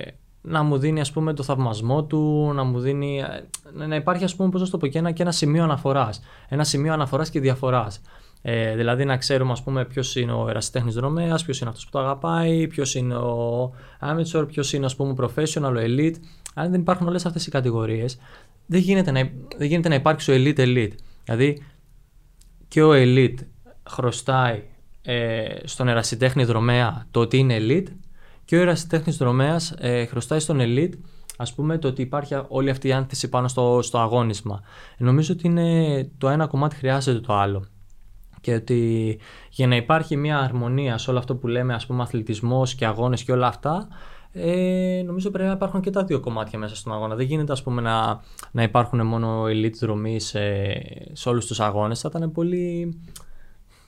να 0.46 0.62
μου 0.62 0.78
δίνει 0.78 1.00
ας 1.00 1.12
πούμε 1.12 1.32
το 1.32 1.42
θαυμασμό 1.42 2.04
του, 2.04 2.52
να 2.54 2.64
μου 2.64 2.80
δίνει, 2.80 3.18
ε, 3.18 3.86
να 3.86 3.96
υπάρχει 3.96 4.24
ας 4.24 4.36
πούμε 4.36 4.48
πώς 4.48 4.70
το 4.70 4.78
πω 4.78 4.86
και 4.86 4.98
ένα, 4.98 5.10
και 5.10 5.22
ένα 5.22 5.32
σημείο 5.32 5.62
αναφοράς, 5.62 6.20
ένα 6.48 6.64
σημείο 6.64 6.92
αναφοράς 6.92 7.30
και 7.30 7.40
διαφοράς. 7.40 8.00
Ε, 8.42 8.76
δηλαδή 8.76 9.04
να 9.04 9.16
ξέρουμε 9.16 9.52
ας 9.52 9.62
πούμε 9.62 9.84
ποιος 9.84 10.16
είναι 10.16 10.32
ο 10.32 10.48
ερασιτέχνης 10.48 10.94
δρομέας, 10.94 11.44
ποιος 11.44 11.60
είναι 11.60 11.68
αυτός 11.70 11.84
που 11.84 11.90
το 11.90 11.98
αγαπάει, 11.98 12.66
ποιος 12.66 12.94
είναι 12.94 13.14
ο 13.14 13.72
amateur, 14.00 14.46
ποιος 14.46 14.72
είναι 14.72 14.86
ας 14.86 14.96
πούμε 14.96 15.14
professional, 15.18 15.72
ο 15.76 15.80
elite. 15.80 16.14
Αν 16.54 16.70
δεν 16.70 16.80
υπάρχουν 16.80 17.08
όλες 17.08 17.26
αυτές 17.26 17.46
οι 17.46 17.50
κατηγορίες, 17.50 18.18
δεν 18.66 18.80
γίνεται 18.80 19.10
να, 19.10 19.30
δεν 19.56 19.66
γίνεται 19.68 19.88
να 19.88 19.94
υπάρξει 19.94 20.32
ο 20.32 20.34
elite 20.34 20.58
elite. 20.58 20.92
Δηλαδή 21.24 21.62
και 22.68 22.82
ο 22.82 22.90
elite 22.92 23.38
χρωστάει 23.88 24.62
ε, 25.02 25.44
στον 25.64 25.88
ερασιτέχνη 25.88 26.44
δρομέα 26.44 27.06
το 27.10 27.20
ότι 27.20 27.38
είναι 27.38 27.56
elite 27.60 27.86
και 28.44 28.56
ο 28.56 28.60
ερασιτέχνης 28.60 29.16
δρομέας 29.16 29.74
ε, 29.78 30.04
χρωστάει 30.04 30.40
στον 30.40 30.58
Elite 30.60 30.92
ας 31.36 31.54
πούμε 31.54 31.78
το 31.78 31.88
ότι 31.88 32.02
υπάρχει 32.02 32.42
όλη 32.48 32.70
αυτή 32.70 32.88
η 32.88 32.92
άνθηση 32.92 33.28
πάνω 33.28 33.48
στο, 33.48 33.78
στο 33.82 33.98
αγώνισμα. 33.98 34.60
Νομίζω 34.98 35.32
ότι 35.32 35.46
είναι 35.46 36.10
το 36.18 36.28
ένα 36.28 36.46
κομμάτι 36.46 36.76
χρειάζεται 36.76 37.20
το 37.20 37.34
άλλο. 37.34 37.66
Και 38.40 38.54
ότι 38.54 39.18
για 39.50 39.66
να 39.66 39.76
υπάρχει 39.76 40.16
μια 40.16 40.38
αρμονία 40.38 40.98
σε 40.98 41.10
όλο 41.10 41.18
αυτό 41.18 41.36
που 41.36 41.46
λέμε 41.46 41.74
ας 41.74 41.86
πούμε 41.86 42.02
αθλητισμός 42.02 42.74
και 42.74 42.86
αγώνες 42.86 43.22
και 43.22 43.32
όλα 43.32 43.46
αυτά 43.46 43.88
ε, 44.36 45.02
νομίζω 45.06 45.30
πρέπει 45.30 45.48
να 45.48 45.54
υπάρχουν 45.54 45.80
και 45.80 45.90
τα 45.90 46.04
δύο 46.04 46.20
κομμάτια 46.20 46.58
μέσα 46.58 46.76
στον 46.76 46.92
αγώνα. 46.92 47.14
Δεν 47.14 47.26
γίνεται 47.26 47.52
ας 47.52 47.62
πούμε 47.62 47.80
να, 47.80 48.20
να 48.52 48.62
υπάρχουν 48.62 49.06
μόνο 49.06 49.44
elite 49.44 49.76
δρομή 49.80 50.20
σε, 50.20 50.40
σε 51.12 51.28
όλους 51.28 51.46
τους 51.46 51.60
αγώνες. 51.60 52.00
Θα 52.00 52.10
ήταν 52.14 52.32
πολύ, 52.32 52.98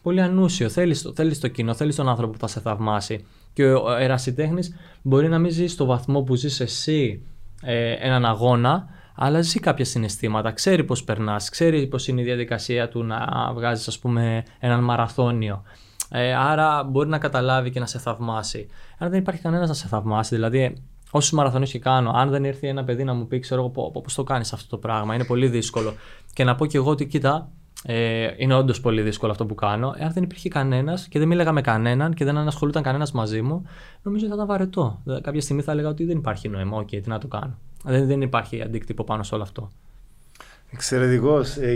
πολύ 0.03 0.21
ανούσιο. 0.21 0.69
Θέλεις, 0.69 1.13
θέλεις 1.15 1.41
το 1.41 1.49
κοινό, 1.49 1.75
θέλεις 1.75 1.97
τον 1.97 2.09
άνθρωπο 2.09 2.33
που 2.33 2.39
θα 2.39 2.47
σε 2.47 2.61
θαυμάσει. 2.61 3.25
Και 3.57 3.65
ο 3.65 3.97
ερασιτέχνης 3.97 4.75
μπορεί 5.03 5.29
να 5.29 5.39
μην 5.39 5.51
ζει 5.51 5.67
στο 5.67 5.85
βαθμό 5.85 6.23
που 6.23 6.35
ζεις 6.35 6.61
εσύ 6.61 7.23
ε, 7.63 7.93
έναν 7.93 8.25
αγώνα, 8.25 8.89
αλλά 9.15 9.41
ζει 9.41 9.61
κάποια 9.61 9.85
συναισθήματα. 9.85 10.53
Ξέρει 10.53 10.85
πώς 10.85 11.05
περνάς, 11.05 11.49
ξέρει 11.49 11.87
πώς 11.87 12.09
είναι 12.09 12.21
η 12.21 12.25
διαδικασία 12.25 12.89
του 12.89 13.05
να 13.05 13.19
βγάζεις, 13.55 13.89
ας 13.89 13.99
πούμε, 13.99 14.43
έναν 14.59 14.85
μαραθώνιο. 14.85 15.63
Ε, 16.11 16.35
άρα 16.35 16.85
μπορεί 16.85 17.09
να 17.09 17.19
καταλάβει 17.19 17.71
και 17.71 17.81
να 17.81 17.87
σε 17.87 17.99
θαυμάσει. 17.99 18.67
Αν 18.99 19.11
δεν 19.11 19.19
υπάρχει 19.19 19.41
κανένας 19.41 19.69
να 19.69 19.75
σε 19.75 19.87
θαυμάσει, 19.87 20.35
δηλαδή 20.35 20.83
όσους 21.11 21.31
μαραθώνιους 21.31 21.67
και 21.67 21.79
κάνω, 21.79 22.11
αν 22.15 22.31
δεν 22.31 22.45
έρθει 22.45 22.69
ένα 22.69 22.85
παιδί 22.85 23.05
να 23.05 23.15
μου 23.15 23.27
πει, 23.27 23.39
ξέρω 23.39 23.61
εγώ, 23.61 23.91
πώς 23.91 24.15
το 24.15 24.23
κάνεις 24.23 24.53
αυτό 24.53 24.69
το 24.69 24.79
πράγμα, 24.79 25.15
είναι 25.15 25.25
πολύ 25.25 25.49
δύσκολο. 25.49 25.95
Και 26.33 26.45
να 26.45 26.55
πω 26.55 26.67
κι 26.67 26.77
εγώ 26.77 26.91
ότι, 26.91 27.07
κοίτα, 27.07 27.51
ε, 27.89 28.29
είναι 28.37 28.55
όντως 28.55 28.81
πολύ 28.81 29.03
δύσκολο 29.03 29.33
αυτό 29.33 29.47
που 29.47 29.55
κάνω. 29.55 29.95
Εάν 29.99 30.13
δεν 30.13 30.23
υπήρχε 30.23 30.49
κανένας 30.49 31.09
και 31.09 31.19
δεν 31.19 31.29
μίλαγα 31.29 31.53
με 31.53 31.61
κανέναν 31.61 32.15
και 32.15 32.25
δεν 32.25 32.37
ανασχολούταν 32.37 32.83
κανένας 32.83 33.13
μαζί 33.13 33.43
μου, 33.43 33.67
νομίζω 34.03 34.27
ότι 34.27 34.35
θα 34.35 34.43
ήταν 34.43 34.47
βαρετό. 34.47 35.03
Κάποια 35.23 35.41
στιγμή 35.41 35.63
θα 35.63 35.73
έλεγα 35.73 35.89
ότι 35.89 36.05
δεν 36.05 36.17
υπάρχει 36.17 36.49
νόημα. 36.49 36.77
Okay, 36.77 37.01
τι 37.03 37.09
να 37.09 37.19
το 37.19 37.29
κάνω. 37.29 37.59
Δεν, 37.85 38.07
δεν 38.07 38.21
υπάρχει 38.21 38.63
αντίκτυπος 38.63 39.05
πάνω 39.05 39.23
σε 39.23 39.35
όλο 39.35 39.43
αυτό. 39.43 39.71
Εξαιρετικός. 40.71 41.57
Ε, 41.57 41.71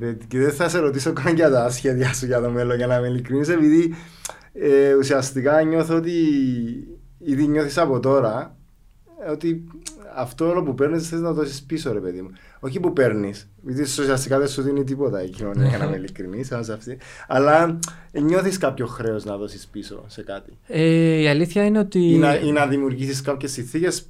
ε, 0.00 0.12
και 0.28 0.38
δεν 0.38 0.52
θα 0.52 0.68
σε 0.68 0.78
ρωτήσω 0.78 1.12
καν 1.12 1.34
για 1.34 1.50
τα 1.50 1.70
σχέδια 1.70 2.12
σου 2.12 2.26
για 2.26 2.40
το 2.40 2.50
μέλλον, 2.50 2.76
για 2.76 2.86
να 2.86 2.96
είμαι 2.96 3.06
ειλικρινής, 3.06 3.48
επειδή 3.48 3.94
ε, 4.52 4.94
ουσιαστικά 4.94 5.62
νιώθω 5.62 5.96
ότι 5.96 6.12
ήδη 7.18 7.46
νιώθεις 7.46 7.78
από 7.78 8.00
τώρα 8.00 8.56
ότι 9.30 9.64
αυτό 10.16 10.48
όλο 10.48 10.62
που 10.62 10.74
παίρνεις 10.74 11.08
θες 11.08 11.20
να 11.20 11.32
δώσει 11.32 11.66
πίσω, 11.66 11.92
ρε 11.92 12.00
παιδί 12.00 12.22
μου. 12.22 12.30
Όχι 12.60 12.80
που 12.80 12.92
παίρνεις, 12.92 13.48
γιατί 13.66 13.82
ουσιαστικά 13.82 14.38
δεν 14.38 14.48
σου 14.48 14.62
δίνει 14.62 14.84
τίποτα 14.84 15.24
η 15.24 15.28
κοινωνία, 15.28 15.68
για 15.68 15.78
να 15.78 15.84
είμαι 15.84 15.96
ειλικρινής, 15.96 16.52
αλλά 17.26 17.78
νιώθεις 18.12 18.58
κάποιο 18.58 18.86
χρέος 18.86 19.24
να 19.24 19.36
δώσεις 19.36 19.66
πίσω 19.66 20.04
σε 20.06 20.22
κάτι. 20.22 20.52
Ε, 20.66 21.20
η 21.20 21.28
αλήθεια 21.28 21.64
είναι 21.64 21.78
ότι. 21.78 21.98
ή 21.98 22.16
να, 22.16 22.34
ή 22.34 22.52
να 22.52 22.66
δημιουργήσεις 22.66 23.20
κάποιες 23.20 23.52
συνθήκες 23.52 24.06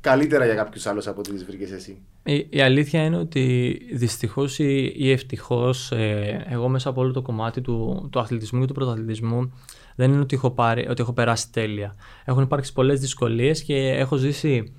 καλύτερα 0.00 0.44
για 0.44 0.54
κάποιους 0.54 0.86
άλλους 0.86 1.06
από 1.06 1.18
ό,τι 1.18 1.32
τις 1.32 1.44
βρήκες 1.44 1.70
εσύ. 1.70 1.98
Η, 2.24 2.46
η 2.50 2.60
αλήθεια 2.60 3.04
είναι 3.04 3.16
ότι 3.16 3.76
δυστυχώς 3.92 4.58
ή, 4.58 4.92
ή 4.96 5.10
ευτυχώς, 5.10 5.92
ε, 5.92 6.46
εγώ 6.48 6.68
μέσα 6.68 6.88
από 6.88 7.00
όλο 7.00 7.12
το 7.12 7.22
κομμάτι 7.22 7.60
του, 7.60 8.08
του 8.12 8.18
αθλητισμού 8.18 8.60
και 8.60 8.66
του 8.66 8.74
πρωταθλητισμού 8.74 9.52
δεν 9.94 10.12
είναι 10.12 10.20
ότι 10.20 10.34
έχω, 10.34 10.50
πάρει, 10.50 10.86
ότι 10.88 11.02
έχω 11.02 11.12
περάσει 11.12 11.52
τέλεια. 11.52 11.94
Έχουν 12.24 12.42
υπάρξει 12.42 12.72
πολλές 12.72 13.00
δυσκολίες 13.00 13.62
και 13.62 13.74
έχω 13.74 14.16
ζήσει 14.16 14.72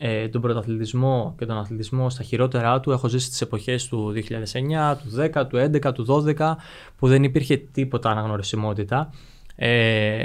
ε, 0.00 0.28
τον 0.28 0.40
πρωταθλητισμό 0.40 1.34
και 1.38 1.46
τον 1.46 1.56
αθλητισμό 1.56 2.10
στα 2.10 2.22
χειρότερά 2.22 2.80
του. 2.80 2.90
Έχω 2.90 3.08
ζήσει 3.08 3.28
τις 3.28 3.40
εποχές 3.40 3.88
του 3.88 4.12
2009, 4.14 4.96
του 4.96 5.16
10, 5.34 5.46
του 5.48 5.56
11, 5.56 5.94
του 5.94 6.06
12 6.36 6.54
που 6.96 7.08
δεν 7.08 7.22
υπήρχε 7.22 7.56
τίποτα 7.56 8.10
αναγνωρισιμότητα. 8.10 9.10
Ε, 9.56 10.24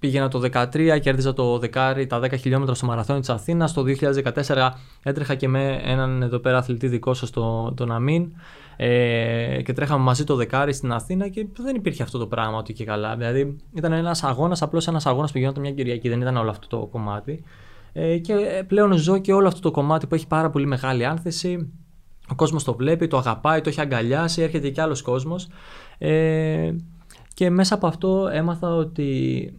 Πήγαινα 0.00 0.28
το 0.28 0.40
2013, 0.52 0.98
κέρδιζα 1.00 1.32
το 1.32 1.58
δεκάρι, 1.58 2.06
τα 2.06 2.20
10 2.20 2.38
χιλιόμετρα 2.38 2.74
στο 2.74 2.86
μαραθώνιο 2.86 3.20
της 3.20 3.30
Αθήνας. 3.30 3.72
Το 3.72 3.82
2014 3.82 4.70
έτρεχα 5.02 5.34
και 5.34 5.48
με 5.48 5.80
έναν 5.84 6.22
εδώ 6.22 6.38
πέρα 6.38 6.58
αθλητή 6.58 6.88
δικό 6.88 7.14
σας, 7.14 7.30
τον, 7.30 7.74
τον 7.74 7.92
Αμίν. 7.92 8.32
Ε, 8.76 9.62
και 9.62 9.72
τρέχαμε 9.72 10.04
μαζί 10.04 10.24
το 10.24 10.34
δεκάρι 10.34 10.72
στην 10.72 10.92
Αθήνα 10.92 11.28
και 11.28 11.46
δεν 11.56 11.74
υπήρχε 11.74 12.02
αυτό 12.02 12.18
το 12.18 12.26
πράγμα 12.26 12.58
ότι 12.58 12.72
και 12.72 12.84
καλά. 12.84 13.16
Δηλαδή 13.16 13.56
ήταν 13.74 13.92
ένας 13.92 14.24
αγώνας, 14.24 14.62
απλώς 14.62 14.88
ένας 14.88 15.06
αγώνας 15.06 15.32
που 15.32 15.38
γινόταν 15.38 15.62
μια 15.62 15.72
Κυριακή, 15.72 16.08
δεν 16.08 16.20
ήταν 16.20 16.36
όλο 16.36 16.50
αυτό 16.50 16.66
το 16.66 16.86
κομμάτι. 16.86 17.44
Ε, 17.92 18.18
και 18.18 18.64
πλέον 18.66 18.92
ζω 18.92 19.18
και 19.18 19.32
όλο 19.32 19.48
αυτό 19.48 19.60
το 19.60 19.70
κομμάτι 19.70 20.06
που 20.06 20.14
έχει 20.14 20.26
πάρα 20.26 20.50
πολύ 20.50 20.66
μεγάλη 20.66 21.04
άνθηση. 21.04 21.72
Ο 22.28 22.34
κόσμος 22.34 22.64
το 22.64 22.74
βλέπει, 22.74 23.06
το 23.06 23.16
αγαπάει, 23.16 23.60
το 23.60 23.68
έχει 23.68 23.80
αγκαλιάσει, 23.80 24.42
έρχεται 24.42 24.68
και 24.68 24.80
άλλος 24.80 25.02
κόσμος. 25.02 25.48
Ε, 25.98 26.72
και 27.34 27.50
μέσα 27.50 27.74
από 27.74 27.86
αυτό 27.86 28.28
έμαθα 28.32 28.74
ότι 28.74 29.52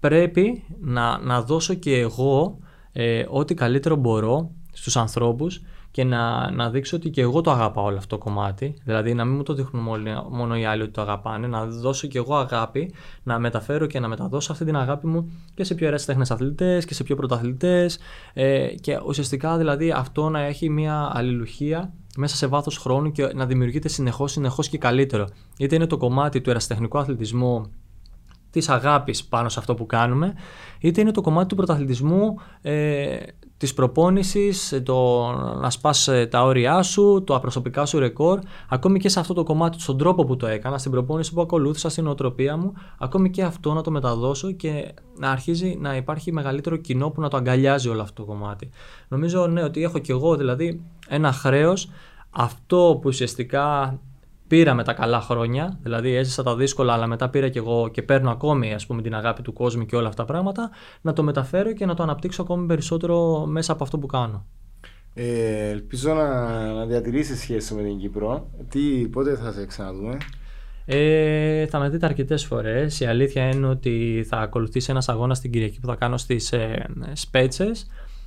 πρέπει 0.00 0.64
να, 0.80 1.18
να 1.18 1.42
δώσω 1.42 1.74
και 1.74 1.98
εγώ 1.98 2.58
ε, 2.92 3.24
ό,τι 3.28 3.54
καλύτερο 3.54 3.96
μπορώ 3.96 4.50
στους 4.72 4.96
ανθρώπους 4.96 5.60
και 5.98 6.04
να, 6.04 6.50
να 6.50 6.70
δείξω 6.70 6.96
ότι 6.96 7.10
και 7.10 7.20
εγώ 7.20 7.40
το 7.40 7.50
αγαπάω 7.50 7.84
όλο 7.84 7.96
αυτό 7.96 8.16
το 8.16 8.24
κομμάτι. 8.24 8.74
Δηλαδή 8.84 9.14
να 9.14 9.24
μην 9.24 9.36
μου 9.36 9.42
το 9.42 9.54
δείχνουν 9.54 9.82
μόνο, 9.82 10.26
μόνο 10.30 10.56
οι 10.56 10.64
άλλοι 10.64 10.82
ότι 10.82 10.90
το 10.90 11.00
αγαπάνε, 11.00 11.46
να 11.46 11.66
δώσω 11.66 12.06
και 12.06 12.18
εγώ 12.18 12.36
αγάπη, 12.36 12.92
να 13.22 13.38
μεταφέρω 13.38 13.86
και 13.86 14.00
να 14.00 14.08
μεταδώσω 14.08 14.52
αυτή 14.52 14.64
την 14.64 14.76
αγάπη 14.76 15.06
μου 15.06 15.32
και 15.54 15.64
σε 15.64 15.74
πιο 15.74 15.86
ερασιτέχνε 15.86 16.24
αθλητές 16.28 16.84
και 16.84 16.94
σε 16.94 17.02
πιο 17.02 17.16
πρωταθλητές. 17.16 17.98
Ε, 18.32 18.66
και 18.66 19.00
ουσιαστικά 19.06 19.56
δηλαδή 19.56 19.90
αυτό 19.90 20.28
να 20.28 20.40
έχει 20.40 20.70
μια 20.70 21.10
αλληλουχία 21.12 21.92
μέσα 22.16 22.36
σε 22.36 22.46
βάθος 22.46 22.78
χρόνου 22.78 23.12
και 23.12 23.30
να 23.34 23.46
δημιουργείται 23.46 23.88
συνεχώς, 23.88 24.32
συνεχώς 24.32 24.68
και 24.68 24.78
καλύτερο. 24.78 25.28
Είτε 25.58 25.74
είναι 25.74 25.86
το 25.86 25.96
κομμάτι 25.96 26.40
του 26.40 26.50
ερασιτεχνικού 26.50 26.98
αθλητισμού 26.98 27.70
της 28.50 28.68
αγάπης 28.68 29.24
πάνω 29.24 29.48
σε 29.48 29.58
αυτό 29.58 29.74
που 29.74 29.86
κάνουμε, 29.86 30.34
είτε 30.80 31.00
είναι 31.00 31.10
το 31.10 31.20
κομμάτι 31.20 31.48
του 31.48 31.56
πρωταθλητισμού, 31.56 32.34
ε, 32.62 33.16
της 33.58 33.74
προπόνησης, 33.74 34.80
το 34.82 35.26
να 35.60 35.70
σπάς 35.70 36.08
ε, 36.08 36.26
τα 36.26 36.44
όρια 36.44 36.82
σου, 36.82 37.22
το 37.26 37.34
απροσωπικά 37.34 37.86
σου 37.86 37.98
ρεκόρ, 37.98 38.38
ακόμη 38.68 38.98
και 38.98 39.08
σε 39.08 39.20
αυτό 39.20 39.34
το 39.34 39.42
κομμάτι, 39.42 39.80
στον 39.80 39.98
τρόπο 39.98 40.24
που 40.24 40.36
το 40.36 40.46
έκανα, 40.46 40.78
στην 40.78 40.90
προπόνηση 40.90 41.32
που 41.32 41.40
ακολούθησα, 41.40 41.88
στην 41.88 42.06
οτροπία 42.06 42.56
μου, 42.56 42.72
ακόμη 42.98 43.30
και 43.30 43.42
αυτό 43.42 43.72
να 43.72 43.82
το 43.82 43.90
μεταδώσω 43.90 44.52
και 44.52 44.94
να 45.18 45.30
αρχίζει 45.30 45.76
να 45.80 45.96
υπάρχει 45.96 46.32
μεγαλύτερο 46.32 46.76
κοινό 46.76 47.10
που 47.10 47.20
να 47.20 47.28
το 47.28 47.36
αγκαλιάζει 47.36 47.88
όλο 47.88 48.02
αυτό 48.02 48.22
το 48.22 48.28
κομμάτι. 48.28 48.70
Νομίζω 49.08 49.46
ναι, 49.46 49.62
ότι 49.62 49.82
έχω 49.82 49.98
κι 49.98 50.10
εγώ 50.10 50.36
δηλαδή 50.36 50.82
ένα 51.08 51.32
χρέος 51.32 51.88
αυτό 52.30 52.98
που 53.00 53.08
ουσιαστικά 53.08 53.98
πήρα 54.48 54.74
με 54.74 54.84
τα 54.84 54.92
καλά 54.92 55.20
χρόνια, 55.20 55.78
δηλαδή 55.82 56.14
έζησα 56.14 56.42
τα 56.42 56.56
δύσκολα, 56.56 56.92
αλλά 56.92 57.06
μετά 57.06 57.28
πήρα 57.28 57.48
και 57.48 57.58
εγώ 57.58 57.88
και 57.88 58.02
παίρνω 58.02 58.30
ακόμη 58.30 58.74
ας 58.74 58.86
πούμε, 58.86 59.02
την 59.02 59.14
αγάπη 59.14 59.42
του 59.42 59.52
κόσμου 59.52 59.86
και 59.86 59.96
όλα 59.96 60.08
αυτά 60.08 60.24
τα 60.24 60.32
πράγματα, 60.32 60.70
να 61.00 61.12
το 61.12 61.22
μεταφέρω 61.22 61.72
και 61.72 61.86
να 61.86 61.94
το 61.94 62.02
αναπτύξω 62.02 62.42
ακόμη 62.42 62.66
περισσότερο 62.66 63.46
μέσα 63.46 63.72
από 63.72 63.84
αυτό 63.84 63.98
που 63.98 64.06
κάνω. 64.06 64.46
Ε, 65.14 65.68
ελπίζω 65.68 66.12
να, 66.14 66.72
να 66.72 66.86
διατηρήσεις 66.86 67.40
σχέση 67.40 67.74
με 67.74 67.82
την 67.82 67.98
Κύπρο. 67.98 68.50
Τι, 68.68 68.80
πότε 69.08 69.34
θα 69.34 69.52
σε 69.52 69.66
ξαναδούμε; 69.66 70.16
Ε, 70.84 71.66
θα 71.66 71.78
με 71.78 71.88
δείτε 71.88 72.06
αρκετές 72.06 72.44
φορές. 72.44 73.00
Η 73.00 73.06
αλήθεια 73.06 73.48
είναι 73.48 73.66
ότι 73.66 74.24
θα 74.28 74.36
ακολουθήσει 74.36 74.90
ένας 74.90 75.08
αγώνας 75.08 75.36
στην 75.36 75.50
Κυριακή 75.50 75.80
που 75.80 75.86
θα 75.86 75.94
κάνω 75.94 76.16
στις 76.16 76.52
ε, 76.52 76.86
Σπέτσες. 77.12 77.86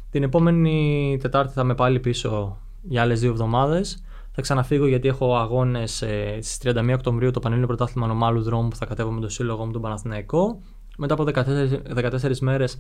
Την 0.09 0.23
επόμενη 0.23 1.17
Τετάρτη 1.21 1.53
θα 1.53 1.63
με 1.63 1.75
πάλι 1.75 1.99
πίσω 1.99 2.57
για 2.81 3.01
άλλες 3.01 3.19
δύο 3.19 3.29
εβδομάδες. 3.29 4.03
Θα 4.31 4.41
ξαναφύγω 4.41 4.87
γιατί 4.87 5.07
έχω 5.07 5.37
αγώνες 5.37 6.01
ε, 6.01 6.37
στις 6.41 6.73
31 6.73 6.91
Οκτωβρίου 6.93 7.31
το 7.31 7.39
Πανελλήνιο 7.39 7.67
Πρωτάθλημα 7.67 8.07
Νομάλου 8.07 8.41
Δρόμου 8.41 8.67
που 8.67 8.75
θα 8.75 8.85
κατέβω 8.85 9.11
με 9.11 9.19
τον 9.19 9.29
σύλλογο 9.29 9.65
μου 9.65 9.71
τον 9.71 9.81
Παναθηναϊκό. 9.81 10.61
Μετά 10.97 11.13
από 11.13 11.23
14, 11.27 11.41
14 11.95 12.37
μέρες 12.39 12.77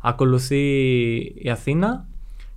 ακολουθεί 0.00 0.64
η 1.34 1.50
Αθήνα. 1.50 2.06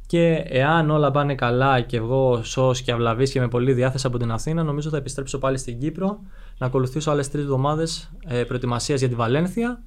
Και 0.05 0.45
εάν 0.47 0.89
όλα 0.89 1.11
πάνε 1.11 1.35
καλά 1.35 1.81
και 1.81 1.97
εγώ 1.97 2.43
σώ 2.43 2.73
και 2.83 2.91
αυλαβής 2.91 3.31
και 3.31 3.39
με 3.39 3.47
πολλή 3.47 3.73
διάθεση 3.73 4.07
από 4.07 4.17
την 4.17 4.31
Αθήνα, 4.31 4.63
νομίζω 4.63 4.89
θα 4.89 4.97
επιστρέψω 4.97 5.39
πάλι 5.39 5.57
στην 5.57 5.79
Κύπρο 5.79 6.19
να 6.57 6.65
ακολουθήσω 6.65 7.11
άλλες 7.11 7.29
τρεις 7.29 7.43
εβδομάδες 7.43 8.11
ε, 8.27 8.43
προετοιμασίας 8.43 8.99
για 8.99 9.09
τη 9.09 9.15
Βαλένθια 9.15 9.81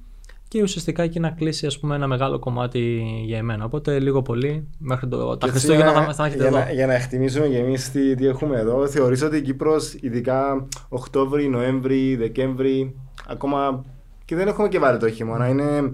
και 0.51 0.61
ουσιαστικά 0.61 1.03
εκεί 1.03 1.19
να 1.19 1.29
κλείσει 1.29 1.65
ας 1.65 1.79
πούμε, 1.79 1.95
ένα 1.95 2.07
μεγάλο 2.07 2.39
κομμάτι 2.39 3.03
για 3.25 3.37
εμένα. 3.37 3.65
Οπότε 3.65 3.99
λίγο 3.99 4.21
πολύ 4.21 4.67
μέχρι 4.77 5.07
το, 5.07 5.37
τα 5.37 5.47
Χριστούγεννα 5.47 5.91
θα, 5.91 6.13
θα 6.13 6.25
έχετε 6.25 6.41
για 6.41 6.47
εδώ. 6.47 6.57
Να, 6.57 6.71
για 6.71 6.87
να 6.87 6.93
εκτιμήσουμε 6.93 7.47
και 7.47 7.57
εμείς 7.57 7.91
τι, 7.91 8.15
τι, 8.15 8.27
έχουμε 8.27 8.59
εδώ, 8.59 8.87
θεωρείς 8.87 9.21
ότι 9.21 9.37
η 9.37 9.41
Κύπρος, 9.41 9.93
ειδικά 9.93 10.67
Οκτώβρη, 10.89 11.47
Νοέμβρη, 11.47 12.15
Δεκέμβρη, 12.15 12.95
ακόμα 13.27 13.85
και 14.25 14.35
δεν 14.35 14.47
έχουμε 14.47 14.67
και 14.67 14.79
βάλει 14.79 14.97
το 14.97 15.09
χειμώνα. 15.09 15.47
Είναι, 15.47 15.91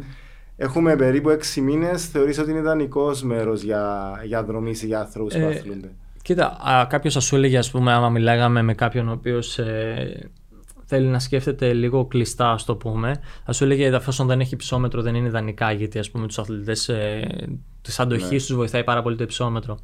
έχουμε 0.55 0.95
περίπου 0.95 1.37
6 1.55 1.61
μήνες. 1.61 2.05
Θεωρείς 2.05 2.39
ότι 2.39 2.49
είναι 2.49 2.59
ιδανικός 2.59 3.23
μέρος 3.23 3.61
για, 3.61 4.13
για 4.25 4.43
δρομής 4.43 4.83
ή 4.83 4.85
για 4.85 4.99
ανθρώπους 4.99 5.33
που 5.33 5.39
ε, 5.39 5.47
αθλούνται. 5.47 5.91
Κοίτα, 6.21 6.57
κάποιος 6.89 7.13
θα 7.13 7.19
σου 7.19 7.35
έλεγε, 7.35 7.57
ας 7.57 7.71
πούμε, 7.71 7.93
άμα 7.93 8.09
μιλάγαμε 8.09 8.61
με 8.61 8.73
κάποιον 8.73 9.09
ο 9.09 9.11
οποίος 9.11 9.59
ε, 9.59 10.29
θέλει 10.87 11.07
να 11.07 11.19
σκέφτεται 11.19 11.73
λίγο 11.73 12.05
κλειστά, 12.05 12.51
ας 12.51 12.65
το 12.65 12.75
πούμε. 12.75 13.19
Θα 13.45 13.53
σου 13.53 13.63
έλεγε 13.63 13.85
εφόσον 13.85 14.27
δεν 14.27 14.39
έχει 14.39 14.53
υψόμετρο, 14.53 15.01
δεν 15.01 15.15
είναι 15.15 15.27
ιδανικά, 15.27 15.71
γιατί 15.71 15.99
ας 15.99 16.11
πούμε 16.11 16.27
τους 16.27 16.39
αθλητές 16.39 16.89
ε, 16.89 17.27
της 17.81 17.99
αντοχής 17.99 18.29
ναι. 18.31 18.37
τους 18.37 18.55
βοηθάει 18.55 18.83
πάρα 18.83 19.01
πολύ 19.01 19.15
το 19.15 19.23
υψόμετρο. 19.23 19.77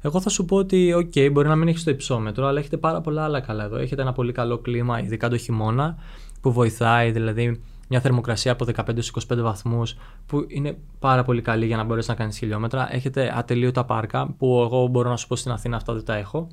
Εγώ 0.00 0.20
θα 0.20 0.28
σου 0.28 0.44
πω 0.44 0.56
ότι, 0.56 0.94
OK, 0.96 1.32
μπορεί 1.32 1.48
να 1.48 1.56
μην 1.56 1.68
έχεις 1.68 1.84
το 1.84 1.90
υψόμετρο, 1.90 2.46
αλλά 2.46 2.58
έχετε 2.58 2.76
πάρα 2.76 3.00
πολλά 3.00 3.24
άλλα 3.24 3.40
καλά 3.40 3.64
εδώ. 3.64 3.76
Έχετε 3.76 4.02
ένα 4.02 4.12
πολύ 4.12 4.32
καλό 4.32 4.58
κλίμα, 4.58 5.00
ειδικά 5.00 5.28
το 5.28 5.36
χειμώνα, 5.36 5.96
που 6.40 6.52
βοηθάει, 6.52 7.10
δηλαδή 7.10 7.60
μια 7.88 8.00
θερμοκρασία 8.00 8.52
από 8.52 8.66
15-25 8.76 8.92
βαθμούς, 9.36 9.96
που 10.26 10.44
είναι 10.48 10.76
πάρα 10.98 11.24
πολύ 11.24 11.42
καλή 11.42 11.66
για 11.66 11.76
να 11.76 11.84
μπορέσεις 11.84 12.08
να 12.08 12.14
κάνεις 12.14 12.38
χιλιόμετρα. 12.38 12.94
Έχετε 12.94 13.32
ατελείωτα 13.36 13.84
πάρκα, 13.84 14.34
που 14.38 14.60
εγώ 14.64 14.86
μπορώ 14.86 15.10
να 15.10 15.16
σου 15.16 15.26
πω 15.26 15.36
στην 15.36 15.52
Αθήνα 15.52 15.76
αυτά 15.76 15.92
δεν 15.92 16.04
τα 16.04 16.14
έχω. 16.14 16.48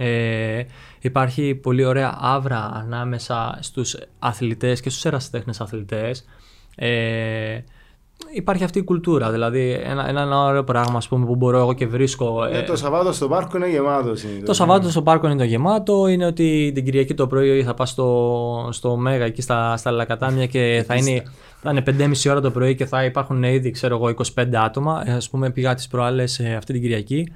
Ε, 0.00 0.62
υπάρχει 1.00 1.54
πολύ 1.54 1.84
ωραία 1.84 2.18
άβρα 2.20 2.70
ανάμεσα 2.74 3.58
στους 3.60 3.96
αθλητές 4.18 4.80
και 4.80 4.90
στους 4.90 5.04
ερασιτέχνες 5.04 5.60
αθλητές. 5.60 6.24
Ε, 6.76 7.58
υπάρχει 8.34 8.64
αυτή 8.64 8.78
η 8.78 8.82
κουλτούρα, 8.82 9.30
δηλαδή 9.30 9.80
ένα, 9.84 10.08
ένα 10.08 10.44
ωραίο 10.44 10.64
πράγμα 10.64 10.96
ας 10.96 11.08
πούμε, 11.08 11.26
που 11.26 11.36
μπορώ 11.36 11.58
εγώ 11.58 11.72
και 11.72 11.86
βρίσκω. 11.86 12.44
Ε, 12.44 12.62
το 12.62 12.76
Σαββάτο 12.76 13.12
στο 13.12 13.28
πάρκο 13.28 13.56
είναι 13.56 13.68
γεμάτο. 13.68 14.12
Το 14.44 14.52
Σαββάτο 14.52 14.90
στο 14.90 15.02
πάρκο 15.02 15.26
είναι 15.26 15.36
το 15.36 15.44
γεμάτο, 15.44 16.06
είναι 16.06 16.26
ότι 16.26 16.70
την 16.74 16.84
Κυριακή 16.84 17.14
το 17.14 17.26
πρωί 17.26 17.62
θα 17.62 17.74
πας 17.74 17.90
στο, 17.90 18.68
στο 18.72 18.96
Μέγα 18.96 19.24
εκεί 19.24 19.42
στα, 19.42 19.76
στα 19.76 19.90
Λακατάμια 19.90 20.46
και 20.46 20.84
θα 20.86 20.94
είναι, 20.94 21.22
θα 21.62 21.70
είναι 21.70 21.82
5,5 21.86 22.30
ώρα 22.30 22.40
το 22.40 22.50
πρωί 22.50 22.74
και 22.74 22.86
θα 22.86 23.04
υπάρχουν 23.04 23.42
ήδη 23.42 23.70
ξέρω 23.70 23.96
εγώ 23.96 24.14
25 24.34 24.54
άτομα. 24.54 25.02
Ε, 25.06 25.12
ας 25.12 25.30
πούμε 25.30 25.50
πήγα 25.50 25.74
τις 25.74 25.88
προάλλες 25.88 26.38
ε, 26.38 26.54
αυτή 26.54 26.72
την 26.72 26.82
Κυριακή 26.82 27.32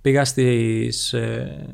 Πήγα 0.00 0.24
στις. 0.24 1.12
Ε, 1.12 1.66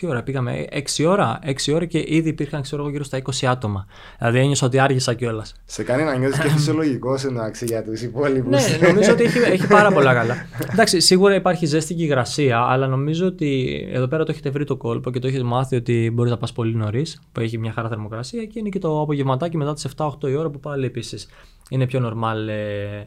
τι 0.00 0.06
ώρα 0.06 0.22
πήγαμε, 0.22 0.64
6 0.98 1.06
ώρα, 1.06 1.38
6 1.44 1.74
ώρα 1.74 1.84
και 1.84 2.04
ήδη 2.06 2.28
υπήρχαν 2.28 2.62
ξέρω, 2.62 2.88
γύρω 2.88 3.04
στα 3.04 3.22
20 3.22 3.46
άτομα. 3.46 3.86
Δηλαδή 4.18 4.38
ένιωσα 4.38 4.66
ότι 4.66 4.78
άργησα 4.78 5.14
κιόλας. 5.14 5.54
Σε 5.64 5.82
κάνει 5.82 6.02
να 6.02 6.16
νιώθεις 6.16 6.38
και 6.38 6.48
φυσιολογικός 6.48 7.24
εντάξει 7.24 7.64
για 7.64 7.84
τους 7.84 8.02
υπόλοιπους. 8.02 8.50
ναι, 8.50 8.88
νομίζω 8.88 9.12
ότι 9.12 9.22
έχει, 9.24 9.38
έχει 9.38 9.66
πάρα 9.66 9.92
πολλά 9.92 10.14
καλά. 10.14 10.34
Εντάξει, 10.72 11.00
σίγουρα 11.00 11.34
υπάρχει 11.34 11.66
ζέστη 11.66 11.94
και 11.94 12.02
υγρασία, 12.02 12.58
αλλά 12.58 12.86
νομίζω 12.86 13.26
ότι 13.26 13.80
εδώ 13.92 14.06
πέρα 14.06 14.24
το 14.24 14.32
έχετε 14.32 14.50
βρει 14.50 14.64
το 14.64 14.76
κόλπο 14.76 15.10
και 15.10 15.18
το 15.18 15.26
έχετε 15.26 15.44
μάθει 15.44 15.76
ότι 15.76 16.10
μπορείς 16.14 16.30
να 16.30 16.38
πας 16.38 16.52
πολύ 16.52 16.74
νωρίς, 16.74 17.20
που 17.32 17.40
έχει 17.40 17.58
μια 17.58 17.72
χαρά 17.72 17.88
θερμοκρασία 17.88 18.44
και 18.44 18.58
είναι 18.58 18.68
και 18.68 18.78
το 18.78 19.00
απογευματάκι 19.00 19.56
μετά 19.56 19.74
τις 19.74 19.86
7-8 19.96 20.10
η 20.22 20.34
ώρα 20.34 20.50
που 20.50 20.60
πάλι 20.60 20.86
επίσης 20.86 21.28
είναι 21.70 21.86
πιο 21.86 22.08
normal 22.08 22.48
ε, 22.48 23.04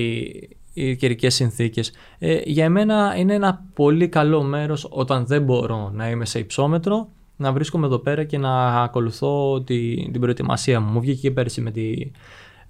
η, 0.00 0.32
οι 0.72 0.96
καιρικές 0.96 1.34
συνθήκες. 1.34 1.92
Ε, 2.18 2.40
για 2.44 2.64
εμένα 2.64 3.14
είναι 3.16 3.34
ένα 3.34 3.64
πολύ 3.74 4.08
καλό 4.08 4.42
μέρος 4.42 4.86
όταν 4.90 5.26
δεν 5.26 5.42
μπορώ 5.42 5.90
να 5.94 6.10
είμαι 6.10 6.24
σε 6.24 6.38
υψόμετρο 6.38 7.08
να 7.36 7.52
βρίσκομαι 7.52 7.86
εδώ 7.86 7.98
πέρα 7.98 8.24
και 8.24 8.38
να 8.38 8.82
ακολουθώ 8.82 9.62
τη, 9.62 10.10
την 10.10 10.20
προετοιμασία 10.20 10.80
μου. 10.80 10.92
Μου 10.92 11.00
βγήκε 11.00 11.20
και 11.20 11.30
πέρσι 11.30 11.60
με 11.60 11.70
τη... 11.70 12.10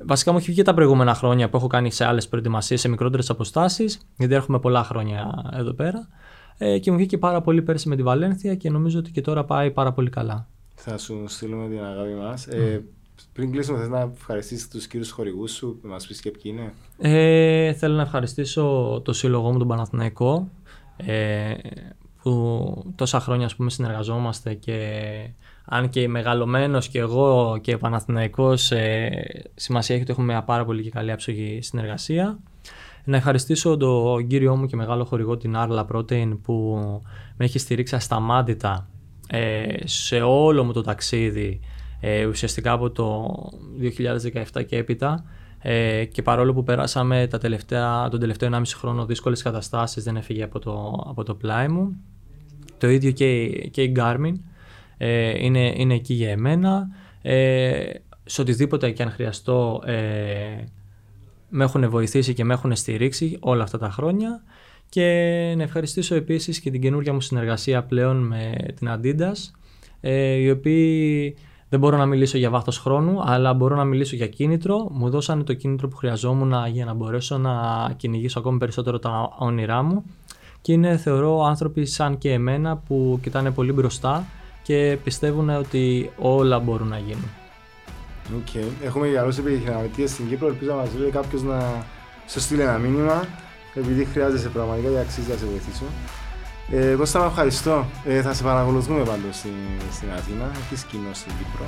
Βασικά 0.07 0.33
μου 0.33 0.39
έχει 0.39 0.51
βγει 0.51 0.63
τα 0.63 0.75
προηγούμενα 0.75 1.15
χρόνια 1.15 1.49
που 1.49 1.57
έχω 1.57 1.67
κάνει 1.67 1.93
σε 1.93 2.05
άλλες 2.05 2.29
προετοιμασίες, 2.29 2.81
σε 2.81 2.89
μικρότερες 2.89 3.31
αποστάσεις, 3.31 4.01
γιατί 4.17 4.35
έχουμε 4.35 4.59
πολλά 4.59 4.85
χρόνια 4.85 5.51
εδώ 5.53 5.73
πέρα. 5.73 6.09
Ε, 6.59 6.79
και 6.79 6.91
μου 6.91 6.97
βγήκε 6.97 7.19
πάρα 7.19 7.41
πολύ 7.41 7.63
πέρσι 7.63 7.89
με 7.89 7.97
τη 7.97 8.03
Βαλένθια 8.03 8.55
και 8.55 8.71
νομίζω 8.71 8.99
ότι 8.99 9.11
και 9.11 9.21
τώρα 9.21 9.45
πάει 9.45 9.71
πάρα 9.71 9.93
πολύ 9.93 10.11
καλά. 10.11 10.47
Θα 10.75 10.99
σου 10.99 11.25
στείλουμε 11.27 11.69
την 11.69 11.85
αγάπη 11.85 12.13
μας. 12.13 12.47
Ε, 12.47 12.85
πριν 13.33 13.53
κλείσουμε, 13.53 13.79
θες 13.79 13.89
να 13.89 14.11
ευχαριστήσεις 14.17 14.69
τους 14.69 14.87
κύριους 14.87 15.11
χορηγούς 15.11 15.53
σου, 15.53 15.79
να 15.83 15.89
μας 15.89 16.07
πεις 16.07 16.21
και 16.21 16.31
ποιοι 16.31 16.43
είναι; 16.57 16.73
Ε, 16.99 17.73
θέλω 17.73 17.95
να 17.95 18.03
ευχαριστήσω 18.03 19.01
το 19.05 19.13
σύλλογό 19.13 19.53
μου, 19.53 19.59
τον 19.59 19.69
Παναθηναϊκό, 19.69 20.49
ε, 20.97 21.55
που 22.23 22.93
τόσα 22.95 23.21
χρόνια 23.21 23.47
ας 23.47 23.57
πούμε, 23.57 23.71
συνεργαζόμαστε 23.71 24.55
και 24.55 24.77
αν 25.65 25.89
και 25.89 26.09
μεγαλωμένος 26.09 26.89
και 26.89 26.99
εγώ 26.99 27.59
και 27.61 27.77
Παναθηναϊκός 27.77 28.71
ε, 28.71 29.11
σημασία 29.55 29.95
έχει 29.95 30.05
ότι 30.05 30.13
έχουμε 30.13 30.33
μια 30.33 30.43
πάρα 30.43 30.65
πολύ 30.65 30.83
και 30.83 30.91
καλή 30.91 31.13
άψογη 31.13 31.63
συνεργασία. 31.63 32.39
Να 33.05 33.17
ευχαριστήσω 33.17 33.77
τον 33.77 34.27
κύριό 34.27 34.57
μου 34.57 34.67
και 34.67 34.77
μεγάλο 34.77 35.05
χορηγό 35.05 35.37
την 35.37 35.55
Arla 35.57 35.85
Protein 35.93 36.39
που 36.43 36.79
με 37.37 37.45
έχει 37.45 37.59
στηρίξει 37.59 37.95
ασταμάτητα 37.95 38.89
ε, 39.29 39.67
σε 39.85 40.21
όλο 40.21 40.65
μου 40.65 40.73
το 40.73 40.83
ταξίδι 40.83 41.61
ε, 42.01 42.25
ουσιαστικά 42.25 42.73
από 42.73 42.91
το 42.91 43.35
2017 44.55 44.67
και 44.67 44.77
έπειτα 44.77 45.25
ε, 45.63 46.05
και 46.05 46.23
παρόλο 46.23 46.53
που 46.53 46.63
περάσαμε 46.63 47.27
τα 47.27 47.39
τελευταία, 47.39 48.09
τον 48.09 48.21
τελευταίο 48.21 48.51
1,5 48.53 48.63
χρόνο 48.75 49.07
δύσκολες 49.07 49.43
καταστάσεις 49.43 50.05
δεν 50.05 50.17
έφυγε 50.17 50.43
από 50.43 50.59
το, 50.59 51.05
από 51.09 51.23
το 51.23 51.35
πλάι 51.35 51.69
μου. 51.69 51.97
Το 52.79 52.89
ίδιο 52.89 53.11
και, 53.11 53.47
και 53.49 53.83
η 53.83 53.95
Garmin 53.97 54.33
ε, 54.97 55.45
είναι, 55.45 55.73
είναι 55.77 55.95
εκεί 55.95 56.15
για 56.15 56.31
εμένα. 56.31 56.89
Ε, 57.23 57.91
σε 58.25 58.41
οτιδήποτε 58.41 58.91
και 58.91 59.03
αν 59.03 59.11
χρειαστώ 59.11 59.83
ε, 59.87 60.65
με 61.49 61.65
έχουν 61.65 61.91
βοηθήσει 61.91 62.35
και 62.35 62.45
με 62.45 62.55
έχουν 62.55 62.77
στηρίξει 62.77 63.37
όλα 63.41 63.63
αυτά 63.63 63.79
τα 63.79 63.91
χρόνια 63.91 64.43
και 64.89 65.05
να 65.57 65.63
ευχαριστήσω 65.63 66.15
επίσης 66.15 66.61
και 66.61 66.71
την 66.71 66.81
καινούργια 66.81 67.13
μου 67.13 67.21
συνεργασία 67.21 67.83
πλέον 67.83 68.17
με 68.27 68.55
την 68.77 68.89
Adidas 68.91 69.51
ε, 70.01 70.33
οι 70.33 70.51
οποίοι 70.51 71.37
δεν 71.71 71.81
μπορώ 71.81 71.97
να 71.97 72.07
μιλήσω 72.07 72.39
για 72.39 72.51
βάθος 72.51 72.79
χρόνου 72.79 73.23
αλλά 73.25 73.55
μπορώ 73.55 73.77
να 73.77 73.85
μιλήσω 73.85 74.17
για 74.17 74.27
κίνητρο 74.27 74.89
μου 74.91 75.11
δώσανε 75.11 75.43
το 75.43 75.55
κίνητρο 75.55 75.89
που 75.89 75.97
χρειαζόμουν 75.97 76.55
για 76.73 76.85
να 76.85 76.95
μπορέσω 76.95 77.39
να 77.39 77.55
κυνηγήσω 77.97 78.39
ακόμη 78.39 78.59
περισσότερο 78.59 78.99
τα 78.99 79.35
όνειρά 79.39 79.83
μου 79.83 80.05
και 80.61 80.73
είναι 80.73 80.97
θεωρώ 80.97 81.45
άνθρωποι 81.45 81.87
σαν 81.87 82.19
και 82.19 82.33
εμένα 82.33 82.77
που 82.77 83.19
κοιτάνε 83.23 83.51
πολύ 83.51 83.73
μπροστά 83.73 84.25
και 84.63 84.99
πιστεύουν 85.05 85.49
ότι 85.49 86.11
όλα 86.19 86.59
μπορούν 86.59 86.89
να 86.89 86.99
γίνουν. 86.99 87.29
Okay. 88.39 88.65
Έχουμε 88.85 89.09
καλούς 89.09 89.39
επιχειρηματίες 89.39 90.11
στην 90.11 90.29
Κύπρο, 90.29 90.47
ελπίζω 90.47 90.71
να 90.71 90.77
μας 90.77 90.89
βρει 90.89 91.11
κάποιος 91.11 91.43
να 91.43 91.85
σου 92.29 92.41
στείλει 92.41 92.61
ένα 92.61 92.79
μήνυμα 92.79 93.25
επειδή 93.75 94.05
χρειάζεσαι 94.05 94.49
πραγματικά 94.49 94.89
και 94.89 94.99
αξίζει 94.99 95.31
να 95.31 95.37
σε 95.37 95.45
βοηθήσω. 95.45 95.85
Ε, 96.71 96.95
Κώστα, 96.95 97.19
σε 97.19 97.27
ευχαριστώ. 97.27 97.87
Ε, 98.05 98.23
θα 98.23 98.35
σε 98.35 98.43
παρακολουθούμε 98.43 98.99
πάντως 98.99 99.37
στην, 99.37 99.51
στην 99.93 100.09
Αθήνα, 100.17 100.51
έχεις 100.65 100.83
κοινό 100.83 101.09
στην 101.13 101.33
Κύπρο. 101.39 101.67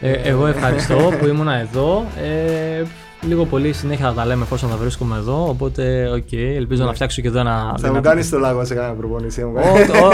Ε, 0.00 0.12
εγώ 0.12 0.46
ευχαριστώ 0.46 1.12
που 1.18 1.26
ήμουν 1.26 1.48
εδώ. 1.48 2.06
Ε, 2.22 2.82
λίγο 3.20 3.44
πολύ 3.44 3.72
συνέχεια 3.72 4.06
θα 4.08 4.14
τα 4.14 4.24
λέμε 4.26 4.42
εφόσον 4.42 4.68
θα 4.70 4.76
βρίσκομαι 4.76 5.16
εδώ. 5.16 5.48
Οπότε, 5.48 6.08
okay, 6.08 6.54
ελπίζω 6.56 6.82
ναι. 6.82 6.88
να 6.88 6.94
φτιάξω 6.94 7.22
και 7.22 7.28
εδώ 7.28 7.38
ένα. 7.38 7.76
Θα 7.78 7.92
μου 7.92 8.00
κάνεις 8.00 8.26
τον 8.26 8.38
λαγό 8.38 8.64
σε 8.64 8.74
καμία 8.74 8.94
προπόνησή 8.94 9.46
μου. 9.46 9.54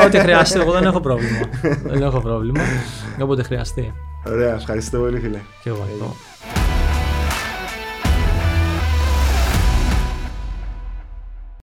Ό,τι 0.07 0.19
χρειαστεί, 0.19 0.61
εγώ 0.61 0.73
δεν 0.73 0.85
έχω 0.85 1.01
πρόβλημα. 1.01 1.49
δεν 1.85 2.03
έχω 2.03 2.21
πρόβλημα. 2.21 2.61
Όποτε 3.21 3.43
χρειαστεί. 3.43 3.93
Ωραία, 4.27 4.55
ευχαριστώ 4.55 4.99
πολύ, 4.99 5.21
φίλε. 5.21 5.39
Και 5.63 5.69
εγώ. 5.69 5.87